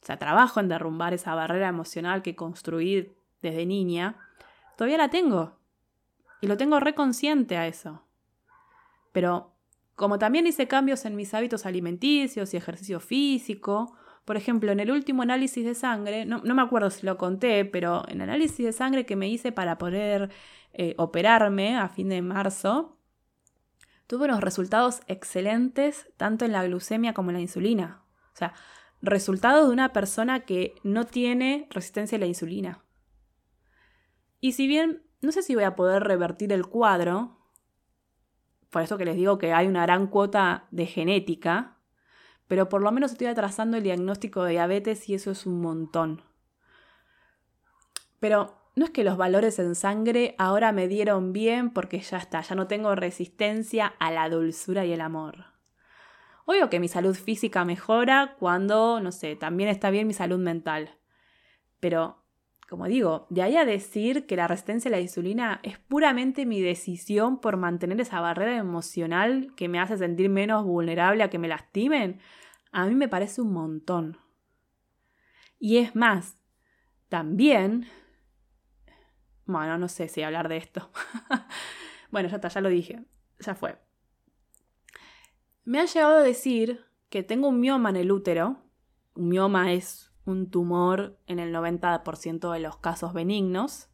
o 0.03 0.07
sea, 0.07 0.19
trabajo 0.19 0.61
en 0.61 0.69
derrumbar 0.69 1.15
esa 1.15 1.35
barrera 1.35 1.69
emocional 1.69 2.23
que 2.23 2.37
construí 2.37 3.17
desde 3.43 3.67
niña, 3.67 4.17
todavía 4.77 4.99
la 4.99 5.11
tengo. 5.11 5.59
Y 6.41 6.47
lo 6.47 6.57
tengo 6.57 6.81
reconsciente 6.81 7.57
a 7.57 7.67
eso. 7.67 8.03
Pero 9.13 9.57
como 9.95 10.19
también 10.19 10.47
hice 10.47 10.69
cambios 10.69 11.05
en 11.07 11.17
mis 11.17 11.33
hábitos 11.35 11.67
alimenticios 11.67 12.53
y 12.53 12.57
ejercicio 12.57 13.01
físico, 13.01 13.97
por 14.27 14.37
ejemplo, 14.37 14.73
en 14.73 14.81
el 14.81 14.91
último 14.91 15.23
análisis 15.23 15.65
de 15.65 15.75
sangre, 15.75 16.27
no, 16.27 16.43
me 16.43 16.63
acuerdo 16.63 16.91
si 16.91 17.07
lo 17.07 17.17
conté, 17.17 17.65
pero 17.65 18.03
en 18.09 18.21
el 18.21 18.29
análisis 18.29 18.67
de 18.67 18.73
sangre 18.73 19.07
que 19.07 19.17
me 19.17 19.29
hice 19.29 19.53
para 19.53 19.79
poder 19.79 20.31
eh, 20.73 20.95
operarme 20.99 21.77
a 21.77 21.89
fin 21.89 22.09
de 22.09 22.23
marzo, 22.23 22.99
tuve 24.09 24.25
unos 24.25 24.41
resultados 24.41 25.01
excelentes 25.07 26.09
tanto 26.17 26.45
en 26.45 26.53
la 26.53 26.65
glucemia 26.65 27.15
como 27.15 27.31
en 27.31 27.37
la 27.37 27.41
insulina. 27.41 28.03
O 28.35 28.37
sea, 28.37 28.53
resultados 29.03 29.67
de 29.67 29.73
una 29.73 29.93
persona 29.93 30.41
que 30.41 30.75
no 30.83 31.05
tiene 31.05 31.69
resistencia 31.71 32.17
a 32.17 32.21
la 32.21 32.27
insulina. 32.27 32.85
Y 34.41 34.53
si 34.53 34.67
bien 34.67 35.07
no 35.21 35.33
sé 35.33 35.43
si 35.43 35.55
voy 35.55 35.65
a 35.65 35.77
poder 35.77 36.05
revertir 36.05 36.53
el 36.53 36.67
cuadro, 36.67 37.37
por 38.71 38.83
eso 38.83 38.99
que 38.99 39.05
les 39.05 39.17
digo 39.17 39.39
que 39.39 39.53
hay 39.53 39.67
una 39.67 39.83
gran 39.83 40.07
cuota 40.07 40.67
de 40.71 40.87
genética, 40.87 41.79
pero 42.47 42.69
por 42.69 42.83
lo 42.83 42.93
menos 42.93 43.13
estoy 43.13 43.27
atrasando 43.27 43.77
el 43.77 43.83
diagnóstico 43.83 44.45
de 44.45 44.53
diabetes 44.53 45.09
y 45.09 45.15
eso 45.15 45.31
es 45.31 45.47
un 45.47 45.61
montón. 45.61 46.23
Pero 48.21 48.71
no 48.77 48.85
es 48.85 48.91
que 48.91 49.05
los 49.05 49.17
valores 49.17 49.59
en 49.59 49.75
sangre 49.75 50.35
ahora 50.39 50.71
me 50.73 50.87
dieron 50.87 51.33
bien 51.33 51.71
porque 51.71 52.01
ya 52.01 52.19
está, 52.19 52.41
ya 52.43 52.55
no 52.55 52.67
tengo 52.67 52.95
resistencia 52.95 53.87
a 53.99 54.11
la 54.11 54.29
dulzura 54.29 54.85
y 54.85 54.93
el 54.93 55.01
amor. 55.01 55.56
Obvio 56.49 56.71
que 56.71 56.79
mi 56.79 56.87
salud 56.87 57.17
física 57.17 57.65
mejora 57.65 58.37
cuando, 58.39 59.01
no 59.01 59.11
sé, 59.11 59.35
también 59.35 59.69
está 59.69 59.91
bien 59.91 60.07
mi 60.07 60.15
salud 60.15 60.39
mental. 60.39 60.97
Pero, 61.81 62.23
como 62.69 62.87
digo, 62.87 63.27
de 63.31 63.43
ahí 63.43 63.57
a 63.57 63.65
decir 63.65 64.27
que 64.27 64.37
la 64.37 64.47
resistencia 64.47 64.89
a 64.89 64.93
la 64.93 65.01
insulina 65.01 65.59
es 65.65 65.81
puramente 65.81 66.47
mi 66.47 66.61
decisión 66.61 67.41
por 67.41 67.57
mantener 67.57 68.01
esa 68.01 68.21
barrera 68.21 68.57
emocional 68.57 69.55
que 69.57 69.69
me 69.69 69.81
hace 69.81 69.99
sentir 69.99 70.31
menos 70.31 70.65
vulnerable 70.65 71.25
a 71.25 71.31
que 71.31 71.41
me 71.41 71.49
lastimen, 71.49 72.21
a 72.71 72.87
mí 72.87 72.95
me 72.95 73.09
parece 73.09 73.41
un 73.43 73.53
montón. 73.53 74.19
Y 75.59 75.79
es 75.79 75.97
más, 75.97 76.37
también... 77.09 77.89
Bueno, 79.47 79.79
no 79.79 79.89
sé 79.89 80.07
si 80.07 80.23
hablar 80.23 80.49
de 80.49 80.59
esto. 80.59 80.91
bueno, 82.13 82.29
ya 82.29 82.37
está, 82.37 82.49
ya 82.49 82.61
lo 82.61 82.69
dije. 82.69 83.05
Ya 83.41 83.55
fue. 83.57 83.86
Me 85.67 85.81
han 85.81 85.89
llegado 85.89 86.19
a 86.19 86.23
decir 86.23 86.87
que 87.09 87.25
tengo 87.25 87.49
un 87.49 87.59
mioma 87.59 87.91
en 87.91 87.97
el 87.97 88.13
útero. 88.13 88.63
Un 89.17 89.29
mioma 89.31 89.73
es 89.73 90.13
un 90.25 90.49
tumor 90.49 91.19
en 91.27 91.41
el 91.41 91.53
90% 91.53 92.53
de 92.53 92.61
los 92.61 92.77
casos 92.77 93.13
benignos. 93.13 93.89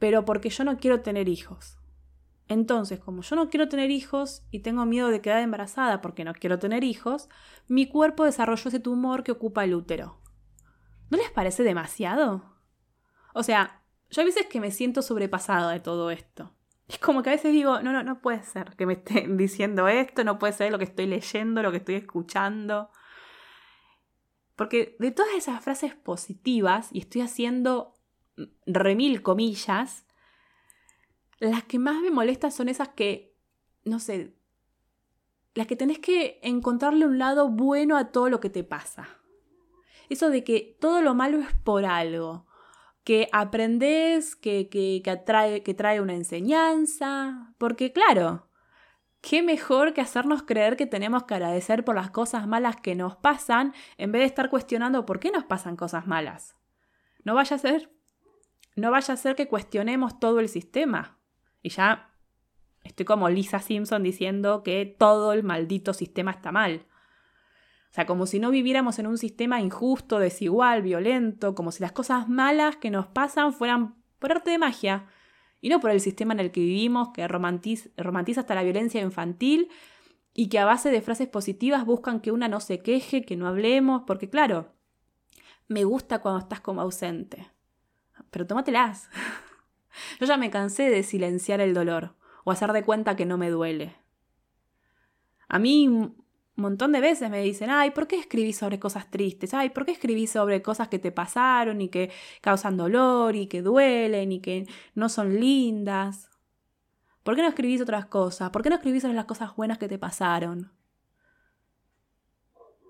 Pero 0.00 0.24
porque 0.24 0.50
yo 0.50 0.64
no 0.64 0.78
quiero 0.78 1.00
tener 1.00 1.28
hijos. 1.28 1.78
Entonces, 2.48 2.98
como 2.98 3.22
yo 3.22 3.36
no 3.36 3.50
quiero 3.50 3.68
tener 3.68 3.92
hijos 3.92 4.42
y 4.50 4.58
tengo 4.58 4.84
miedo 4.84 5.10
de 5.10 5.20
quedar 5.20 5.42
embarazada 5.42 6.00
porque 6.00 6.24
no 6.24 6.34
quiero 6.34 6.58
tener 6.58 6.82
hijos, 6.82 7.28
mi 7.68 7.86
cuerpo 7.86 8.24
desarrolló 8.24 8.68
ese 8.68 8.80
tumor 8.80 9.22
que 9.22 9.30
ocupa 9.30 9.62
el 9.62 9.74
útero. 9.76 10.18
¿No 11.08 11.18
les 11.18 11.30
parece 11.30 11.62
demasiado? 11.62 12.56
O 13.32 13.44
sea, 13.44 13.84
yo 14.10 14.22
a 14.22 14.24
veces 14.24 14.46
que 14.46 14.60
me 14.60 14.72
siento 14.72 15.02
sobrepasada 15.02 15.70
de 15.70 15.78
todo 15.78 16.10
esto. 16.10 16.52
Es 16.88 16.98
como 16.98 17.22
que 17.22 17.30
a 17.30 17.32
veces 17.32 17.52
digo, 17.52 17.80
no, 17.80 17.92
no, 17.92 18.02
no 18.02 18.20
puede 18.20 18.42
ser 18.42 18.76
que 18.76 18.86
me 18.86 18.94
estén 18.94 19.36
diciendo 19.36 19.88
esto, 19.88 20.24
no 20.24 20.38
puede 20.38 20.52
ser 20.52 20.70
lo 20.72 20.78
que 20.78 20.84
estoy 20.84 21.06
leyendo, 21.06 21.62
lo 21.62 21.70
que 21.70 21.78
estoy 21.78 21.94
escuchando. 21.96 22.90
Porque 24.56 24.96
de 24.98 25.10
todas 25.10 25.34
esas 25.34 25.62
frases 25.62 25.94
positivas, 25.94 26.88
y 26.92 27.00
estoy 27.00 27.22
haciendo 27.22 27.94
remil 28.66 29.22
comillas, 29.22 30.04
las 31.38 31.64
que 31.64 31.78
más 31.78 32.00
me 32.00 32.10
molestan 32.10 32.52
son 32.52 32.68
esas 32.68 32.88
que, 32.90 33.34
no 33.84 33.98
sé, 33.98 34.36
las 35.54 35.66
que 35.66 35.76
tenés 35.76 35.98
que 35.98 36.38
encontrarle 36.42 37.06
un 37.06 37.18
lado 37.18 37.48
bueno 37.48 37.96
a 37.96 38.12
todo 38.12 38.30
lo 38.30 38.40
que 38.40 38.50
te 38.50 38.64
pasa. 38.64 39.08
Eso 40.08 40.30
de 40.30 40.44
que 40.44 40.76
todo 40.80 41.02
lo 41.02 41.14
malo 41.14 41.40
es 41.40 41.52
por 41.64 41.84
algo, 41.84 42.46
que 43.04 43.28
aprendes, 43.32 44.36
que, 44.36 44.68
que, 44.68 45.02
que 45.02 45.74
trae 45.74 46.00
una 46.00 46.14
enseñanza, 46.14 47.54
porque 47.58 47.92
claro, 47.92 48.48
qué 49.22 49.42
mejor 49.42 49.94
que 49.94 50.00
hacernos 50.00 50.42
creer 50.42 50.76
que 50.76 50.86
tenemos 50.86 51.24
que 51.24 51.34
agradecer 51.34 51.84
por 51.84 51.94
las 51.94 52.10
cosas 52.10 52.46
malas 52.46 52.76
que 52.76 52.94
nos 52.94 53.16
pasan 53.16 53.72
en 53.96 54.12
vez 54.12 54.20
de 54.20 54.26
estar 54.26 54.50
cuestionando 54.50 55.06
por 55.06 55.20
qué 55.20 55.30
nos 55.30 55.44
pasan 55.44 55.76
cosas 55.76 56.06
malas. 56.06 56.56
No 57.24 57.34
vaya 57.34 57.56
a 57.56 57.58
ser, 57.58 57.90
no 58.76 58.90
vaya 58.90 59.14
a 59.14 59.16
ser 59.16 59.36
que 59.36 59.48
cuestionemos 59.48 60.18
todo 60.18 60.40
el 60.40 60.48
sistema. 60.48 61.18
Y 61.62 61.70
ya 61.70 62.10
estoy 62.82 63.06
como 63.06 63.28
Lisa 63.28 63.60
Simpson 63.60 64.02
diciendo 64.02 64.62
que 64.62 64.86
todo 64.86 65.32
el 65.32 65.44
maldito 65.44 65.94
sistema 65.94 66.32
está 66.32 66.50
mal. 66.50 66.86
O 67.92 67.94
sea, 67.94 68.06
como 68.06 68.24
si 68.24 68.40
no 68.40 68.50
viviéramos 68.50 68.98
en 68.98 69.06
un 69.06 69.18
sistema 69.18 69.60
injusto, 69.60 70.18
desigual, 70.18 70.80
violento, 70.80 71.54
como 71.54 71.70
si 71.72 71.82
las 71.82 71.92
cosas 71.92 72.26
malas 72.26 72.76
que 72.76 72.90
nos 72.90 73.06
pasan 73.06 73.52
fueran 73.52 73.96
por 74.18 74.32
arte 74.32 74.50
de 74.50 74.56
magia 74.56 75.04
y 75.60 75.68
no 75.68 75.78
por 75.78 75.90
el 75.90 76.00
sistema 76.00 76.32
en 76.32 76.40
el 76.40 76.52
que 76.52 76.60
vivimos 76.60 77.10
que 77.10 77.28
romantiza, 77.28 77.90
romantiza 77.98 78.40
hasta 78.40 78.54
la 78.54 78.62
violencia 78.62 79.02
infantil 79.02 79.68
y 80.32 80.48
que 80.48 80.58
a 80.58 80.64
base 80.64 80.90
de 80.90 81.02
frases 81.02 81.28
positivas 81.28 81.84
buscan 81.84 82.20
que 82.20 82.32
una 82.32 82.48
no 82.48 82.60
se 82.60 82.78
queje, 82.78 83.26
que 83.26 83.36
no 83.36 83.46
hablemos, 83.46 84.04
porque 84.06 84.30
claro, 84.30 84.72
me 85.68 85.84
gusta 85.84 86.20
cuando 86.20 86.40
estás 86.40 86.62
como 86.62 86.80
ausente. 86.80 87.46
Pero 88.30 88.46
tómatelas. 88.46 89.10
Yo 90.18 90.24
ya 90.24 90.38
me 90.38 90.50
cansé 90.50 90.88
de 90.88 91.02
silenciar 91.02 91.60
el 91.60 91.74
dolor 91.74 92.16
o 92.44 92.52
hacer 92.52 92.72
de 92.72 92.84
cuenta 92.84 93.16
que 93.16 93.26
no 93.26 93.36
me 93.36 93.50
duele. 93.50 93.94
A 95.46 95.58
mí 95.58 96.14
un 96.56 96.62
montón 96.62 96.92
de 96.92 97.00
veces 97.00 97.30
me 97.30 97.42
dicen, 97.42 97.70
ay, 97.70 97.92
¿por 97.92 98.06
qué 98.06 98.16
escribís 98.16 98.58
sobre 98.58 98.78
cosas 98.78 99.10
tristes? 99.10 99.54
Ay, 99.54 99.70
¿por 99.70 99.86
qué 99.86 99.92
escribís 99.92 100.32
sobre 100.32 100.60
cosas 100.60 100.88
que 100.88 100.98
te 100.98 101.10
pasaron 101.10 101.80
y 101.80 101.88
que 101.88 102.10
causan 102.42 102.76
dolor 102.76 103.36
y 103.36 103.46
que 103.46 103.62
duelen 103.62 104.32
y 104.32 104.40
que 104.40 104.66
no 104.94 105.08
son 105.08 105.40
lindas? 105.40 106.28
¿Por 107.22 107.36
qué 107.36 107.42
no 107.42 107.48
escribís 107.48 107.80
otras 107.80 108.06
cosas? 108.06 108.50
¿Por 108.50 108.62
qué 108.62 108.68
no 108.68 108.76
escribís 108.76 109.02
sobre 109.02 109.14
las 109.14 109.24
cosas 109.24 109.56
buenas 109.56 109.78
que 109.78 109.88
te 109.88 109.98
pasaron? 109.98 110.72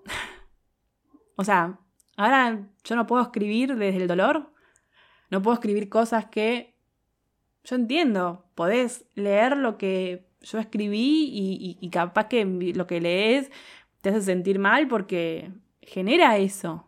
o 1.37 1.43
sea, 1.45 1.79
ahora 2.17 2.67
yo 2.83 2.95
no 2.97 3.07
puedo 3.07 3.21
escribir 3.23 3.75
desde 3.77 4.01
el 4.01 4.07
dolor. 4.07 4.51
No 5.29 5.41
puedo 5.41 5.55
escribir 5.55 5.87
cosas 5.87 6.25
que 6.25 6.75
yo 7.63 7.77
entiendo, 7.77 8.45
podés 8.55 9.05
leer 9.15 9.55
lo 9.55 9.77
que 9.77 10.27
yo 10.43 10.59
escribí 10.59 11.77
y, 11.81 11.89
capaz 11.89 12.27
que 12.27 12.45
lo 12.45 12.85
que 12.87 13.01
lees 13.01 13.51
te 14.01 14.09
hace 14.09 14.21
sentir 14.21 14.59
mal 14.59 14.87
porque 14.87 15.51
genera 15.81 16.37
eso. 16.37 16.85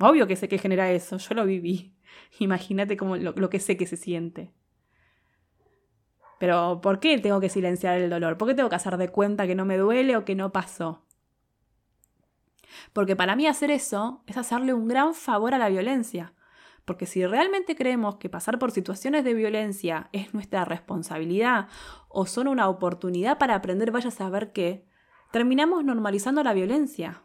Obvio 0.00 0.26
que 0.26 0.36
sé 0.36 0.48
que 0.48 0.58
genera 0.58 0.90
eso, 0.90 1.18
yo 1.18 1.34
lo 1.34 1.44
viví. 1.44 1.94
Imagínate 2.38 2.96
como 2.96 3.16
lo, 3.16 3.32
lo, 3.32 3.50
que 3.50 3.60
sé 3.60 3.76
que 3.76 3.86
se 3.86 3.96
siente. 3.96 4.52
Pero 6.38 6.80
¿por 6.82 7.00
qué 7.00 7.18
tengo 7.18 7.40
que 7.40 7.48
silenciar 7.48 7.98
el 7.98 8.10
dolor? 8.10 8.36
¿Por 8.36 8.48
qué 8.48 8.54
tengo 8.54 8.68
que 8.68 8.76
hacer 8.76 8.96
de 8.96 9.08
cuenta 9.08 9.46
que 9.46 9.54
no 9.54 9.64
me 9.64 9.78
duele 9.78 10.16
o 10.16 10.24
que 10.24 10.34
no 10.34 10.52
pasó? 10.52 11.04
Porque 12.92 13.16
para 13.16 13.36
mí 13.36 13.46
hacer 13.46 13.70
eso 13.70 14.22
es 14.26 14.36
hacerle 14.36 14.74
un 14.74 14.88
gran 14.88 15.14
favor 15.14 15.54
a 15.54 15.58
la 15.58 15.68
violencia. 15.68 16.33
Porque 16.84 17.06
si 17.06 17.24
realmente 17.26 17.76
creemos 17.76 18.16
que 18.16 18.28
pasar 18.28 18.58
por 18.58 18.70
situaciones 18.70 19.24
de 19.24 19.34
violencia 19.34 20.08
es 20.12 20.34
nuestra 20.34 20.64
responsabilidad 20.64 21.68
o 22.08 22.26
son 22.26 22.48
una 22.48 22.68
oportunidad 22.68 23.38
para 23.38 23.54
aprender 23.54 23.90
vaya 23.90 24.08
a 24.08 24.12
saber 24.12 24.52
qué, 24.52 24.86
terminamos 25.32 25.84
normalizando 25.84 26.42
la 26.42 26.52
violencia. 26.52 27.22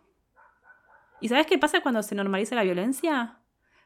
¿Y 1.22 1.28
sabes 1.28 1.46
qué 1.46 1.58
pasa 1.58 1.82
cuando 1.82 2.02
se 2.04 2.16
normaliza 2.16 2.56
la 2.56 2.64
violencia? 2.64 3.40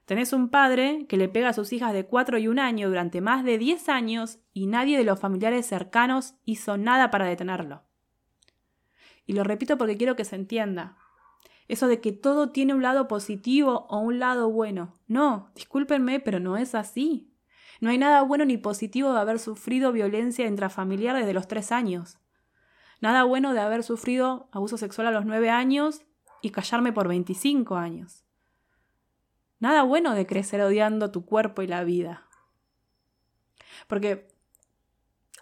Tenés 0.05 0.33
un 0.33 0.49
padre 0.49 1.05
que 1.07 1.17
le 1.17 1.29
pega 1.29 1.49
a 1.49 1.53
sus 1.53 1.71
hijas 1.73 1.93
de 1.93 2.05
4 2.05 2.37
y 2.37 2.47
un 2.47 2.59
año 2.59 2.89
durante 2.89 3.21
más 3.21 3.43
de 3.43 3.57
10 3.57 3.89
años 3.89 4.39
y 4.53 4.67
nadie 4.67 4.97
de 4.97 5.05
los 5.05 5.19
familiares 5.19 5.65
cercanos 5.65 6.35
hizo 6.45 6.77
nada 6.77 7.09
para 7.09 7.25
detenerlo. 7.25 7.83
Y 9.25 9.33
lo 9.33 9.43
repito 9.43 9.77
porque 9.77 9.97
quiero 9.97 10.15
que 10.15 10.25
se 10.25 10.35
entienda. 10.35 10.97
Eso 11.73 11.87
de 11.87 11.99
que 11.99 12.11
todo 12.11 12.51
tiene 12.51 12.75
un 12.75 12.83
lado 12.83 13.07
positivo 13.07 13.87
o 13.89 13.97
un 13.97 14.19
lado 14.19 14.47
bueno. 14.51 14.93
No, 15.07 15.49
discúlpenme, 15.55 16.19
pero 16.19 16.39
no 16.39 16.55
es 16.55 16.75
así. 16.75 17.33
No 17.81 17.89
hay 17.89 17.97
nada 17.97 18.21
bueno 18.21 18.45
ni 18.45 18.57
positivo 18.57 19.11
de 19.11 19.19
haber 19.19 19.39
sufrido 19.39 19.91
violencia 19.91 20.45
intrafamiliar 20.45 21.15
desde 21.15 21.33
los 21.33 21.47
tres 21.47 21.71
años. 21.71 22.19
Nada 23.01 23.23
bueno 23.23 23.53
de 23.53 23.59
haber 23.59 23.81
sufrido 23.81 24.49
abuso 24.51 24.77
sexual 24.77 25.07
a 25.07 25.11
los 25.11 25.25
nueve 25.25 25.49
años 25.49 26.03
y 26.43 26.51
callarme 26.51 26.93
por 26.93 27.07
25 27.07 27.75
años. 27.75 28.23
Nada 29.57 29.81
bueno 29.81 30.13
de 30.13 30.27
crecer 30.27 30.61
odiando 30.61 31.09
tu 31.09 31.25
cuerpo 31.25 31.63
y 31.63 31.67
la 31.67 31.83
vida. 31.83 32.27
Porque 33.87 34.27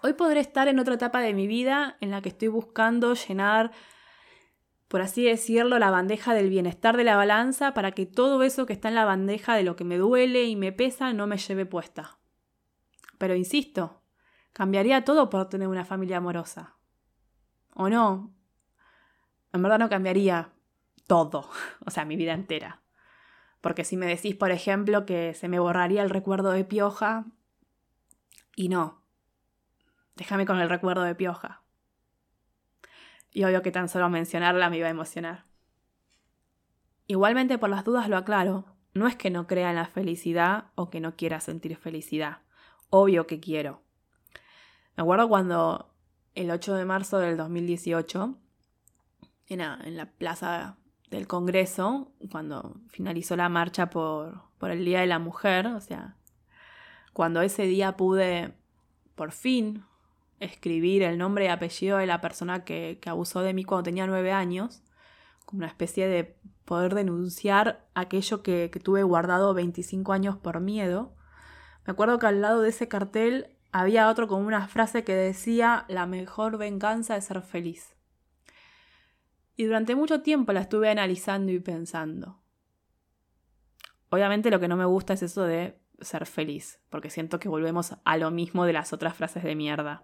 hoy 0.01 0.13
podré 0.13 0.39
estar 0.39 0.69
en 0.69 0.79
otra 0.79 0.93
etapa 0.93 1.19
de 1.19 1.33
mi 1.33 1.47
vida 1.47 1.97
en 1.99 2.09
la 2.09 2.21
que 2.21 2.29
estoy 2.29 2.47
buscando 2.47 3.15
llenar 3.15 3.73
por 4.91 5.01
así 5.01 5.23
decirlo, 5.23 5.79
la 5.79 5.89
bandeja 5.89 6.33
del 6.33 6.49
bienestar 6.49 6.97
de 6.97 7.05
la 7.05 7.15
balanza 7.15 7.73
para 7.73 7.93
que 7.93 8.05
todo 8.05 8.43
eso 8.43 8.65
que 8.65 8.73
está 8.73 8.89
en 8.89 8.95
la 8.95 9.05
bandeja 9.05 9.55
de 9.55 9.63
lo 9.63 9.77
que 9.77 9.85
me 9.85 9.97
duele 9.97 10.43
y 10.43 10.57
me 10.57 10.73
pesa 10.73 11.13
no 11.13 11.27
me 11.27 11.37
lleve 11.37 11.65
puesta. 11.65 12.19
Pero 13.17 13.33
insisto, 13.33 14.01
cambiaría 14.51 15.05
todo 15.05 15.29
por 15.29 15.47
tener 15.47 15.69
una 15.69 15.85
familia 15.85 16.17
amorosa. 16.17 16.75
¿O 17.73 17.87
no? 17.87 18.35
En 19.53 19.61
verdad 19.61 19.79
no 19.79 19.87
cambiaría 19.87 20.51
todo, 21.07 21.49
o 21.85 21.89
sea, 21.89 22.03
mi 22.03 22.17
vida 22.17 22.33
entera. 22.33 22.81
Porque 23.61 23.85
si 23.85 23.95
me 23.95 24.07
decís, 24.07 24.35
por 24.35 24.51
ejemplo, 24.51 25.05
que 25.05 25.33
se 25.35 25.47
me 25.47 25.59
borraría 25.59 26.03
el 26.03 26.09
recuerdo 26.09 26.51
de 26.51 26.65
Pioja, 26.65 27.27
y 28.57 28.67
no, 28.67 29.01
déjame 30.17 30.45
con 30.45 30.59
el 30.59 30.67
recuerdo 30.67 31.03
de 31.03 31.15
Pioja. 31.15 31.60
Y 33.31 33.43
obvio 33.43 33.61
que 33.61 33.71
tan 33.71 33.89
solo 33.89 34.09
mencionarla 34.09 34.69
me 34.69 34.77
iba 34.77 34.87
a 34.87 34.91
emocionar. 34.91 35.45
Igualmente 37.07 37.57
por 37.57 37.69
las 37.69 37.83
dudas 37.83 38.09
lo 38.09 38.17
aclaro, 38.17 38.65
no 38.93 39.07
es 39.07 39.15
que 39.15 39.29
no 39.29 39.47
crea 39.47 39.69
en 39.69 39.77
la 39.77 39.85
felicidad 39.85 40.65
o 40.75 40.89
que 40.89 40.99
no 40.99 41.15
quiera 41.15 41.39
sentir 41.39 41.77
felicidad. 41.77 42.39
Obvio 42.89 43.27
que 43.27 43.39
quiero. 43.39 43.81
Me 44.95 45.03
acuerdo 45.03 45.29
cuando 45.29 45.93
el 46.35 46.51
8 46.51 46.75
de 46.75 46.85
marzo 46.85 47.19
del 47.19 47.37
2018, 47.37 48.37
en 49.47 49.59
la, 49.59 49.79
en 49.83 49.97
la 49.97 50.05
plaza 50.11 50.77
del 51.09 51.27
Congreso, 51.27 52.11
cuando 52.31 52.75
finalizó 52.89 53.35
la 53.35 53.49
marcha 53.49 53.89
por, 53.89 54.41
por 54.57 54.71
el 54.71 54.85
Día 54.85 55.01
de 55.01 55.07
la 55.07 55.19
Mujer, 55.19 55.67
o 55.67 55.81
sea, 55.81 56.17
cuando 57.13 57.41
ese 57.41 57.63
día 57.63 57.97
pude 57.97 58.53
por 59.15 59.31
fin 59.31 59.83
escribir 60.41 61.03
el 61.03 61.17
nombre 61.17 61.45
y 61.45 61.47
apellido 61.47 61.97
de 61.97 62.07
la 62.07 62.19
persona 62.19 62.65
que, 62.65 62.99
abusó 63.05 63.41
de 63.41 63.53
mí 63.53 63.63
cuando 63.63 63.83
tenía 63.83 64.07
nueve 64.07 64.31
años, 64.31 64.83
como 65.45 65.59
una 65.59 65.67
especie 65.67 66.07
de 66.07 66.35
poder 66.65 66.95
denunciar 66.95 67.87
aquello 67.93 68.43
que, 68.43 68.69
que 68.71 68.79
tuve 68.79 69.03
guardado 69.03 69.53
25 69.53 70.11
años 70.13 70.37
por 70.37 70.59
miedo. 70.59 71.15
Me 71.85 71.91
acuerdo 71.91 72.19
que 72.19 72.27
al 72.27 72.41
lado 72.41 72.61
de 72.61 72.69
ese 72.69 72.87
cartel 72.87 73.55
había 73.71 74.09
otro 74.09 74.27
con 74.27 74.45
una 74.45 74.67
frase 74.67 75.03
que 75.03 75.15
decía, 75.15 75.85
la 75.87 76.05
mejor 76.05 76.57
venganza 76.57 77.15
es 77.15 77.25
ser 77.25 77.41
feliz. 77.41 77.95
Y 79.55 79.65
durante 79.65 79.95
mucho 79.95 80.21
tiempo 80.21 80.53
la 80.53 80.61
estuve 80.61 80.89
analizando 80.89 81.51
y 81.51 81.59
pensando. 81.59 82.41
Obviamente 84.09 84.51
lo 84.51 84.59
que 84.59 84.67
no 84.67 84.75
me 84.75 84.85
gusta 84.85 85.13
es 85.13 85.23
eso 85.23 85.43
de 85.43 85.79
ser 86.01 86.25
feliz, 86.25 86.79
porque 86.89 87.09
siento 87.09 87.39
que 87.39 87.47
volvemos 87.49 87.95
a 88.03 88.17
lo 88.17 88.31
mismo 88.31 88.65
de 88.65 88.73
las 88.73 88.91
otras 88.91 89.15
frases 89.15 89.43
de 89.43 89.55
mierda. 89.55 90.03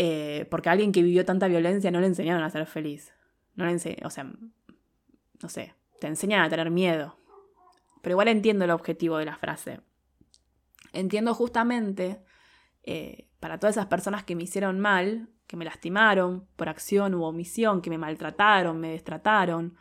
Eh, 0.00 0.46
porque 0.48 0.68
a 0.68 0.72
alguien 0.72 0.92
que 0.92 1.02
vivió 1.02 1.24
tanta 1.24 1.48
violencia 1.48 1.90
no 1.90 1.98
le 1.98 2.06
enseñaron 2.06 2.44
a 2.44 2.50
ser 2.50 2.64
feliz. 2.66 3.12
No 3.56 3.66
le 3.66 3.72
o 4.04 4.10
sea, 4.10 4.30
no 5.42 5.48
sé, 5.48 5.74
te 5.98 6.06
enseñan 6.06 6.44
a 6.44 6.48
tener 6.48 6.70
miedo. 6.70 7.18
Pero 8.00 8.12
igual 8.12 8.28
entiendo 8.28 8.64
el 8.64 8.70
objetivo 8.70 9.18
de 9.18 9.24
la 9.24 9.36
frase. 9.36 9.80
Entiendo 10.92 11.34
justamente 11.34 12.22
eh, 12.84 13.28
para 13.40 13.58
todas 13.58 13.74
esas 13.74 13.86
personas 13.86 14.22
que 14.22 14.36
me 14.36 14.44
hicieron 14.44 14.78
mal, 14.78 15.30
que 15.48 15.56
me 15.56 15.64
lastimaron 15.64 16.46
por 16.54 16.68
acción 16.68 17.16
u 17.16 17.24
omisión, 17.24 17.82
que 17.82 17.90
me 17.90 17.98
maltrataron, 17.98 18.78
me 18.78 18.90
destrataron, 18.90 19.76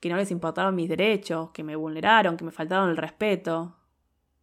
que 0.00 0.08
no 0.08 0.16
les 0.16 0.30
importaron 0.30 0.74
mis 0.74 0.88
derechos, 0.88 1.50
que 1.50 1.62
me 1.62 1.76
vulneraron, 1.76 2.38
que 2.38 2.44
me 2.46 2.52
faltaron 2.52 2.88
el 2.88 2.96
respeto. 2.96 3.76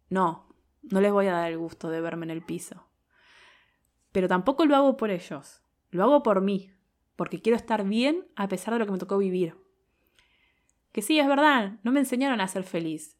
No, 0.08 0.46
no 0.82 1.00
les 1.00 1.10
voy 1.10 1.26
a 1.26 1.32
dar 1.32 1.50
el 1.50 1.58
gusto 1.58 1.90
de 1.90 2.00
verme 2.00 2.26
en 2.26 2.30
el 2.30 2.42
piso. 2.42 2.89
Pero 4.12 4.28
tampoco 4.28 4.64
lo 4.64 4.76
hago 4.76 4.96
por 4.96 5.10
ellos, 5.10 5.62
lo 5.90 6.02
hago 6.02 6.22
por 6.22 6.40
mí, 6.40 6.72
porque 7.16 7.40
quiero 7.40 7.56
estar 7.56 7.84
bien 7.84 8.26
a 8.36 8.48
pesar 8.48 8.74
de 8.74 8.80
lo 8.80 8.86
que 8.86 8.92
me 8.92 8.98
tocó 8.98 9.18
vivir. 9.18 9.56
Que 10.92 11.02
sí, 11.02 11.18
es 11.18 11.28
verdad, 11.28 11.78
no 11.82 11.92
me 11.92 12.00
enseñaron 12.00 12.40
a 12.40 12.48
ser 12.48 12.64
feliz. 12.64 13.16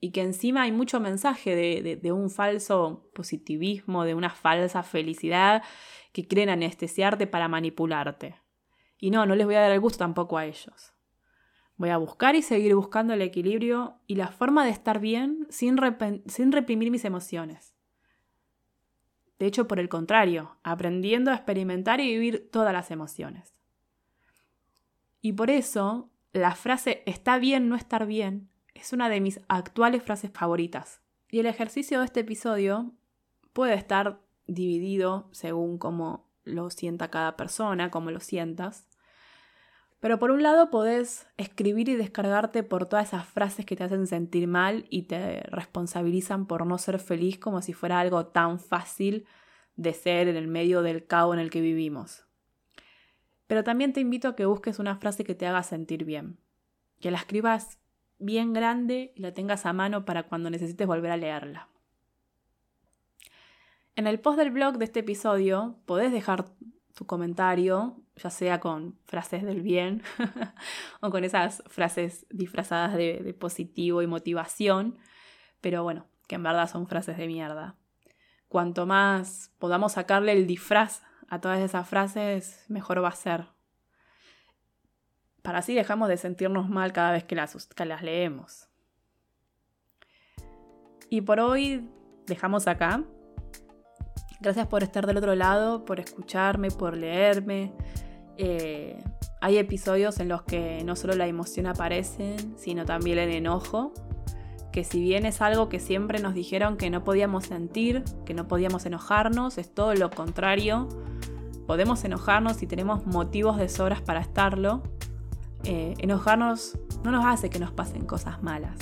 Y 0.00 0.10
que 0.10 0.20
encima 0.20 0.62
hay 0.62 0.72
mucho 0.72 0.98
mensaje 0.98 1.54
de, 1.54 1.96
de 1.96 2.12
un 2.12 2.28
falso 2.28 3.08
positivismo, 3.14 4.04
de 4.04 4.14
una 4.14 4.30
falsa 4.30 4.82
felicidad 4.82 5.62
que 6.12 6.26
quieren 6.26 6.48
anestesiarte 6.48 7.26
para 7.26 7.48
manipularte. 7.48 8.36
Y 8.98 9.10
no, 9.10 9.26
no 9.26 9.34
les 9.34 9.46
voy 9.46 9.54
a 9.54 9.60
dar 9.60 9.72
el 9.72 9.80
gusto 9.80 9.98
tampoco 9.98 10.36
a 10.36 10.44
ellos. 10.44 10.92
Voy 11.76 11.90
a 11.90 11.96
buscar 11.96 12.36
y 12.36 12.42
seguir 12.42 12.74
buscando 12.74 13.14
el 13.14 13.22
equilibrio 13.22 14.00
y 14.06 14.16
la 14.16 14.28
forma 14.28 14.64
de 14.64 14.70
estar 14.70 15.00
bien 15.00 15.46
sin, 15.50 15.76
sin 16.26 16.52
reprimir 16.52 16.90
mis 16.90 17.04
emociones. 17.04 17.71
De 19.42 19.48
hecho, 19.48 19.66
por 19.66 19.80
el 19.80 19.88
contrario, 19.88 20.56
aprendiendo 20.62 21.32
a 21.32 21.34
experimentar 21.34 21.98
y 21.98 22.06
vivir 22.06 22.48
todas 22.52 22.72
las 22.72 22.92
emociones. 22.92 23.52
Y 25.20 25.32
por 25.32 25.50
eso, 25.50 26.10
la 26.32 26.54
frase 26.54 27.02
está 27.06 27.40
bien 27.40 27.68
no 27.68 27.74
estar 27.74 28.06
bien 28.06 28.52
es 28.72 28.92
una 28.92 29.08
de 29.08 29.20
mis 29.20 29.40
actuales 29.48 30.04
frases 30.04 30.30
favoritas. 30.30 31.00
Y 31.28 31.40
el 31.40 31.46
ejercicio 31.46 31.98
de 31.98 32.04
este 32.04 32.20
episodio 32.20 32.92
puede 33.52 33.74
estar 33.74 34.20
dividido 34.46 35.28
según 35.32 35.76
cómo 35.76 36.28
lo 36.44 36.70
sienta 36.70 37.10
cada 37.10 37.36
persona, 37.36 37.90
cómo 37.90 38.12
lo 38.12 38.20
sientas. 38.20 38.86
Pero 40.02 40.18
por 40.18 40.32
un 40.32 40.42
lado 40.42 40.68
podés 40.68 41.28
escribir 41.36 41.88
y 41.88 41.94
descargarte 41.94 42.64
por 42.64 42.86
todas 42.86 43.06
esas 43.06 43.24
frases 43.24 43.64
que 43.64 43.76
te 43.76 43.84
hacen 43.84 44.08
sentir 44.08 44.48
mal 44.48 44.84
y 44.90 45.02
te 45.02 45.42
responsabilizan 45.42 46.46
por 46.46 46.66
no 46.66 46.76
ser 46.76 46.98
feliz 46.98 47.38
como 47.38 47.62
si 47.62 47.72
fuera 47.72 48.00
algo 48.00 48.26
tan 48.26 48.58
fácil 48.58 49.26
de 49.76 49.92
ser 49.92 50.26
en 50.26 50.34
el 50.34 50.48
medio 50.48 50.82
del 50.82 51.06
caos 51.06 51.34
en 51.34 51.38
el 51.38 51.50
que 51.50 51.60
vivimos. 51.60 52.26
Pero 53.46 53.62
también 53.62 53.92
te 53.92 54.00
invito 54.00 54.26
a 54.26 54.34
que 54.34 54.44
busques 54.44 54.80
una 54.80 54.96
frase 54.96 55.22
que 55.22 55.36
te 55.36 55.46
haga 55.46 55.62
sentir 55.62 56.04
bien, 56.04 56.36
que 56.98 57.12
la 57.12 57.18
escribas 57.18 57.78
bien 58.18 58.52
grande 58.52 59.12
y 59.14 59.20
la 59.20 59.32
tengas 59.34 59.66
a 59.66 59.72
mano 59.72 60.04
para 60.04 60.24
cuando 60.24 60.50
necesites 60.50 60.88
volver 60.88 61.12
a 61.12 61.16
leerla. 61.16 61.68
En 63.94 64.08
el 64.08 64.18
post 64.18 64.36
del 64.36 64.50
blog 64.50 64.78
de 64.78 64.84
este 64.84 64.98
episodio 64.98 65.76
podés 65.86 66.10
dejar 66.10 66.46
tu 66.92 67.06
comentario, 67.06 68.01
ya 68.16 68.30
sea 68.30 68.60
con 68.60 68.98
frases 69.06 69.42
del 69.42 69.62
bien 69.62 70.02
o 71.00 71.10
con 71.10 71.24
esas 71.24 71.62
frases 71.66 72.26
disfrazadas 72.30 72.94
de, 72.94 73.34
positivo 73.38 74.02
y 74.02 74.06
motivación, 74.06 74.98
pero 75.60 75.82
bueno, 75.82 76.06
que 76.28 76.34
en 76.34 76.42
verdad 76.42 76.68
son 76.68 76.86
frases 76.86 77.16
de 77.16 77.26
mierda. 77.26 77.76
Cuanto 78.48 78.86
más 78.86 79.52
podamos 79.58 79.92
sacarle 79.92 80.32
el 80.32 80.46
disfraz 80.46 81.02
a 81.28 81.40
todas 81.40 81.60
esas 81.60 81.88
frases, 81.88 82.64
mejor 82.68 83.02
va 83.02 83.08
a 83.08 83.12
ser. 83.12 83.46
Para 85.40 85.58
así 85.58 85.74
dejamos 85.74 86.08
de 86.08 86.16
sentirnos 86.16 86.68
mal 86.68 86.92
cada 86.92 87.12
vez 87.12 87.24
que 87.24 87.34
las, 87.34 87.66
que 87.66 87.84
las 87.84 88.02
leemos. 88.02 88.68
Y 91.08 91.22
por 91.22 91.40
hoy 91.40 91.88
dejamos 92.26 92.68
acá. 92.68 93.04
Gracias 94.42 94.66
por 94.66 94.82
estar 94.82 95.06
del 95.06 95.16
otro 95.18 95.36
lado, 95.36 95.84
por 95.84 96.00
escucharme, 96.00 96.72
por 96.72 96.96
leerme. 96.96 97.72
Eh, 98.36 99.00
hay 99.40 99.56
episodios 99.56 100.18
en 100.18 100.28
los 100.28 100.42
que 100.42 100.82
no 100.84 100.96
solo 100.96 101.14
la 101.14 101.28
emoción 101.28 101.68
aparece, 101.68 102.34
sino 102.56 102.84
también 102.84 103.20
el 103.20 103.30
enojo, 103.30 103.92
que 104.72 104.82
si 104.82 105.00
bien 105.00 105.26
es 105.26 105.40
algo 105.42 105.68
que 105.68 105.78
siempre 105.78 106.18
nos 106.18 106.34
dijeron 106.34 106.76
que 106.76 106.90
no 106.90 107.04
podíamos 107.04 107.44
sentir, 107.44 108.02
que 108.24 108.34
no 108.34 108.48
podíamos 108.48 108.84
enojarnos, 108.84 109.58
es 109.58 109.72
todo 109.72 109.94
lo 109.94 110.10
contrario. 110.10 110.88
Podemos 111.68 112.02
enojarnos 112.02 112.56
si 112.56 112.66
tenemos 112.66 113.06
motivos 113.06 113.58
de 113.58 113.68
sobras 113.68 114.00
para 114.00 114.18
estarlo. 114.18 114.82
Eh, 115.62 115.94
enojarnos 115.98 116.76
no 117.04 117.12
nos 117.12 117.24
hace 117.26 117.48
que 117.48 117.60
nos 117.60 117.70
pasen 117.70 118.06
cosas 118.06 118.42
malas. 118.42 118.76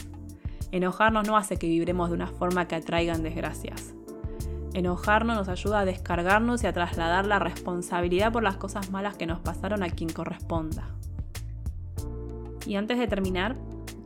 Enojarnos 0.73 1.27
no 1.27 1.37
hace 1.37 1.59
que 1.59 1.67
vibremos 1.67 2.09
de 2.09 2.15
una 2.15 2.29
forma 2.29 2.67
que 2.67 2.77
atraigan 2.77 3.23
desgracias. 3.23 3.95
Enojarnos 4.73 5.37
nos 5.37 5.49
ayuda 5.49 5.81
a 5.81 5.85
descargarnos 5.85 6.63
y 6.63 6.67
a 6.67 6.73
trasladar 6.73 7.27
la 7.27 7.41
responsabilidad 7.41 8.33
por 8.33 8.43
las 8.43 8.57
cosas 8.57 8.91
malas 8.91 9.17
que 9.17 9.27
nos 9.27 9.41
pasaron 9.41 9.83
a 9.83 9.91
quien 9.91 10.11
corresponda. 10.11 10.89
Y 12.67 12.77
antes 12.77 12.99
de 12.99 13.09
terminar, 13.09 13.57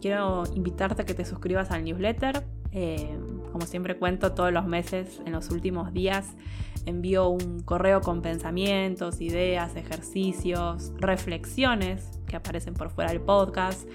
quiero 0.00 0.44
invitarte 0.54 1.02
a 1.02 1.04
que 1.04 1.12
te 1.12 1.26
suscribas 1.26 1.70
al 1.70 1.84
newsletter. 1.84 2.44
Eh, 2.72 3.18
como 3.52 3.66
siempre 3.66 3.98
cuento, 3.98 4.32
todos 4.32 4.52
los 4.52 4.66
meses, 4.66 5.20
en 5.26 5.32
los 5.32 5.50
últimos 5.50 5.92
días, 5.92 6.34
envío 6.86 7.28
un 7.28 7.60
correo 7.60 8.00
con 8.00 8.22
pensamientos, 8.22 9.20
ideas, 9.20 9.76
ejercicios, 9.76 10.92
reflexiones 10.96 12.20
que 12.26 12.36
aparecen 12.36 12.72
por 12.72 12.90
fuera 12.90 13.10
del 13.10 13.20
podcast 13.20 13.86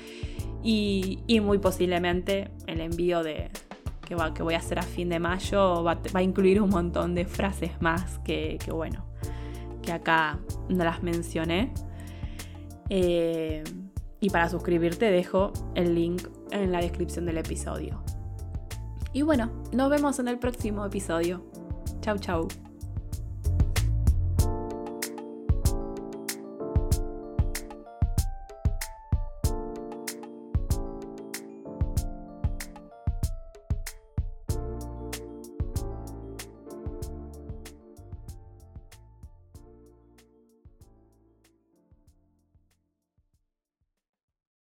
y 0.62 1.42
muy 1.42 1.58
posiblemente 1.58 2.52
el 2.68 2.82
envío 2.82 3.24
de, 3.24 3.50
que, 4.34 4.44
voy 4.44 4.56
a 4.56 4.58
hacer 4.58 4.80
a 4.80 4.84
fin 4.84 5.10
de 5.10 5.20
mayo 5.20 5.84
va, 5.84 6.00
a 6.14 6.22
incluir 6.22 6.62
un 6.62 6.70
montón 6.70 7.16
de 7.16 7.26
frases 7.26 7.80
más 7.82 8.20
que, 8.20 8.58
bueno, 8.72 9.06
que 9.82 9.92
acá 9.92 10.40
no 10.68 10.84
las 10.84 11.04
mencioné. 11.04 11.72
Eh, 12.90 13.64
y 14.20 14.30
para 14.32 14.50
suscribirte 14.50 15.12
dejo 15.12 15.54
el 15.76 15.96
link 15.96 16.28
en 16.52 16.72
la 16.72 16.82
descripción 16.82 17.26
del 17.26 17.38
episodio. 17.38 18.04
Y 19.14 19.22
bueno, 19.22 19.52
nos 19.72 19.90
vemos 19.90 20.20
en 20.20 20.28
el 20.28 20.40
próximo 20.40 20.86
episodio. 20.86 21.44
Chau 22.02 22.18
chau. 22.18 22.48